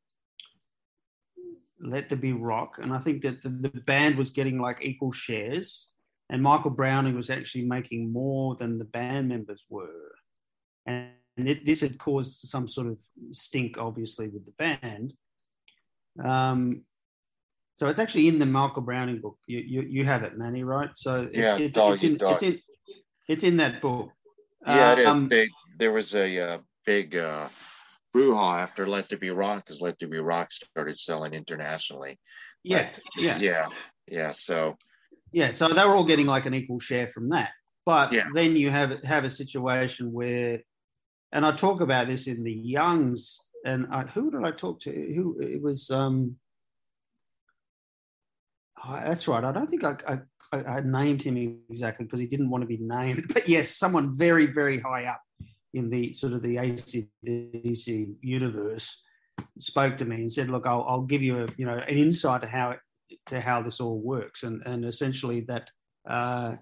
[1.81, 5.13] Let There Be Rock, and I think that the, the band was getting like equal
[5.13, 5.91] shares,
[6.31, 10.13] and Michael Browning was actually making more than the band members were,
[10.87, 13.01] and it, this had caused some sort of
[13.31, 15.15] stink, obviously, with the band.
[16.23, 16.85] Um,
[17.75, 19.39] so it's actually in the Michael Browning book.
[19.47, 20.91] You you, you have it, Manny, right?
[20.95, 22.33] So it- Yeah, it's, dog it's, in, dog.
[22.35, 22.61] it's in
[23.29, 24.11] it's in that book.
[24.67, 25.07] Yeah, it is.
[25.07, 27.49] Um, they there was a uh, big uh,
[28.15, 32.19] brouhaha after Let There Be Rock because Let There Be Rock started selling internationally.
[32.63, 33.69] yeah, But, yeah, yeah,
[34.07, 34.33] yeah.
[34.33, 34.77] So
[35.33, 35.51] yeah.
[35.51, 37.51] So they were all getting like an equal share from that.
[37.85, 38.29] But Yeah.
[38.33, 40.61] then you have have a situation where,
[41.33, 43.41] and I talk about this in the Youngs.
[43.65, 44.91] And I, who did I talk to?
[44.91, 45.91] Who it was?
[45.91, 46.37] Um,
[48.87, 49.45] oh, that's right.
[49.45, 50.19] I don't think I, I
[50.53, 53.31] I, named him exactly because he didn't want to be named.
[53.33, 55.23] But yes, someone very, very high up
[55.73, 59.03] in the sort of the ACDC universe
[59.59, 62.43] spoke to me and said, "Look, I'll, I'll give you a you know an insight
[62.43, 62.81] to how it,
[63.27, 65.71] to how this all works, and and essentially that."
[66.07, 66.57] Uh,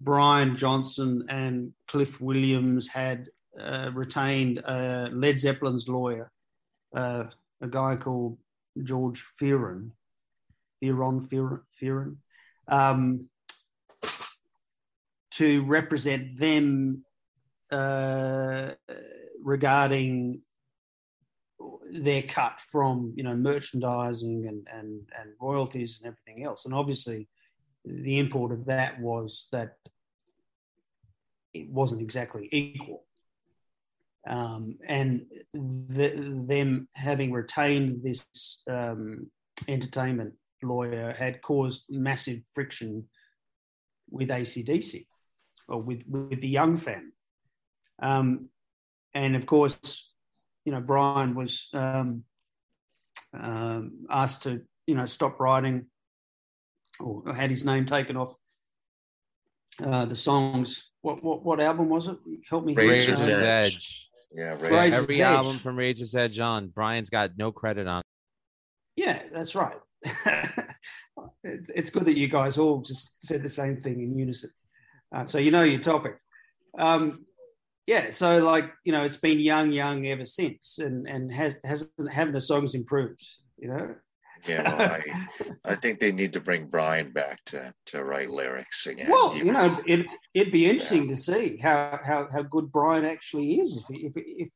[0.00, 3.30] Brian Johnson and Cliff Williams had
[3.60, 6.30] uh, retained uh, Led Zeppelin's lawyer,
[6.94, 7.24] uh,
[7.60, 8.38] a guy called
[8.84, 9.90] George Fearon,
[10.82, 12.16] Fearon, Fearon
[12.68, 13.28] um,
[15.32, 17.04] to represent them
[17.70, 18.70] uh,
[19.42, 20.42] regarding
[21.90, 26.64] their cut from you know merchandising and, and and royalties and everything else.
[26.64, 27.28] And obviously
[27.84, 29.76] the import of that was that
[31.54, 33.04] it wasn't exactly equal.
[34.28, 35.22] Um, and
[35.54, 39.30] the, them having retained this um,
[39.66, 43.08] entertainment lawyer had caused massive friction
[44.10, 45.06] with ACDC
[45.68, 47.12] or with, with the Young family.
[48.00, 48.48] Um,
[49.14, 50.12] and of course,
[50.64, 52.24] you know, Brian was um,
[53.34, 55.86] um, asked to, you know, stop writing
[57.00, 58.34] or had his name taken off
[59.82, 60.90] uh, the songs.
[61.02, 62.18] What, what what album was it?
[62.48, 62.74] Help me.
[62.74, 62.82] here.
[62.82, 63.74] Razor's Razor's Edge.
[63.74, 64.10] Edge.
[64.34, 64.70] yeah, right.
[64.70, 65.20] Razor's Every Edge.
[65.20, 68.02] album from Razor's Edge on, Brian's got no credit on.
[68.96, 69.76] Yeah, that's right.
[71.42, 74.50] It- it's good that you guys all just said the same thing in unison.
[75.14, 76.16] Uh, so you know your topic.
[76.78, 77.24] Um,
[77.86, 82.12] yeah, so like you know, it's been young, young ever since, and and has hasn't
[82.12, 83.26] haven't the songs improved?
[83.56, 83.94] You know.
[84.48, 88.86] Yeah, well, I, I think they need to bring Brian back to to write lyrics
[88.86, 89.10] again.
[89.10, 93.54] Well, you know, it, it'd be interesting to see how, how, how good Brian actually
[93.54, 93.76] is.
[93.76, 94.48] If, if, if,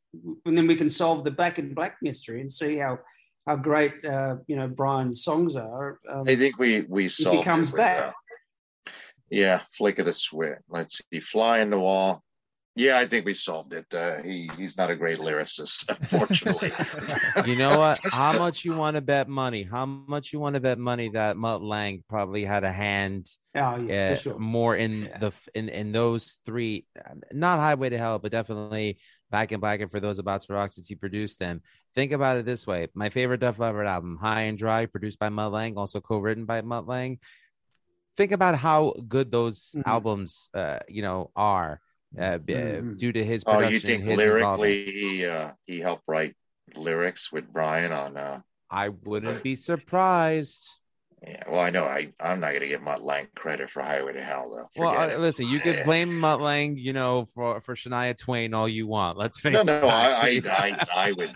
[0.47, 3.01] and then we can solve the Back and Black mystery and see how,
[3.47, 5.99] how great, uh, you know, Brian's songs are.
[6.09, 8.15] Um, I think we we if solved he comes back.
[8.87, 8.91] uh,
[9.31, 10.59] yeah, flick of the switch.
[10.69, 12.23] Let's see, fly in the wall.
[12.75, 13.85] Yeah, I think we solved it.
[13.93, 16.73] Uh, he he's not a great lyricist, unfortunately.
[17.47, 18.01] You know what?
[18.05, 19.63] How much you want to bet money?
[19.65, 23.77] How much you want to bet money that Mutt Lange probably had a hand oh,
[23.77, 24.39] yeah, uh, sure.
[24.39, 25.19] more in Yeah.
[25.19, 28.99] the in in those three, um, not Highway to Hell, but definitely
[29.33, 31.63] Back and Black and for those about to rock since he produced them.
[31.95, 35.31] Think about it this way: my favorite Def Leppard album, High and Dry, produced by
[35.31, 37.19] Mutt Lange, also co-written by Mutt Lange.
[38.19, 39.83] Think about how good those Mhm.
[39.87, 41.81] albums, uh, you know, are
[42.19, 42.99] uh, b- uh, Mhm.
[42.99, 46.37] due to his Production, oh, you think his lyrically he uh, he helped write
[46.77, 48.19] lyrics with Brian on?
[48.19, 50.69] Uh, I wouldn't be surprised.
[51.25, 54.21] Yeah, well, I know I I'm not gonna give Mutt Lange credit for Highway to
[54.23, 54.67] Hell though.
[54.83, 55.21] Well, Forget uh, it.
[55.21, 59.19] listen, you could blame Mutt Lange, you know, for for Shania Twain all you want.
[59.19, 59.67] Let's face no, it.
[59.83, 60.43] no, I, I,
[60.97, 61.33] I, I would.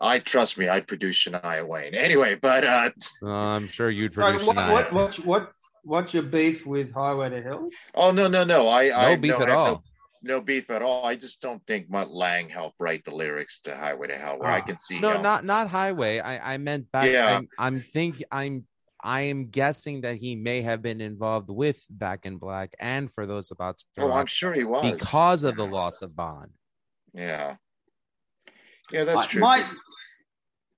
[0.00, 0.68] I trust me.
[0.68, 2.36] I'd produce Shania Wayne anyway.
[2.36, 2.90] But uh,
[3.22, 4.72] Uh, I'm sure you'd All right, produce what, Shania.
[4.72, 5.52] what, what, what,
[5.82, 7.70] what's your beef with Highway to Hell?
[7.96, 8.68] Oh no, no, no.
[8.68, 9.66] I No I beef no, at I all.
[10.22, 11.04] No, no beef at all.
[11.06, 14.50] I just don't think Mutt Lange helped write the lyrics to Highway to Hell, where
[14.50, 14.62] I Ah.
[14.62, 15.22] can see No, him.
[15.22, 16.20] not not highway.
[16.20, 17.10] I I meant back.
[17.10, 17.38] Yeah.
[17.38, 18.64] I'm, I'm think I'm
[19.04, 23.26] I am guessing that he may have been involved with Back in Black and for
[23.26, 26.48] those about to Oh, I'm sure he was because of the loss of Bon.
[27.12, 27.56] Yeah,
[28.90, 29.40] yeah, that's My- true.
[29.42, 29.64] My,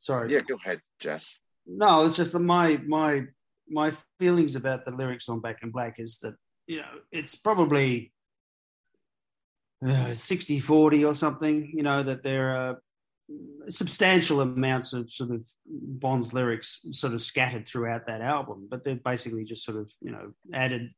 [0.00, 0.32] sorry.
[0.32, 1.38] Yeah, go ahead, Jess.
[1.66, 3.22] No, it's just that my my
[3.68, 6.34] my feelings about the lyrics on Back in Black is that
[6.66, 8.12] you know it's probably
[9.86, 12.82] uh, 60 40 or something you know that there are
[13.68, 18.94] substantial amounts of sort of bon's lyrics sort of scattered throughout that album but they're
[18.94, 20.90] basically just sort of you know added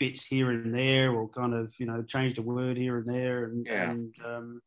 [0.00, 3.44] bits here and there or kind of you know changed a word here and there
[3.44, 3.90] and, Yeah.
[3.90, 4.60] and um,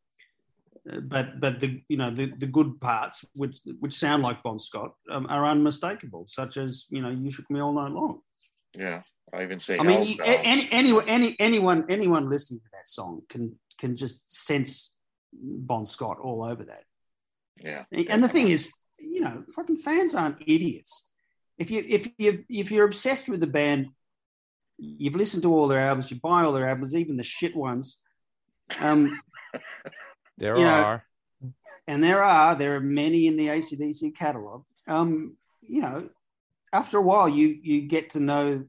[1.02, 4.94] but but the you know the, the good parts which which sound like Bon Scott
[5.10, 8.20] um, are unmistakable, such as you know you shook me all night long.
[8.74, 9.02] Yeah,
[9.34, 10.38] I even say I mean, Hell's you- Bells.
[10.42, 14.94] any, any, any, anyone anyone listening to that song can can just sense
[15.34, 16.84] Bon Scott all over that.
[17.60, 21.06] Yeah, And the thing is, you know, fucking fans aren't idiots.
[21.58, 23.88] If you if you if you're obsessed with the band,
[24.78, 27.98] you've listened to all their albums, you buy all their albums, even the shit ones.
[28.80, 29.20] Um,
[30.38, 31.04] There You know, are.
[31.86, 34.64] and there are there are many in the ACDC catalog.
[34.86, 36.08] Um, you know,
[36.72, 38.64] after a while, you you get to know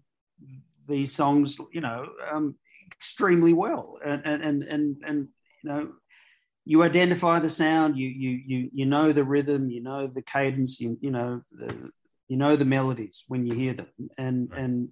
[0.88, 2.56] these songs, you know, um,
[2.92, 5.28] extremely well, and and and, and
[5.64, 5.92] you know,
[6.66, 10.80] you identify the sound, you you you you know the rhythm, you know the cadence,
[10.80, 11.92] you you know the
[12.28, 14.90] you know the melodies when you hear them, and and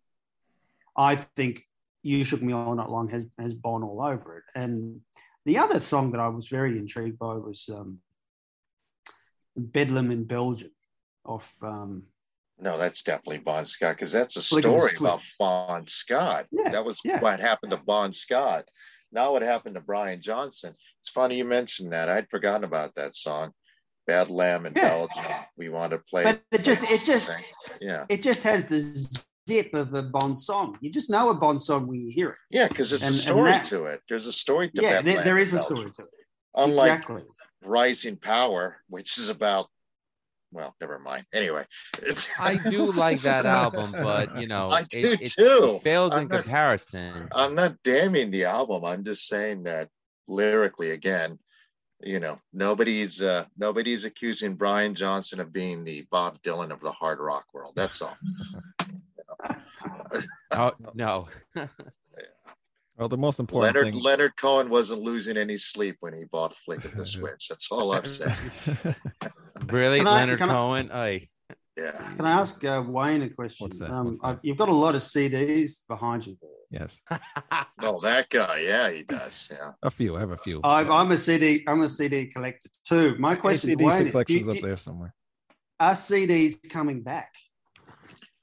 [0.97, 1.63] I think
[2.01, 5.01] "You Shook Me All Night Long" has has Bon all over it, and
[5.45, 7.99] the other song that I was very intrigued by was um,
[9.55, 10.71] Bedlam in Belgium
[11.25, 11.53] off.
[11.61, 12.03] Um,
[12.59, 15.23] no, that's definitely Bon Scott because that's a story about.
[15.39, 16.47] Bon Scott.
[16.51, 17.21] Yeah, that was yeah.
[17.21, 18.67] what happened to Bon Scott.
[19.11, 20.75] Now what happened to Brian Johnson?
[20.99, 22.09] It's funny you mentioned that.
[22.09, 23.51] I'd forgotten about that song.
[24.07, 24.89] Bedlam in Yeah.
[24.89, 25.25] Belgium.
[25.57, 26.23] We want to play.
[26.23, 27.29] But it just- it just-
[27.81, 28.79] yeah, it just has the
[29.47, 30.77] zip of a Bon song.
[30.81, 32.37] You just know a Bon song when you hear it.
[32.49, 34.01] yeah, because there's And- a story that- to it.
[34.09, 35.75] There's a story to yeah, Bad there, Lamb there is a Belgium.
[35.77, 36.25] story to it.
[36.55, 37.23] Unlike exactly.
[37.61, 39.69] Rising Power, which is about.
[40.51, 41.25] Well, never mind.
[41.33, 41.63] Anyway.
[42.39, 45.75] I do like that album, but you know, I do it- too.
[45.75, 47.27] it fails I'm in not- comparison.
[47.33, 48.83] I'm not damning the album.
[48.85, 49.89] I'm just saying that
[50.27, 51.37] lyrically, again,
[52.01, 56.91] you know, nobody's uh nobody's accusing Brian Johnson of being the Bob Dylan of the
[56.93, 57.73] hard rock world.
[57.75, 58.17] That's all.
[60.51, 61.27] Oh no,
[62.99, 64.03] Well, the most important Leonard thing.
[64.03, 67.47] Leonard Cohen wasn't losing any sleep when he bought Flick of the Switch.
[67.47, 68.35] That's all I'm saying.
[69.67, 70.91] really, Can I- Leonard can I- Cohen?
[70.91, 71.27] Ay.
[71.77, 71.91] Yeah.
[72.17, 73.63] Can I ask uh, Wayne a question?
[73.67, 73.89] What's that?
[73.89, 74.27] Um, What's that?
[74.27, 76.81] I- you've got a lot of CDs behind you there.
[76.81, 77.01] yes,
[77.81, 78.63] Oh, that guy.
[78.67, 79.47] Yeah, he does.
[79.49, 79.71] Yeah.
[79.81, 80.17] a few.
[80.17, 80.59] I have a few.
[80.65, 81.63] I'm, I'm a CD.
[81.67, 83.15] I'm a CD collector too.
[83.17, 85.13] My question, to ACDC Wayne, is, do you, collections up do- there somewhere.
[85.79, 87.33] are CDs coming back?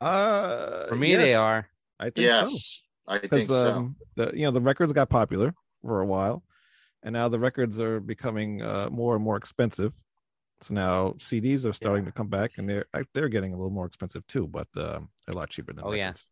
[0.00, 1.68] Uh, For me, they are.
[2.00, 3.72] I think Yes, I think Because so.
[3.74, 6.42] um, the you know the records got popular for a while,
[7.02, 9.92] and now the records are becoming uh, more and more expensive.
[10.60, 13.86] So now CDs are starting to come back, and they're they're getting a little more
[13.86, 16.06] expensive too, but um, they're a lot cheaper than Oh, yeah.
[16.06, 16.28] records.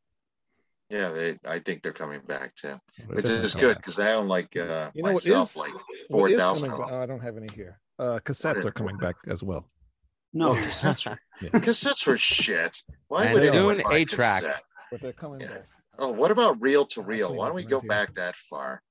[0.91, 2.75] yeah, they, I think they're coming back too,
[3.07, 5.83] They're which is good because I own like uh, You know myself is- like What
[6.11, 7.01] four is thousand coming of back- them.
[7.01, 7.79] Oh, I don't have any here.
[7.99, 9.69] Uh, cassettes are coming back as well.
[10.33, 10.49] No.
[10.51, 11.51] Oh, cassettes were, Yeah.
[11.51, 12.79] cassettes were shit.
[13.09, 14.43] Why And would soon anyone buy a eight-track.
[14.91, 15.49] But they're coming Yeah.
[15.49, 15.67] back.
[15.99, 17.35] Oh, what about reel to I reel?
[17.35, 18.83] Why don't we go back that far?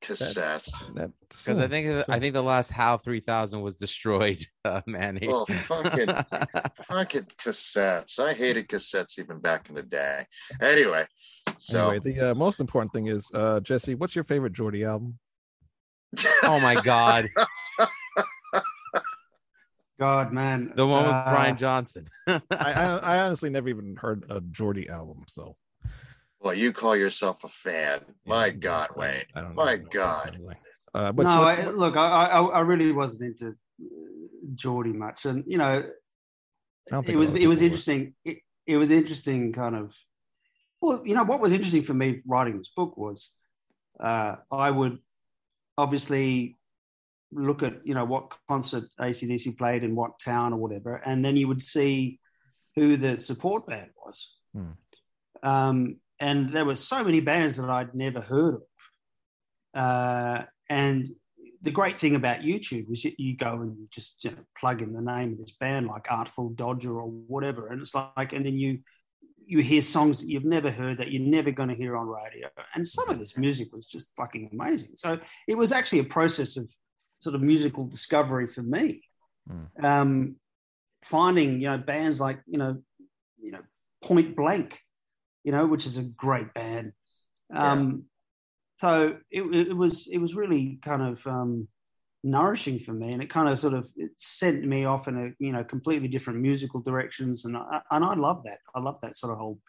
[0.00, 0.82] Cassettes.
[1.28, 5.18] Because I think I think the last HAL 3000 was destroyed, uh, man.
[5.24, 6.08] Well, fucking
[6.86, 8.18] fucking cassettes.
[8.18, 10.26] I hated cassettes even back in the day.
[10.60, 11.04] Anyway,
[11.58, 13.94] so anyway, the uh, most important thing is uh, Jesse.
[13.94, 15.18] What's your favorite Geordie album?
[16.42, 17.28] oh my god,
[20.00, 20.72] God, man.
[20.74, 22.08] the one with Uh, Brian Johnson.
[22.26, 25.56] I, I I honestly never even heard a Geordie album, so
[26.42, 28.00] well, you call yourself a fan.
[28.26, 29.24] My yeah, God, Wayne.
[29.34, 30.38] I don't My know God.
[30.40, 30.56] like.
[30.94, 33.84] Uh, but no, I, look, I, I, I really wasn't into uh,
[34.54, 35.84] Geordie much, and you know,
[36.88, 38.14] I don't think it was it was interesting.
[38.24, 39.96] It, it was interesting, kind of.
[40.82, 43.32] Well, you know, what was interesting for me writing this book was
[44.00, 44.98] uh, I would
[45.78, 46.58] obviously
[47.32, 51.36] look at you know what concert ACDC played in what town or whatever, and then
[51.36, 52.20] you would see
[52.76, 54.34] who the support band was.
[54.54, 54.70] Hmm.
[55.42, 58.62] Um, and there were so many bands that I'd never heard of.
[59.74, 61.10] Uh, and
[61.62, 64.82] the great thing about YouTube is you, you go and you just you know, plug
[64.82, 68.46] in the name of this band, like Artful Dodger or whatever, and it's like, and
[68.46, 68.78] then you
[69.44, 72.48] you hear songs that you've never heard that you're never going to hear on radio.
[72.74, 74.92] And some of this music was just fucking amazing.
[74.94, 75.18] So
[75.48, 76.72] it was actually a process of
[77.18, 79.02] sort of musical discovery for me.
[79.50, 79.84] Mm.
[79.84, 80.36] Um,
[81.02, 82.78] finding, you know, bands like, you know,
[83.42, 83.62] you know,
[84.00, 84.78] Point Blank,
[85.44, 86.92] you know, which is a great band.
[87.54, 88.04] Um,
[88.78, 91.68] So it, it was it was really kind of um,
[92.24, 95.30] nourishing for me, and it kind of sort of it sent me off in a
[95.38, 98.58] you know completely different musical directions, and I, and I love that.
[98.74, 99.60] I love that sort of whole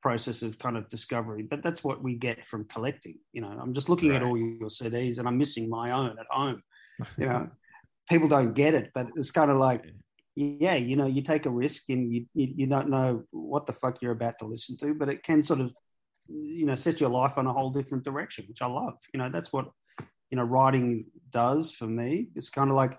[0.00, 1.42] process of kind of discovery.
[1.42, 3.18] But that's what we get from collecting.
[3.32, 6.26] You know, I'm just looking at all your CDs, and I'm missing my own at
[6.30, 6.62] home.
[7.18, 7.50] You know,
[8.08, 9.84] people don't get it, but it's kind of like
[10.34, 13.72] yeah, you know, you take a risk and you, you you don't know what the
[13.72, 15.72] fuck you're about to listen to, but it can sort of
[16.28, 18.94] you know set your life on a whole different direction, which I love.
[19.12, 19.70] You know, that's what
[20.30, 22.28] you know writing does for me.
[22.34, 22.98] It's kind of like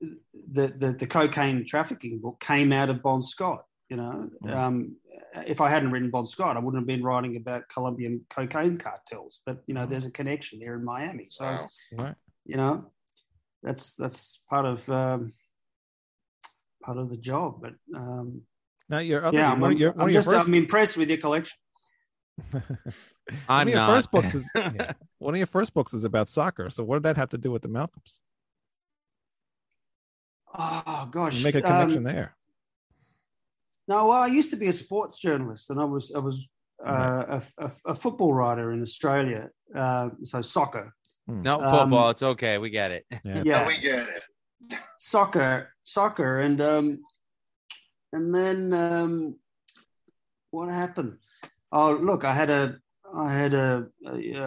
[0.00, 3.64] the the, the cocaine trafficking book came out of Bon Scott.
[3.88, 4.54] You know, Mm.
[4.56, 4.96] um,
[5.46, 9.40] if I hadn't written Bon Scott, I wouldn't have been writing about Colombian cocaine cartels.
[9.44, 11.26] But you know, there's a connection there in Miami.
[11.28, 11.68] So Wow.
[11.98, 12.14] Right.
[12.46, 12.92] you know
[13.64, 15.32] that's that's part of um,
[16.84, 18.42] part of the job but um,
[18.88, 20.54] Now your other yeah i'm, one of your, I'm one of your just first i'm
[20.54, 21.56] impressed with your collection
[22.50, 22.62] one
[23.48, 23.90] I'm of your not.
[23.94, 26.70] first books is yeah, one of your first books is about soccer.
[26.70, 28.18] So what did that have to do with the Malcolms?
[30.54, 32.34] oh gosh You make a connection um, there.
[33.88, 36.48] no well i used to be a sports journalist and i was i was
[36.84, 40.92] uh, a, a, a football writer in australia uh, so soccer
[41.28, 42.10] No Um, football.
[42.10, 42.58] it's okay.
[42.58, 43.04] We get it.
[43.22, 43.42] Yeah.
[43.44, 44.22] yeah we get it.
[44.98, 46.40] Soccer soccer.
[46.40, 47.00] And um
[48.12, 49.36] and then um
[50.50, 51.18] what happened?
[51.72, 52.76] Oh look i had a
[53.16, 54.42] i had a a,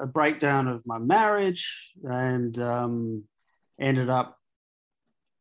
[0.00, 3.24] a breakdown of my marriage and um
[3.80, 4.38] ended up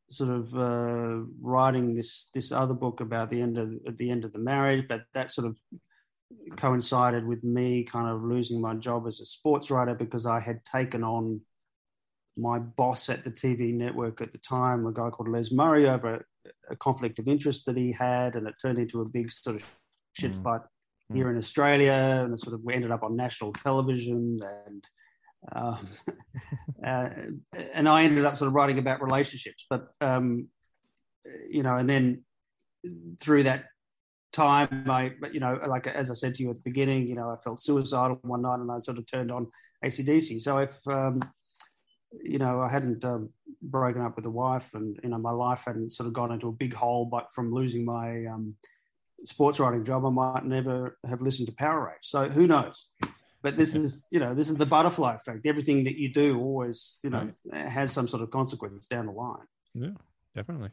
[0.09, 4.25] sort of uh, writing this this other book about the end of at the end
[4.25, 4.87] of the marriage.
[4.87, 5.57] But that sort of
[6.55, 10.63] coincided with me kind of losing my job as a sports writer because i had
[10.65, 11.39] taken on
[12.37, 16.15] my boss at the TV network at the time, a guy called Les Murray, over
[16.15, 19.55] a, a conflict of interest that he had, and it turned into a big sort
[19.55, 19.65] of
[20.13, 20.43] shit Mm.
[20.43, 20.61] fight
[21.13, 24.89] here in Australia, and it sort of we ended up on national television, and
[25.55, 25.89] um,
[26.85, 27.09] uh,
[27.73, 30.49] and I ended up sort of writing about relationships, but um,
[31.49, 32.23] you know, and then
[33.19, 33.65] through that
[34.33, 37.29] time, I, you know, like as I said to you at the beginning, you know,
[37.29, 39.47] I felt suicidal one night, and I sort of turned on
[39.83, 40.41] ACDC.
[40.41, 41.21] So if um,
[42.23, 43.29] you know, I hadn't um,
[43.61, 46.47] broken up with a wife, and you know, my life hadn't sort of gone into
[46.47, 47.05] a big hole.
[47.05, 48.55] But from losing my um,
[49.23, 52.03] sports writing job, I might never have listened to Power Rage.
[52.03, 52.85] So who knows?
[53.43, 55.45] But this is, you know, this is the butterfly effect.
[55.45, 59.45] Everything that you do always, you know, has some sort of consequence down the line.
[59.73, 59.91] Yeah,
[60.35, 60.71] definitely.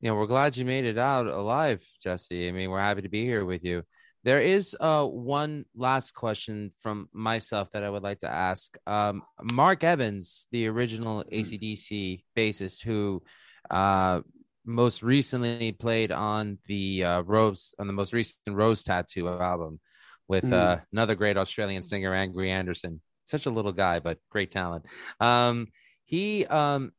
[0.00, 2.48] you know, we're glad you made it out alive, Jesse.
[2.48, 3.82] I mean, we're happy to be here with you.
[4.22, 8.76] There is uh, one last question from myself that I would like to ask.
[8.86, 9.22] Um,
[9.52, 13.22] Mark Evans, the original ACDC bassist, who
[13.70, 14.20] uh,
[14.66, 19.80] most recently played on the uh, Rose on the most recent Rose Tattoo album
[20.28, 20.52] with Mm.
[20.52, 23.00] uh, another great Australian singer, Angry Anderson.
[23.24, 24.84] Such a little guy, but great talent.
[25.18, 25.68] Um,
[26.04, 26.92] he um,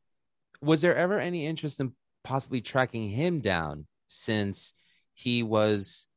[0.62, 1.94] was there ever any interest in
[2.24, 4.74] possibly tracking him down since
[5.14, 6.08] he was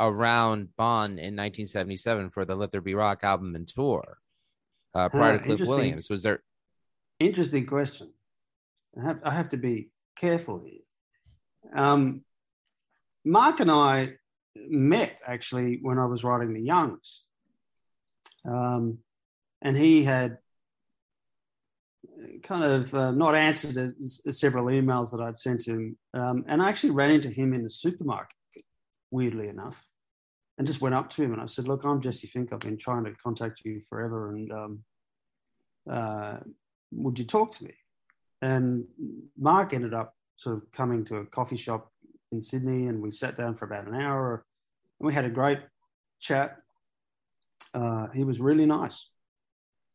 [0.00, 4.18] around Bond in 1977 for the Let There Be Rock album and tour
[4.94, 5.68] uh, prior to Cliff.
[5.68, 6.10] Williams.
[6.10, 6.42] Was there?
[7.20, 8.12] Interesting question.
[9.00, 10.80] I have, I have to be careful here.
[11.74, 12.22] Um,
[13.24, 14.14] Mark and I
[14.56, 17.22] met actually when I was writing The Youngs.
[18.44, 18.98] Um,
[19.62, 20.38] and he had
[22.42, 23.94] kind of uh, not answered
[24.30, 25.96] several emails that I'd sent him.
[26.14, 28.36] Um, and I actually ran into him in the supermarket,
[29.12, 29.86] weirdly enough,
[30.58, 32.52] and just went up to him and I said, Look, I'm Jesse Fink.
[32.52, 34.32] I've been trying to contact you forever.
[34.32, 34.84] And um,
[35.88, 36.38] uh,
[36.90, 37.74] would you talk to me?
[38.40, 38.84] And
[39.38, 41.92] Mark ended up sort of coming to a coffee shop
[42.32, 44.44] in Sydney, and we sat down for about an hour,
[44.98, 45.60] and we had a great
[46.18, 46.56] chat.
[47.74, 49.10] Uh, he was really nice,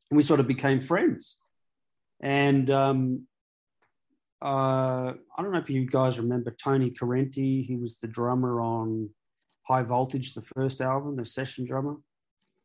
[0.10, 1.38] and we sort of became friends.
[2.22, 3.28] And um,
[4.42, 7.66] uh, I don't know if you guys remember Tony Carenti.
[7.66, 9.10] He was the drummer on
[9.68, 11.96] High Voltage, the first album, the session drummer.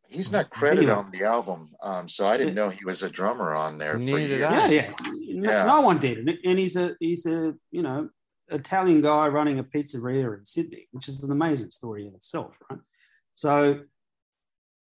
[0.08, 0.98] He's not credited Anyway.
[1.06, 3.98] on the album, um, so I didn't know he was a drummer on there for
[3.98, 4.52] Neither did years.
[4.64, 4.68] I.
[4.68, 5.34] Yeah, yeah.
[5.40, 5.64] No, Yeah.
[5.66, 8.10] no one did, and, and he's a he's a you know
[8.50, 12.80] Italian guy running a pizzeria in Sydney, which is an amazing story in itself, right?
[13.32, 13.80] So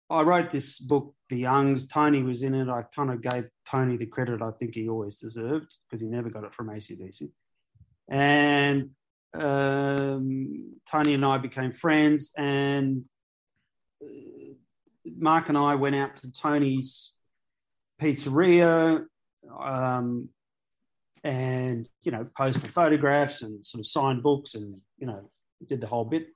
[0.09, 1.87] I wrote this book, The Youngs.
[1.87, 2.69] Tony was in it.
[2.69, 6.29] I kind of gave Tony the credit I think he always deserved because he never
[6.29, 7.29] got it from ACDC.
[8.07, 8.91] And
[9.33, 13.03] um, Tony and I became friends, and
[14.01, 14.53] uh,
[15.17, 17.13] Mark and I went out to Tony's
[17.99, 19.05] pizzeria,
[19.59, 20.29] um,
[21.23, 25.29] and you know, posed for photographs and sort of signed books, and you know,
[25.65, 26.27] did the whole bit.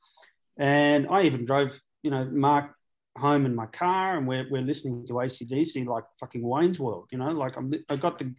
[0.57, 2.75] And I even drove, you know, Mark
[3.19, 7.17] home in my car, and we're we're listening to ACDC like fucking Wayne's World, you
[7.17, 8.33] know, like I'm I got the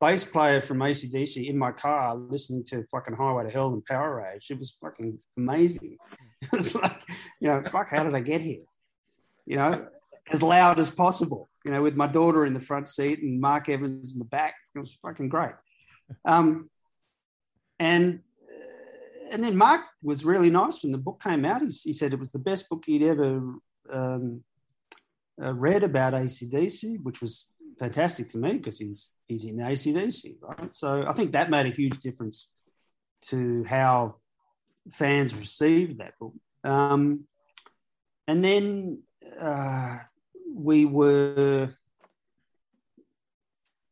[0.00, 4.16] bass player from ACDC in my car listening to fucking Highway to Hell and Power
[4.16, 4.48] Rage.
[4.50, 5.96] It was fucking amazing.
[6.52, 7.02] it's like,
[7.40, 8.64] you know, fuck, how did I get here?
[9.46, 9.86] You know,
[10.30, 13.68] as loud as possible, you know, with my daughter in the front seat and Mark
[13.68, 14.54] Evans in the back.
[14.74, 15.54] It was fucking great.
[16.24, 16.70] Um,
[17.78, 18.20] and
[19.30, 21.60] and then Mark was really nice when the book came out.
[21.60, 23.42] He, he said it was the best book he'd ever
[23.92, 24.42] um,
[25.42, 30.74] uh, read about ACDC, which was fantastic to me because he's he's in ACDC, right?
[30.74, 32.50] So I think that made a huge difference
[33.22, 34.16] to how
[34.90, 36.34] fans received that book.
[36.64, 37.24] Um,
[38.28, 39.02] and then
[39.40, 39.98] uh,
[40.52, 41.70] we were,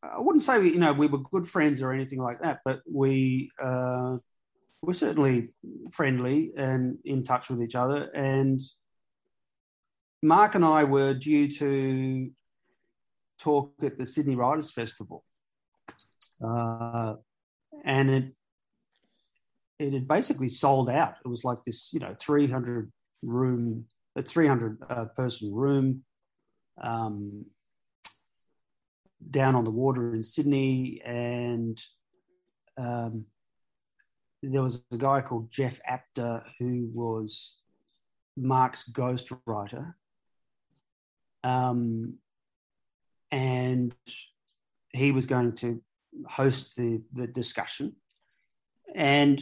[0.02, 3.50] I wouldn't say you know we were good friends or anything like that, but we
[3.62, 4.16] uh,
[4.82, 5.50] were certainly
[5.90, 8.10] friendly and in touch with each other.
[8.14, 8.60] And
[10.24, 12.30] Mark and I were due to
[13.38, 15.22] talk at the Sydney Writers Festival,
[16.42, 17.14] uh,
[17.84, 18.32] and it
[19.78, 21.16] it had basically sold out.
[21.22, 22.90] It was like this, you know, three hundred
[23.22, 23.84] room,
[24.16, 26.04] a three hundred uh, person room,
[26.80, 27.44] um,
[29.30, 31.78] down on the water in Sydney, and
[32.78, 33.26] um,
[34.42, 37.58] there was a guy called Jeff Apter who was
[38.38, 39.92] Mark's ghostwriter.
[41.44, 42.18] Um,
[43.30, 43.94] and
[44.92, 45.80] he was going to
[46.26, 47.94] host the, the discussion.
[48.94, 49.40] And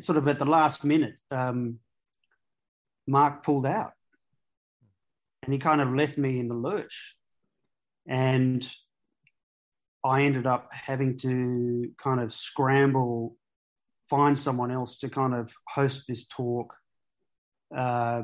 [0.00, 1.78] sort of at the last minute, um,
[3.06, 3.92] Mark pulled out
[5.42, 7.16] and he kind of left me in the lurch.
[8.06, 8.66] And
[10.04, 13.36] I ended up having to kind of scramble,
[14.08, 16.74] find someone else to kind of host this talk.
[17.76, 18.22] Uh,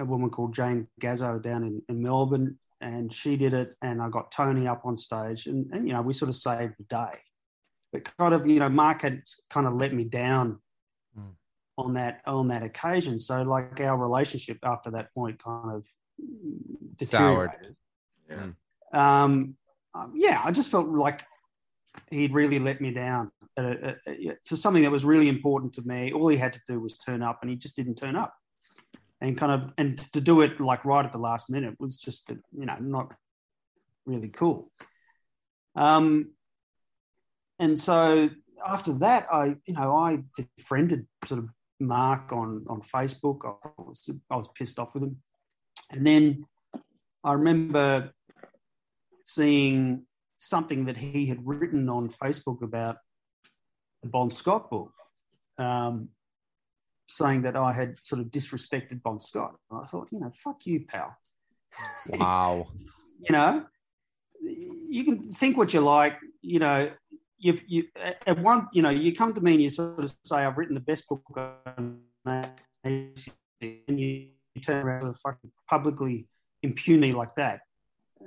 [0.00, 4.08] a woman called Jane Gazzo down in, in Melbourne and she did it and i
[4.08, 7.18] got tony up on stage and, and you know we sort of saved the day.
[7.92, 10.60] But kind of you know mark had kind of let me down
[11.18, 11.32] mm.
[11.76, 13.18] on that on that occasion.
[13.18, 15.86] So like our relationship after that point kind of
[16.96, 17.76] deteriorated.
[18.28, 18.48] Yeah.
[18.92, 19.56] um,
[19.94, 21.24] um, yeah i just felt like
[22.10, 23.30] he'd really let me down.
[23.56, 26.60] Uh, uh, uh, for something that was really important to me all he had to
[26.68, 28.34] do was turn up and he just didn't turn up
[29.20, 32.30] and kind of and to do it like right at the last minute was just
[32.30, 33.12] you know not
[34.06, 34.70] really cool.
[35.74, 36.32] Um
[37.58, 38.30] and so
[38.66, 40.18] after that i you know i
[40.56, 41.48] befriended sort of
[41.80, 43.38] mark on on facebook.
[43.44, 45.22] I was i was pissed off with him.
[45.90, 46.46] And then
[47.24, 48.12] i remember
[49.24, 50.04] seeing
[50.36, 52.96] something that he had written on facebook about
[54.02, 54.92] the bon scott book.
[55.58, 56.10] Um,
[57.08, 59.54] saying that I had sort of disrespected Bon Scott.
[59.70, 61.16] And I thought, you know, fuck you, pal.
[62.10, 62.68] Wow.
[63.20, 63.64] you know,
[64.40, 66.18] you can think what you like.
[66.42, 66.90] You know,
[67.38, 67.84] you've you
[68.26, 70.74] at one, you know, you come to me and you sort of say, I've written
[70.74, 72.00] the best book on
[72.84, 73.32] AC,
[73.62, 76.26] and you, you turn around and fucking publicly
[76.62, 77.60] impugn me like that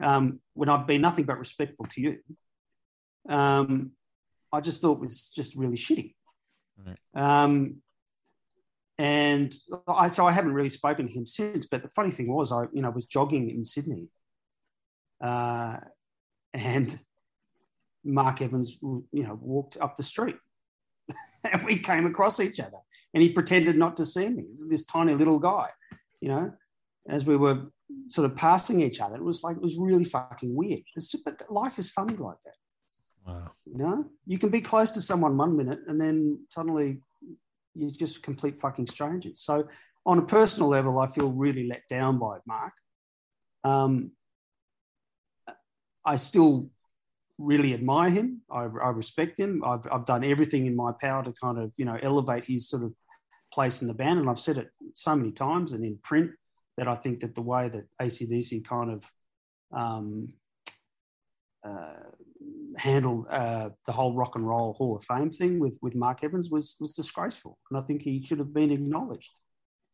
[0.01, 2.17] um, when I've been nothing but respectful to you.
[3.29, 3.91] Um,
[4.51, 6.15] I just thought was just really shitty.
[6.85, 6.97] Right.
[7.13, 7.81] Um,
[9.01, 9.55] and
[9.87, 11.65] I, so I haven't really spoken to him since.
[11.65, 14.09] But the funny thing was, I you know was jogging in Sydney,
[15.23, 15.77] uh,
[16.53, 16.95] and
[18.03, 20.35] Mark Evans you know walked up the street,
[21.51, 22.77] and we came across each other,
[23.15, 24.45] and he pretended not to see me.
[24.69, 25.69] This tiny little guy,
[26.19, 26.53] you know,
[27.09, 27.71] as we were
[28.09, 29.15] sort of passing each other.
[29.15, 30.83] It was like it was really fucking weird.
[30.95, 32.53] It's just, but life is funny like that.
[33.25, 33.51] Wow.
[33.65, 37.01] You know, you can be close to someone one minute, and then suddenly
[37.75, 39.41] you're just complete fucking strangers.
[39.41, 39.67] So
[40.05, 42.73] on a personal level, I feel really let down by Mark.
[43.63, 44.11] Um,
[46.03, 46.69] I still
[47.37, 48.41] really admire him.
[48.49, 49.63] I, I respect him.
[49.65, 52.83] I've, I've done everything in my power to kind of, you know, elevate his sort
[52.83, 52.93] of
[53.53, 54.19] place in the band.
[54.19, 56.31] And I've said it so many times and in print
[56.77, 59.11] that I think that the way that ACDC kind of
[59.71, 60.29] um,
[61.63, 61.93] uh,
[62.77, 66.49] handled uh, the whole rock and roll Hall of Fame thing with with Mark Evans
[66.49, 69.39] was was disgraceful, and I think he should have been acknowledged.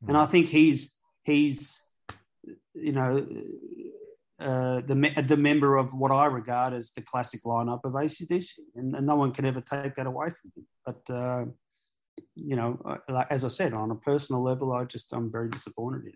[0.03, 0.09] Mm.
[0.09, 1.83] And I think he's he's
[2.73, 3.25] you know
[4.39, 8.95] uh, the the member of what I regard as the classic lineup of ACDC, and,
[8.95, 10.67] and no one can ever take that away from him.
[10.85, 11.45] But uh,
[12.35, 15.49] you know, uh, like, as I said, on a personal level, I just I'm very
[15.49, 16.09] disappointed in.
[16.09, 16.15] it.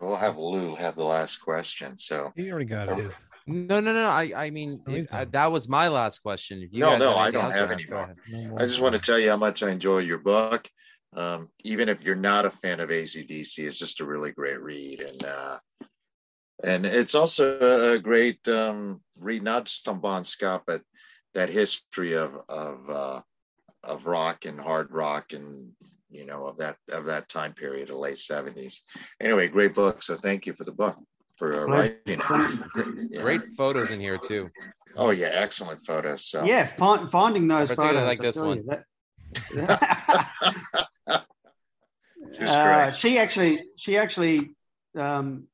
[0.00, 1.96] We'll have Lou have the last question.
[1.96, 3.24] So He already got it.
[3.46, 4.08] No, no, no.
[4.08, 5.30] I, I mean, it- uh, done.
[5.32, 6.62] that was my last question.
[6.62, 8.14] If you No, no, I don't have ask, any more.
[8.30, 8.60] No more.
[8.60, 10.68] I just want to tell you how much I enjoy your book.
[11.14, 15.02] Um, even if you're not a fan of ACDC, it's just a really great read,
[15.02, 15.58] and uh,
[16.64, 20.80] and it's also a great um, read, not just on Bon Scott, but
[21.34, 23.20] that history of of uh,
[23.84, 25.72] of rock and hard rock, and
[26.08, 28.82] you know of that of that time period, the late seventies.
[29.20, 30.02] Anyway, great book.
[30.02, 30.96] So thank you for the book
[31.42, 32.18] for uh, writing.
[32.20, 33.20] Great, yeah.
[33.22, 34.48] Great photos in here too.
[34.96, 36.24] Oh yeah, excellent photos.
[36.26, 38.08] So Yeah, fi- finding those particularly photos.
[38.08, 38.64] like this one.
[38.66, 38.84] that-
[42.38, 44.54] She Uh, she actually she actually
[44.96, 45.48] um,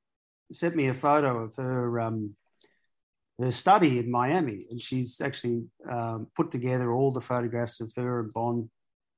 [0.52, 2.36] sent me a photo of her um,
[3.40, 8.20] her study in Miami, and she's actually um, put together all the photographs of her
[8.20, 8.70] and Bond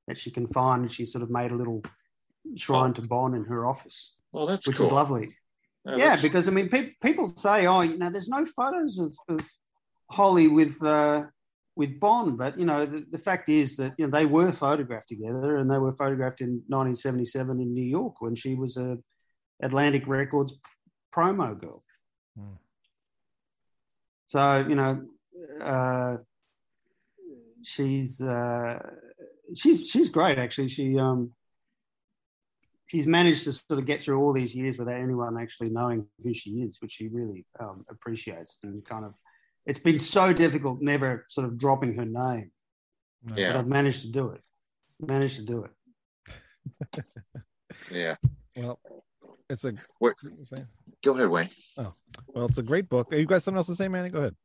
[0.07, 1.83] that she can find, and she sort of made a little
[2.55, 4.87] shrine to Bond in her office, well, that's which cool.
[4.87, 5.29] is lovely.
[5.85, 8.99] No, yeah, that's- because I mean, pe- people say, "Oh, you know, there's no photos
[8.99, 9.49] of, of
[10.11, 11.25] Holly with uh,
[11.75, 15.07] with Bond," but you know, the, the fact is that you know they were photographed
[15.09, 18.97] together, and they were photographed in 1977 in New York when she was a
[19.63, 20.59] Atlantic Records
[21.15, 21.83] promo girl.
[22.37, 22.55] Hmm.
[24.27, 25.03] So you know,
[25.59, 26.17] uh,
[27.63, 28.79] she's uh,
[29.55, 30.67] she's she's great actually.
[30.67, 31.33] She um,
[32.91, 36.33] she's managed to sort of get through all these years without anyone actually knowing who
[36.33, 39.13] she is, which she really um, appreciates and kind of.
[39.65, 42.51] It's been so difficult, never sort of dropping her name,
[43.23, 43.35] No.
[43.35, 44.41] but I've managed to do it.
[44.99, 47.05] Managed to do it.
[47.91, 48.15] yeah.
[48.57, 48.77] Well,
[49.49, 50.15] it's a What-
[51.01, 51.49] Go ahead, Wayne.
[51.77, 51.93] Oh,
[52.27, 53.07] well, it's a great book.
[53.13, 54.09] You got something else to say, Manny?
[54.09, 54.35] Go ahead.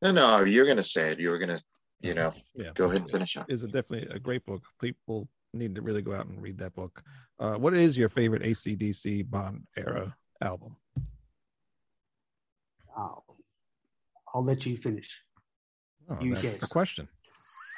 [0.00, 1.20] No, no, you're gonna say it.
[1.20, 1.60] You're gonna,
[2.00, 2.70] you know, Yeah.
[2.74, 3.50] go ahead and finish up.
[3.50, 4.62] Is it definitely a great book?
[4.80, 7.02] People need to really go out and read that book.
[7.38, 10.76] Uh, what is your favorite ACDC Bond era album?
[12.96, 13.22] Oh,
[14.32, 15.22] I'll let you finish.
[16.08, 17.08] Oh, You that's the question.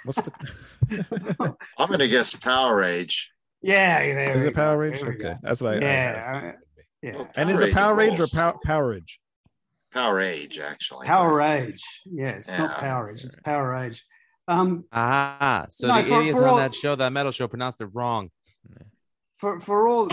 [0.04, 1.56] What's the?
[1.78, 3.30] I'm gonna guess Power Age.
[3.62, 5.02] Yeah, there is we it Power go, Rage?
[5.02, 5.36] Okay, go.
[5.42, 5.76] that's what I.
[5.76, 6.52] I- Yeah,
[7.02, 7.16] yeah.
[7.16, 8.34] Well, and is it Power Rage or rules.
[8.34, 9.18] Power Powerage?
[9.92, 11.06] Power Age, actually.
[11.06, 11.82] Power Age.
[12.04, 12.80] Yeah, it's not Yeah.
[12.80, 13.24] Power Age.
[13.24, 14.04] It's Power Age.
[14.48, 17.48] Um, Ah, so No, the for- idiots for on all- that show, that metal show,
[17.48, 18.30] pronounced it wrong.
[19.36, 20.08] for for all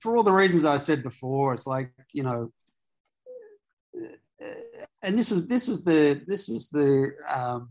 [0.00, 2.52] for all the reasons I said before, it's like you know,
[4.00, 4.46] uh,
[5.02, 7.70] and this was this was the this was the um,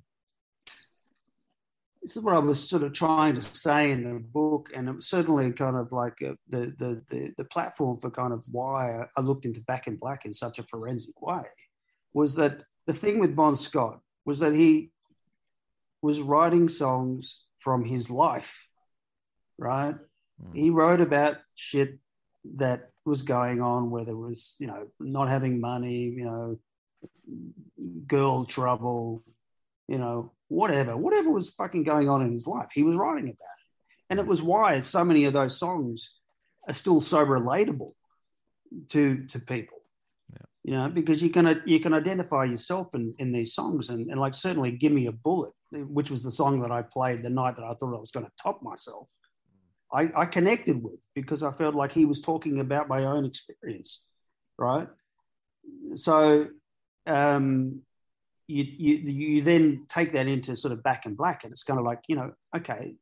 [2.02, 4.96] this is what I was sort of trying to say in the book, and it
[4.96, 9.06] was certainly kind of like uh the, the the the platform for kind of why
[9.18, 11.44] I looked into Back in Black in such a forensic way
[12.14, 14.92] was that the thing with Bon Scott was that he
[16.02, 18.68] was writing songs from his life,
[19.58, 19.96] right?
[20.42, 20.54] Hmm.
[20.54, 22.00] he wrote about shit
[22.56, 26.60] that was going on, whether it was, you know, not having money, you know,
[28.08, 29.24] girl trouble,
[29.88, 33.32] you know, whatever, whatever was fucking going on in his life, he was writing about
[33.32, 33.66] it.
[34.10, 36.20] And it was why so many of those songs
[36.68, 37.94] are still so relatable
[38.90, 39.78] to to people.
[40.64, 44.20] You know, because you can you can identify yourself in, in these songs and, and
[44.20, 47.56] like certainly Give Me a Bullet, which was the song that I played the night
[47.56, 49.08] that I thought I was going to top myself.
[49.94, 54.02] I, I connected with because I felt like he was talking about my own experience,
[54.58, 54.88] right?
[55.96, 56.48] So
[57.06, 57.82] um,
[58.48, 61.80] you, you you then take that into sort of back and black, and it's kind
[61.80, 62.96] of like you know, okay,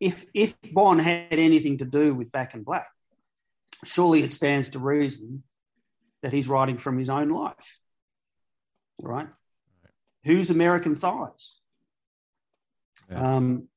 [0.00, 2.88] if if Bon had anything to do with Back and Black,
[3.84, 5.42] surely it stands to reason
[6.22, 7.78] that he's writing from his own life,
[9.00, 9.28] right?
[10.24, 11.60] Who's American Thighs?
[13.10, 13.36] Yeah.
[13.36, 13.68] Um,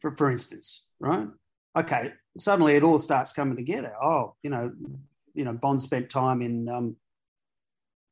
[0.00, 1.28] for for instance, right?
[1.76, 3.92] Okay, suddenly it all starts coming together.
[4.02, 4.72] Oh, you know,
[5.34, 6.96] you know, Bond spent time in um,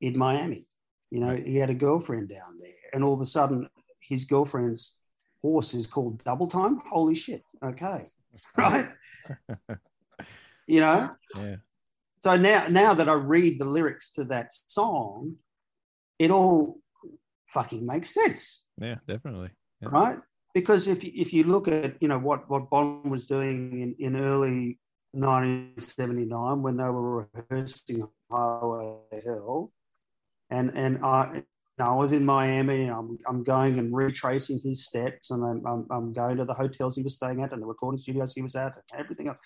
[0.01, 0.67] in Miami.
[1.11, 3.69] You know, he had a girlfriend down there, and all of a sudden,
[4.01, 4.97] his girlfriend's
[5.41, 6.81] horse is called Double Time.
[6.91, 7.45] Holy shit!
[7.65, 8.11] Okay,
[8.57, 8.91] right?
[10.67, 11.57] you know, Yeah.
[12.23, 15.37] so now now that I read the lyrics to that song,
[16.19, 16.82] it all
[17.53, 19.51] fucking makes sense Yeah, definitely.
[19.81, 19.89] Yeah.
[19.91, 20.19] right?
[20.55, 23.95] Because if you, if you look at you know what what Bond was doing in,
[23.99, 24.79] in early
[25.13, 29.73] 1979 when they were rehearsing Highway Hell,
[30.51, 31.43] and and I.
[31.81, 32.83] I was in Miami.
[32.83, 36.55] And I'm, I'm going and retracing his steps, and I'm, I'm, I'm going to the
[36.55, 39.39] hotels he was staying at and the recording studios he was at, and everything else.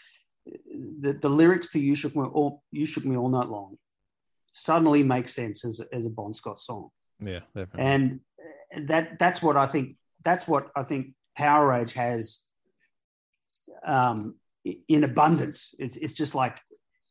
[0.44, 3.78] The, the lyrics to "You Shook Me All You Shook Me All Night Long"
[4.50, 7.80] suddenly make sense as a, as a Bon Scott song Yeah, definitely.
[7.80, 8.20] and
[8.88, 12.40] that that's what I think that's what I think Power Rage has
[13.84, 14.36] um,
[14.88, 15.74] in abundance.
[15.78, 16.60] It's it's just like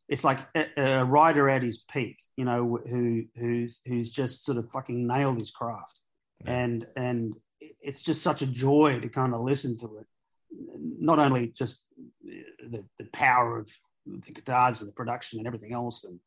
[0.07, 4.57] it's like a, a rider at his peak, you know, who who's who's just sort
[4.57, 6.01] of fucking nailed his craft,
[6.45, 7.33] and and
[7.81, 10.05] it's just such a joy to kind of listen to it.
[10.79, 11.85] Not only just
[12.23, 13.69] the the power of
[14.05, 16.19] the guitars and the production and everything else, and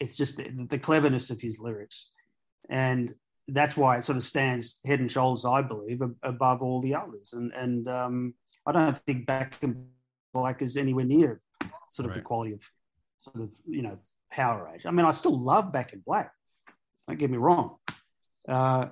[0.00, 2.10] it's just the, the cleverness of his lyrics,
[2.70, 3.14] and
[3.48, 6.94] that's why it sort of stands head and shoulders, I believe, ab- above all the
[6.94, 7.32] others.
[7.32, 8.34] And and um,
[8.66, 9.88] I don't think Back in
[10.32, 11.40] Black is anywhere near
[11.90, 12.62] sort of the quality of
[13.18, 13.98] sort of you know
[14.30, 14.86] Power Age.
[14.86, 16.32] I mean, I still love Back in Black.
[17.08, 17.76] Don't get me wrong.
[18.48, 18.86] Uh,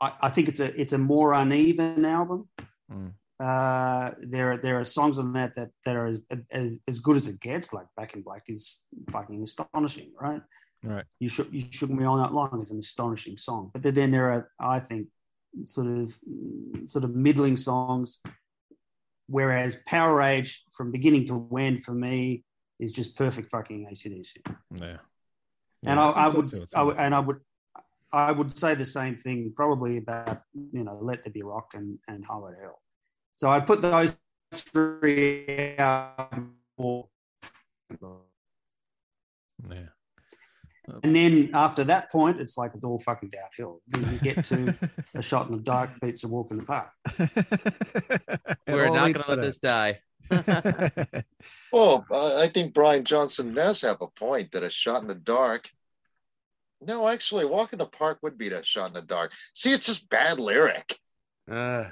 [0.00, 2.48] I, I think it's a it's a more uneven album.
[2.92, 3.12] Mm.
[3.38, 7.28] Uh, there there are songs on that that, that are as, as as good as
[7.28, 7.72] it gets.
[7.72, 10.42] Like Back in Black is fucking astonishing, right?
[10.82, 11.04] Right.
[11.18, 13.70] You shook you shook me all night long is an astonishing song.
[13.74, 15.08] But then there are, I think,
[15.66, 16.18] sort of
[16.86, 18.20] sort of middling songs.
[19.26, 22.44] Whereas Power Rage, from beginning to end, for me,
[22.80, 24.38] is just perfect fucking ACDC.
[24.74, 24.96] Yeah.
[25.84, 26.48] and Yeah, I, I would.
[26.74, 27.40] I would, and I would,
[28.12, 30.42] I would say the same thing probably about
[30.72, 32.82] you know Let There Be Rock and and Highway to Hell.
[33.36, 34.16] So I put those
[34.52, 36.32] three out.
[39.70, 39.88] Yeah.
[41.02, 43.80] And then after that point, it's like it's all fucking downhill.
[43.88, 44.74] Then you get to
[45.14, 46.90] a shot in the dark beats a walk in the park.
[48.68, 50.00] We're not going to let to this die.
[50.30, 51.24] that.
[51.72, 55.14] Well, I I think Brian Johnson does have a point that a shot in the
[55.14, 55.70] dark.
[56.82, 59.32] No, actually, walk in the park would be a shot in the dark.
[59.54, 60.98] See, it's just bad lyric.
[61.50, 61.84] Uh,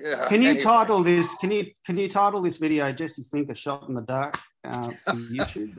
[0.00, 0.26] Yeah.
[0.28, 0.62] Can you anyway.
[0.64, 1.34] title this?
[1.40, 4.90] Can you can you title this video Jesse Think a shot in the dark uh,
[5.04, 5.74] for YouTube?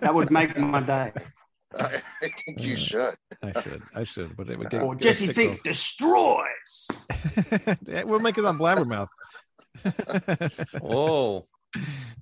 [0.00, 1.12] that would make my day.
[1.78, 1.84] I,
[2.22, 3.14] I think Uh, you should.
[3.42, 3.82] I should.
[3.94, 4.36] I should.
[4.36, 4.82] But it would get.
[4.82, 6.88] Or get Jesse ticked Think destroys.
[6.90, 7.78] off.
[7.86, 9.08] Yeah, we'll make it on Blabbermouth.
[10.82, 11.46] oh,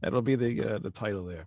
[0.03, 1.47] That'll be the uh, the title there.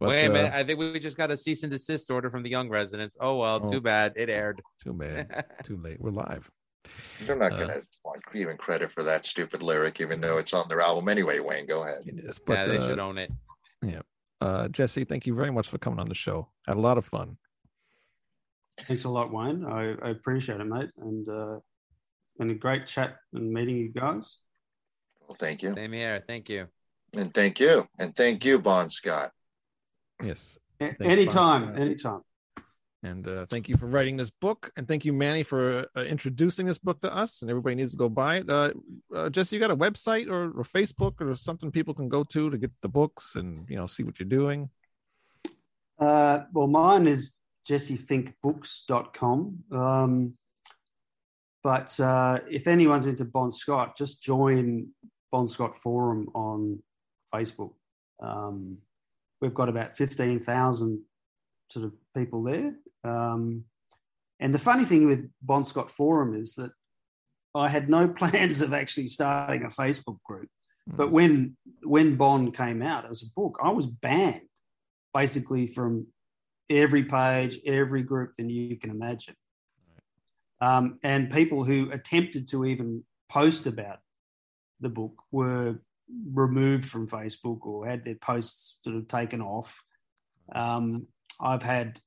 [0.00, 0.52] But, wait a uh, minute.
[0.52, 3.16] I think we we just got a cease and desist order from the young residents.
[3.20, 3.70] Oh, well, Oh.
[3.70, 4.12] too bad.
[4.16, 4.62] It aired.
[4.82, 5.44] Too bad.
[5.64, 6.00] Too late.
[6.00, 6.50] We're live.
[7.22, 10.54] They're not Uh, going to want even credit for that stupid lyric, even though it's
[10.54, 11.38] on their album anyway.
[11.40, 12.02] Wayne, go ahead.
[12.06, 12.40] It is.
[12.48, 13.30] yeah, they uh, should own it.
[14.40, 16.48] Uh, Jesse, thank you very much for coming on the show.
[16.66, 17.36] Had a lot of fun.
[18.82, 19.64] Thanks a lot, Wayne.
[19.64, 20.90] I, I appreciate it, mate.
[20.98, 24.38] And uh, it's been a great chat and meeting you guys.
[25.26, 25.74] Well, thank you.
[25.74, 26.22] Same here.
[26.26, 26.68] Thank you.
[27.14, 27.88] And thank you.
[27.98, 29.32] And thank you, Bon Scott.
[30.22, 30.58] Yes.
[30.80, 31.76] A- Thanks, anytime, Boss.
[31.78, 32.20] anytime.
[33.04, 36.66] And uh, thank you for writing this book, and thank you, Manny, for uh, introducing
[36.66, 37.42] this book to us.
[37.42, 38.50] And everybody needs to go buy it.
[38.50, 38.72] Uh,
[39.14, 42.50] uh, Jesse, you got a website or, or Facebook or something people can go to
[42.50, 44.68] to get the books and you know see what you're doing.
[45.98, 47.36] Uh, well, mine is
[47.68, 49.58] jessethinkbooks.com.
[49.72, 50.34] Um,
[51.62, 54.88] but uh, if anyone's into Bon Scott, just join
[55.30, 56.82] Bon Scott Forum on
[57.32, 57.74] Facebook.
[58.20, 58.78] Um,
[59.40, 61.00] we've got about 15,000
[61.68, 62.74] sort of people there.
[63.08, 63.64] Um,
[64.40, 66.70] and the funny thing with Bon Scott Forum is that
[67.54, 70.48] I had no plans of actually starting a Facebook group.
[70.96, 74.40] But when when Bond came out as a book, I was banned
[75.12, 76.06] basically from
[76.70, 79.34] every page, every group that you can imagine.
[80.60, 83.98] Um, and people who attempted to even post about
[84.80, 85.76] the book were
[86.32, 89.82] removed from Facebook or had their posts sort of taken off.
[90.54, 91.06] Um,
[91.40, 92.00] I've had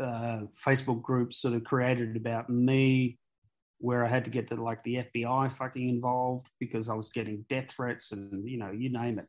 [0.00, 3.18] uh, Facebook groups sort of created about me
[3.78, 7.44] where I had to get the like the FBI fucking involved because I was getting
[7.48, 9.26] death threats and you know you name it.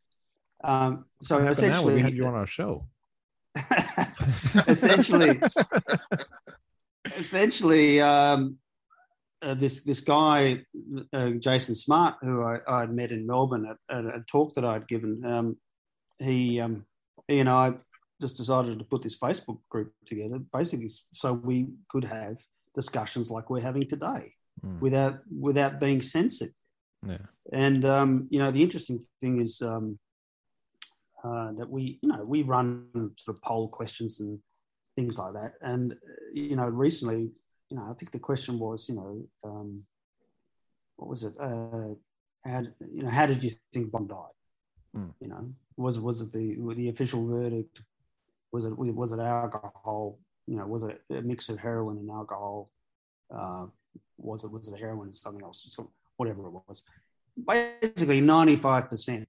[0.64, 2.88] Um, so essentially, we had you on our show.
[4.68, 5.42] essentially,
[7.06, 8.58] essentially, um,
[9.42, 10.64] uh, this this guy,
[11.14, 14.66] uh, Jason Smart, who I, I had met in Melbourne at, at a talk that
[14.66, 15.58] I'd given, um,
[16.20, 16.86] he um,
[17.28, 17.74] he and I
[18.22, 20.90] just decided to put this Facebook group together, basically,
[21.22, 22.38] so we could have
[22.76, 24.24] discussions like we're having today,
[24.66, 24.80] Mm.
[24.86, 25.16] without
[25.48, 26.54] without being censored.
[27.12, 27.26] Yeah.
[27.66, 29.98] And um, you know, the interesting thing is um,
[31.24, 32.66] uh, that we, you know, we run
[33.18, 34.40] sort of poll questions and
[34.96, 35.54] things like that.
[35.62, 35.96] And uh,
[36.34, 37.22] you know, recently,
[37.70, 39.12] you know, I think the question was, you know,
[39.44, 39.84] um,
[40.98, 41.34] what was it?
[41.40, 41.96] Uh,
[42.46, 42.62] how,
[42.96, 44.38] you know, how did you think Bond died?
[44.96, 45.14] Mm.
[45.22, 45.44] You know,
[45.78, 46.46] was was it the
[46.76, 47.82] the official verdict?
[48.52, 50.20] Was it was it alcohol?
[50.48, 52.70] You know, was it a mix of heroin and alcohol?
[53.34, 53.68] Uh,
[54.18, 55.64] was it was it heroin and something else?
[55.68, 56.84] So whatever it was.
[57.48, 59.28] Basically, ninety five percent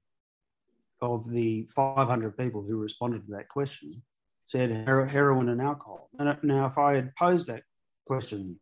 [1.01, 4.03] of the five hundred people who responded to that question
[4.47, 6.11] said hero- heroin and alcohol.
[6.19, 7.63] And now, if I had posed that
[8.07, 8.59] question,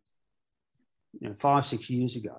[1.18, 2.36] you know, five six years ago,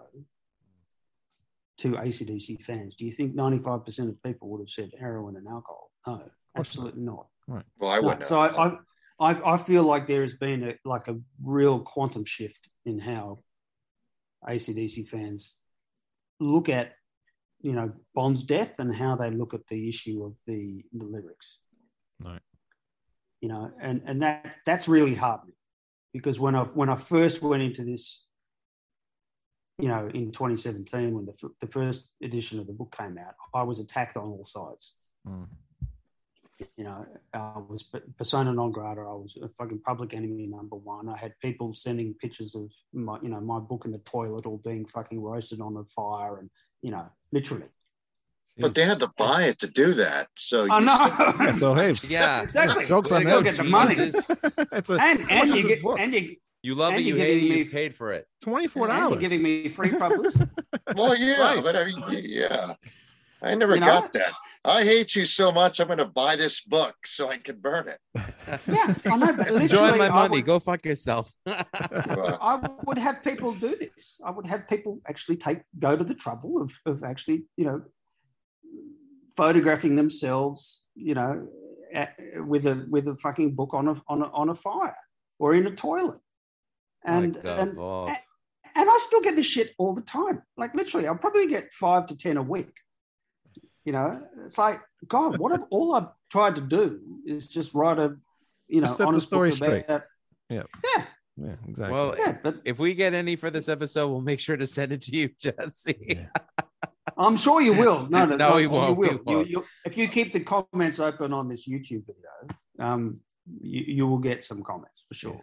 [1.82, 5.90] to ACDC fans, do you think 95% of people would have said heroin and alcohol?
[6.06, 6.22] No,
[6.56, 7.28] absolutely not.
[7.48, 7.66] Right.
[7.80, 8.26] Well, I No, wouldn't.
[8.26, 8.40] So.
[8.40, 8.78] I, I,
[9.20, 13.44] I, I feel like there has been a, like a real quantum shift in how
[14.48, 15.58] ACDC fans
[16.40, 16.94] look at,
[17.62, 21.60] you know, Bond's death and how they look at the issue of the, the lyrics.
[22.20, 22.42] Right.
[23.42, 25.56] You know, and, and that that's really heartening
[26.14, 28.26] because when I when I first went into this,
[29.80, 33.64] you know, in 2017 when the, the first edition of the book came out, I
[33.64, 34.94] was attacked on all sides
[35.28, 35.48] Mm.
[36.78, 37.84] You know, I was
[38.18, 39.02] persona non grata.
[39.02, 41.10] I was a fucking public enemy number one.
[41.10, 44.58] I had people sending pictures of my, you know, my book in the toilet or
[44.60, 46.50] being fucking roasted on a fire, and
[46.82, 47.68] you know, literally.
[48.58, 50.28] but they had to buy it to do that.
[50.36, 50.96] So I you know.
[50.96, 52.42] still- Yeah, so hey, Yeah.
[52.42, 52.86] exactly.
[52.86, 53.44] Jokes on They them.
[53.44, 57.06] get the money, it's a and and you get and you You love And it,
[57.06, 58.28] you you're hate it, you me- paid for it.
[58.42, 59.20] twenty four and you're dollars.
[59.22, 60.52] giving me free publicity.
[60.96, 61.64] well, yeah, Right.
[61.64, 62.74] but I mean, yeah,
[63.44, 63.88] I never You know?
[63.88, 64.34] got that.
[64.64, 65.80] I hate you so much.
[65.80, 68.00] I'm going to buy this book so I can burn it.
[68.68, 70.38] yeah, I know, but Enjoy my money.
[70.38, 71.34] would- Go fuck yourself.
[71.48, 74.22] I would have people do this.
[74.24, 77.82] I would have people actually take go to the trouble of, of actually, you know,
[79.36, 81.48] photographing themselves, you know,
[81.94, 82.16] at,
[82.48, 84.96] with a with a fucking book on a on a on a fire
[85.40, 86.20] or in a toilet,
[87.04, 88.10] and My God, and Bob.
[88.76, 90.44] and I still get this shit all the time.
[90.58, 92.72] Like literally, I'll probably get five to ten a week.
[93.86, 95.38] You know, it's like God.
[95.40, 98.16] What if all I've tried to do is just write a,
[98.68, 99.86] you know, Just set the story book straight.
[99.86, 100.04] about-
[100.50, 100.64] Yeah.
[100.96, 101.06] yeah,
[101.38, 101.94] Yeah, exactly.
[101.94, 102.38] Well, yeah.
[102.44, 105.16] But if we get any for this episode, we'll make sure to send it to
[105.16, 105.98] you, Jesse.
[106.00, 106.28] Yeah.
[107.18, 108.08] I'm sure you will.
[108.10, 109.14] No, no, No, no we you won't, we will.
[109.16, 109.50] You, won't.
[109.50, 113.20] you, if you keep the comments open on this YouTube video, um,
[113.62, 115.42] you, you will get some comments for sure.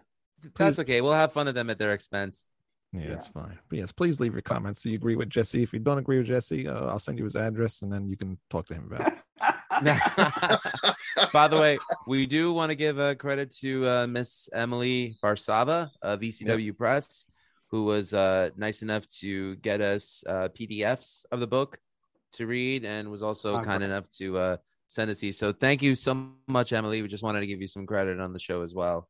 [0.54, 1.00] That's okay.
[1.00, 2.48] We'll have fun of them at their expense.
[2.92, 3.58] Yeah, that's fine.
[3.68, 4.82] But yes, please leave your comments.
[4.82, 5.62] Do you agree with Jesse?
[5.62, 8.16] If you don't agree with Jesse, uh, I'll send you his address and then you
[8.16, 9.18] can talk to him about it.
[11.32, 15.90] By the way, we do want to give uh, credit to uh, Miss Emily Barsava
[16.00, 17.26] of ECW Press,
[17.70, 21.78] who was uh, nice enough to get us uh, PDFs of the book
[22.32, 24.56] to read and was also kind enough to uh,
[24.86, 25.38] send us these.
[25.38, 27.02] So thank you so much, Emily.
[27.02, 29.08] We just wanted to give you some credit on the show as well.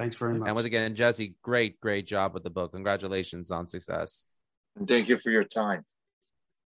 [0.00, 0.46] Thanks very much.
[0.48, 2.72] And once again, Jesse, great, great job with the book.
[2.72, 4.24] Congratulations on success.
[4.76, 5.84] and thank you for your time.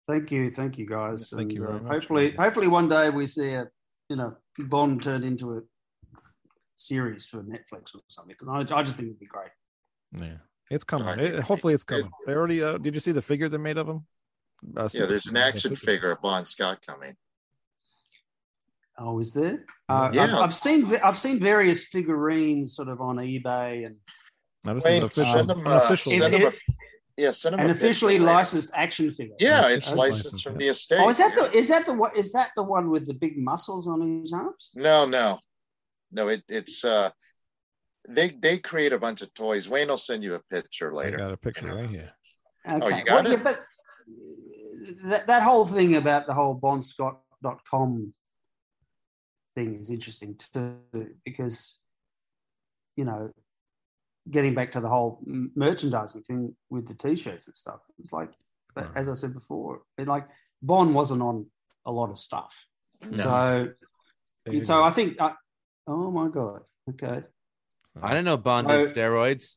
[0.08, 1.34] Thank you, thank you, guys.
[1.36, 1.92] Thank you very uh, much.
[1.92, 3.68] Hopefully, hopefully one day we see a,
[4.10, 5.62] you know, Bond turned into a
[6.76, 8.36] series for Netflix or something.
[8.40, 9.50] Because I, I just think it'd be great.
[10.16, 10.38] Yeah,
[10.70, 11.08] it's coming.
[11.08, 12.12] I It- hopefully, it's it- coming.
[12.28, 12.62] They already.
[12.62, 14.06] Uh, did you see the figure they made of him?
[14.78, 17.16] Uh, Yeah, there's an action figure of Bond Scott coming.
[18.98, 19.66] Oh, is there?
[19.90, 20.24] Uh, Yeah.
[20.24, 23.96] I've, I've seen I've seen various figurines sort of on eBay and
[24.64, 25.34] Now, this Wait, an official.
[25.34, 26.42] send them, an uh, official Is send thing.
[26.44, 28.34] them it- a, yeah, send an a picture officially later.
[28.34, 29.36] licensed action figure.
[29.40, 29.98] Yeah, it's Okay.
[29.98, 30.60] licensed Licensed, from yeah.
[30.60, 31.00] the estate.
[31.02, 31.44] Oh, is that yeah.
[31.48, 34.34] the is that the one is that the one with the big muscles on his
[34.34, 34.72] arms?
[34.76, 35.40] No, no,
[36.12, 36.28] no.
[36.28, 37.10] It, it's uh,
[38.10, 39.70] they they create a bunch of toys.
[39.70, 41.18] Wayne will send you a picture I later.
[41.18, 42.12] got a picture right here.
[42.68, 42.98] Okay.
[43.00, 43.38] you got Well, it?
[43.38, 48.14] yeah, but uh, that, that whole thing about the whole bondscott.com
[49.56, 50.78] thing is interesting too,
[51.24, 51.80] because,
[52.96, 53.32] you know,
[54.30, 55.24] getting back to the whole
[55.56, 58.32] merchandising thing with the t-shirts and stuff, it's like,
[58.74, 58.98] but Right.
[58.98, 60.28] as I said before, it like
[60.62, 61.46] Bond wasn't on
[61.86, 62.66] a lot of stuff.
[63.10, 63.18] No.
[63.18, 63.74] So,
[64.46, 64.84] There so.
[64.84, 65.34] I think, I,
[65.88, 66.62] oh my God.
[66.90, 67.24] Okay.
[68.02, 69.56] I didn't know Bond did So- steroids.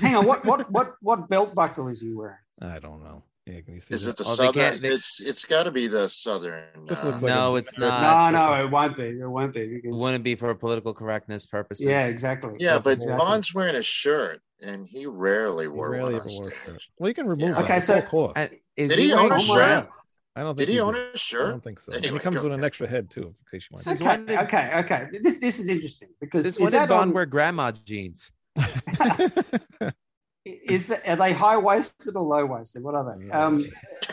[0.00, 0.26] Hang on.
[0.26, 2.36] What, what, what, what belt buckle is he wearing?
[2.60, 3.24] I don't know.
[3.46, 4.12] Yeah, can you see Is that?
[4.12, 4.52] it the Oh, they southern?
[4.52, 6.62] can't- they- It's it's got to be the southern.
[6.86, 8.32] This uh, looks like no, a- it's not.
[8.32, 9.02] no, no, it won't be.
[9.02, 9.80] It won't be.
[9.82, 11.84] Because, Wouldn't be for political correctness purposes.
[11.86, 12.54] yeah, exactly.
[12.60, 13.16] yeah, That's but exactly.
[13.18, 16.50] Bond's wearing a shirt, and he rarely He wore rarely one ever on wore a
[16.50, 16.64] stage.
[16.66, 16.86] shirt.
[16.98, 17.54] Well, you can remove Yeah.
[17.54, 17.64] that.
[17.64, 18.32] Okay, It's so- all cloth.
[18.36, 19.84] And is Did he own wearing a Oh my shirt?
[19.84, 19.88] God.
[20.34, 21.02] I don't Did think he own did.
[21.02, 21.50] a I shirt?
[21.50, 21.92] don't think so.
[21.92, 22.64] Anyway, it comes go with an ahead.
[22.64, 23.84] extra head too, in case you want.
[23.84, 25.08] Since Okay, did- okay, okay.
[25.20, 28.30] This this is interesting because Since is when did that Bond on- wear grandma jeans?
[30.44, 32.82] is that, are they high waisted or low waisted?
[32.82, 33.30] What are they?
[33.30, 33.64] Um,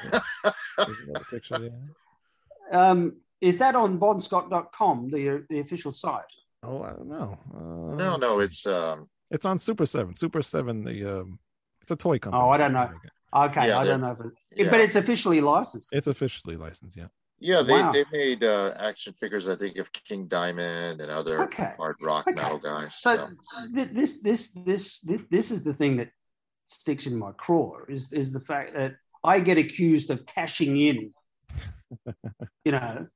[0.04, 1.72] There's another picture there.
[2.72, 6.24] um, is that on bondscott.com, the the official site?
[6.64, 7.38] Oh, I don't know.
[7.54, 10.14] Uh, No, no, it's um, It's on Super Seven.
[10.16, 11.40] Super Seven, the um,
[11.82, 12.44] it's a toy company.
[12.44, 12.90] Oh, I don't know.
[13.34, 14.34] Okay, Yeah, I don't know if it,
[14.66, 14.70] yeah.
[14.72, 15.90] but it's officially licensed.
[15.94, 16.98] It's officially licensed.
[16.98, 17.08] Yeah.
[17.40, 17.62] yeah.
[17.62, 17.92] They Wow.
[17.92, 19.48] they made uh, action figures.
[19.48, 21.74] I think of King Diamond and other Okay.
[21.78, 22.42] hard rock Okay.
[22.42, 22.96] metal guys.
[23.02, 23.28] So So,
[23.76, 26.10] th- this this this this this is the thing that
[26.70, 31.14] sticks in my craw is is the fact that I get accused of cashing in,
[32.66, 33.08] you know,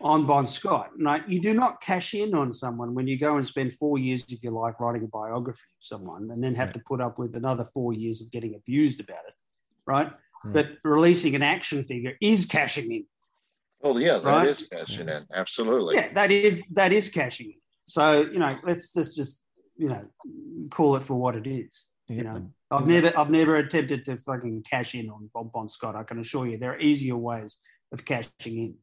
[0.00, 0.90] on Bon Scott.
[0.98, 4.22] Now you do not cash in on someone when you go and spend four years
[4.32, 6.74] of your life writing a biography of someone and then have Right.
[6.74, 9.34] to put up with another four years of getting abused about it,
[9.86, 10.10] right?
[10.42, 10.52] Hmm.
[10.52, 13.06] but releasing an action figure is cashing in.
[13.82, 14.80] Oh yeah, that is Right.
[14.80, 15.26] cashing in.
[15.32, 15.94] Absolutely.
[15.96, 17.60] Yeah, that is that is cashing in.
[17.86, 19.42] So you know, let's just just
[19.76, 20.04] you know
[20.70, 21.86] call it for what it is.
[22.08, 22.16] Yeah.
[22.16, 25.96] You know, I've never I've never attempted to fucking cash in on Bob Bon Scott.
[25.96, 27.58] I can assure you, there are easier ways
[27.92, 28.74] of cashing in.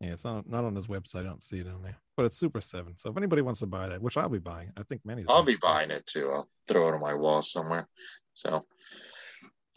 [0.00, 1.20] Yeah, it's not not on his website.
[1.20, 2.96] I don't see it on there, but it's Super Seven.
[2.96, 5.24] So if anybody wants to buy that, which I'll be buying, I think many.
[5.28, 6.30] I'll be buying it too.
[6.32, 7.88] I'll throw it on my wall somewhere.
[8.34, 8.64] So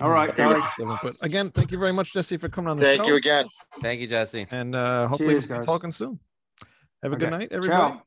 [0.02, 0.64] All right, guys.
[0.78, 3.04] But again, thank you very much, Jesse, for coming on the thank show.
[3.04, 3.46] Thank you again.
[3.82, 4.48] Thank you, Jesse.
[4.50, 6.20] And uh, hopefully Cheers, we'll be talking soon.
[7.04, 8.00] Have a good night, everybody.
[8.00, 8.02] Ciao.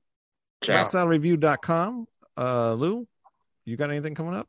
[0.63, 0.85] Ciao.
[0.85, 2.07] RatSaladReview.com.
[2.37, 3.07] Uh, Lou,
[3.65, 4.49] you got anything coming up?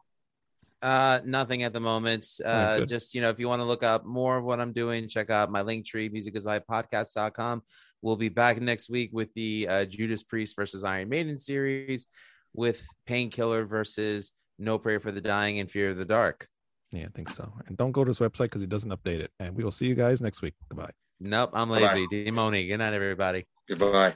[0.81, 2.27] Uh, nothing at the moment.
[2.43, 2.89] Uh, good.
[2.89, 5.29] just you know, if you want to look up more of what I'm doing, check
[5.29, 7.63] out my link tree, musicaslive.podcast.com.
[8.01, 12.07] We'll be back next week with the uh, Judas Priest versus Iron Maiden series,
[12.53, 16.47] with Painkiller versus No Prayer for the Dying and Fear of the Dark.
[16.91, 17.51] Yeah, I think so.
[17.67, 19.31] And don't go to his website because he doesn't update it.
[19.39, 20.53] And we will see you guys next week.
[20.69, 20.91] Goodbye.
[21.19, 21.95] Nope, I'm Bye-bye.
[21.95, 22.07] lazy.
[22.07, 22.67] Demoni.
[22.67, 23.45] Good night, everybody.
[23.67, 24.15] Goodbye.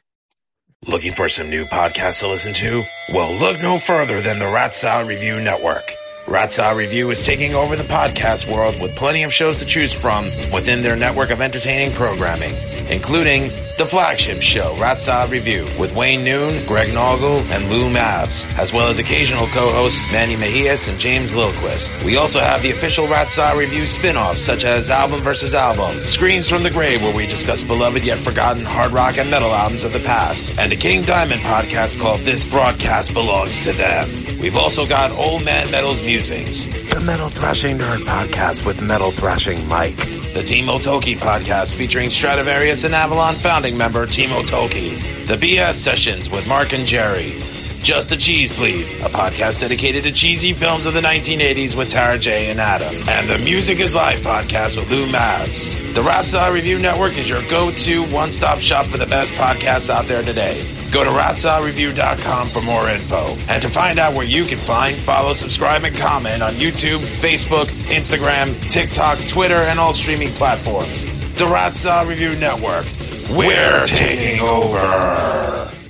[0.88, 2.84] Looking for some new podcasts to listen to?
[3.14, 5.84] Well, look no further than the Rat Salad Review Network.
[6.28, 9.92] Rat Salad Review is taking over the podcast world with plenty of shows to choose
[9.92, 12.56] from within their network of entertaining programming,
[12.90, 18.46] including the flagship show, Rat Salad Review, with Wayne Noon, Greg Noggle, and Lou Mavs,
[18.58, 22.02] as well as occasional co-hosts Manny Mejias and James Lilquist.
[22.04, 25.56] We also have the official Rat Salad Review spin-offs, such as Album vs.
[25.56, 29.52] Album, Screams from the Grave, where we discuss beloved yet forgotten hard rock and metal
[29.52, 34.10] albums of the past, and a King Diamond podcast called This Broadcast Belongs to Them.
[34.40, 39.66] We've also got Old Man Metal's Musings, the Metal Thrashing Nerd podcast with Metal Thrashing
[39.70, 45.76] Mike, the Timo Tolkien podcast featuring Stradivarius and Avalon founding member Timo Tolkien, the BS
[45.76, 47.40] Sessions with Mark and Jerry,
[47.84, 52.18] Just the Cheese Please, a podcast dedicated to cheesy films of the 1980s with Tara
[52.20, 55.94] J and Adam, and the Music is Live podcast with Lou Mavs.
[55.96, 60.06] The Rat Salad Review Network is your go-to one-stop shop for the best podcasts out
[60.06, 60.64] there today.
[60.92, 63.36] Go to ratsaladreview.com for more info.
[63.50, 67.66] And to find out where you can find, follow, subscribe, and comment on YouTube, Facebook,
[67.90, 71.06] Instagram, TikTok, Twitter, and all streaming platforms.
[71.36, 72.86] The Rat Salad Review Network.
[73.36, 75.81] We're taking over.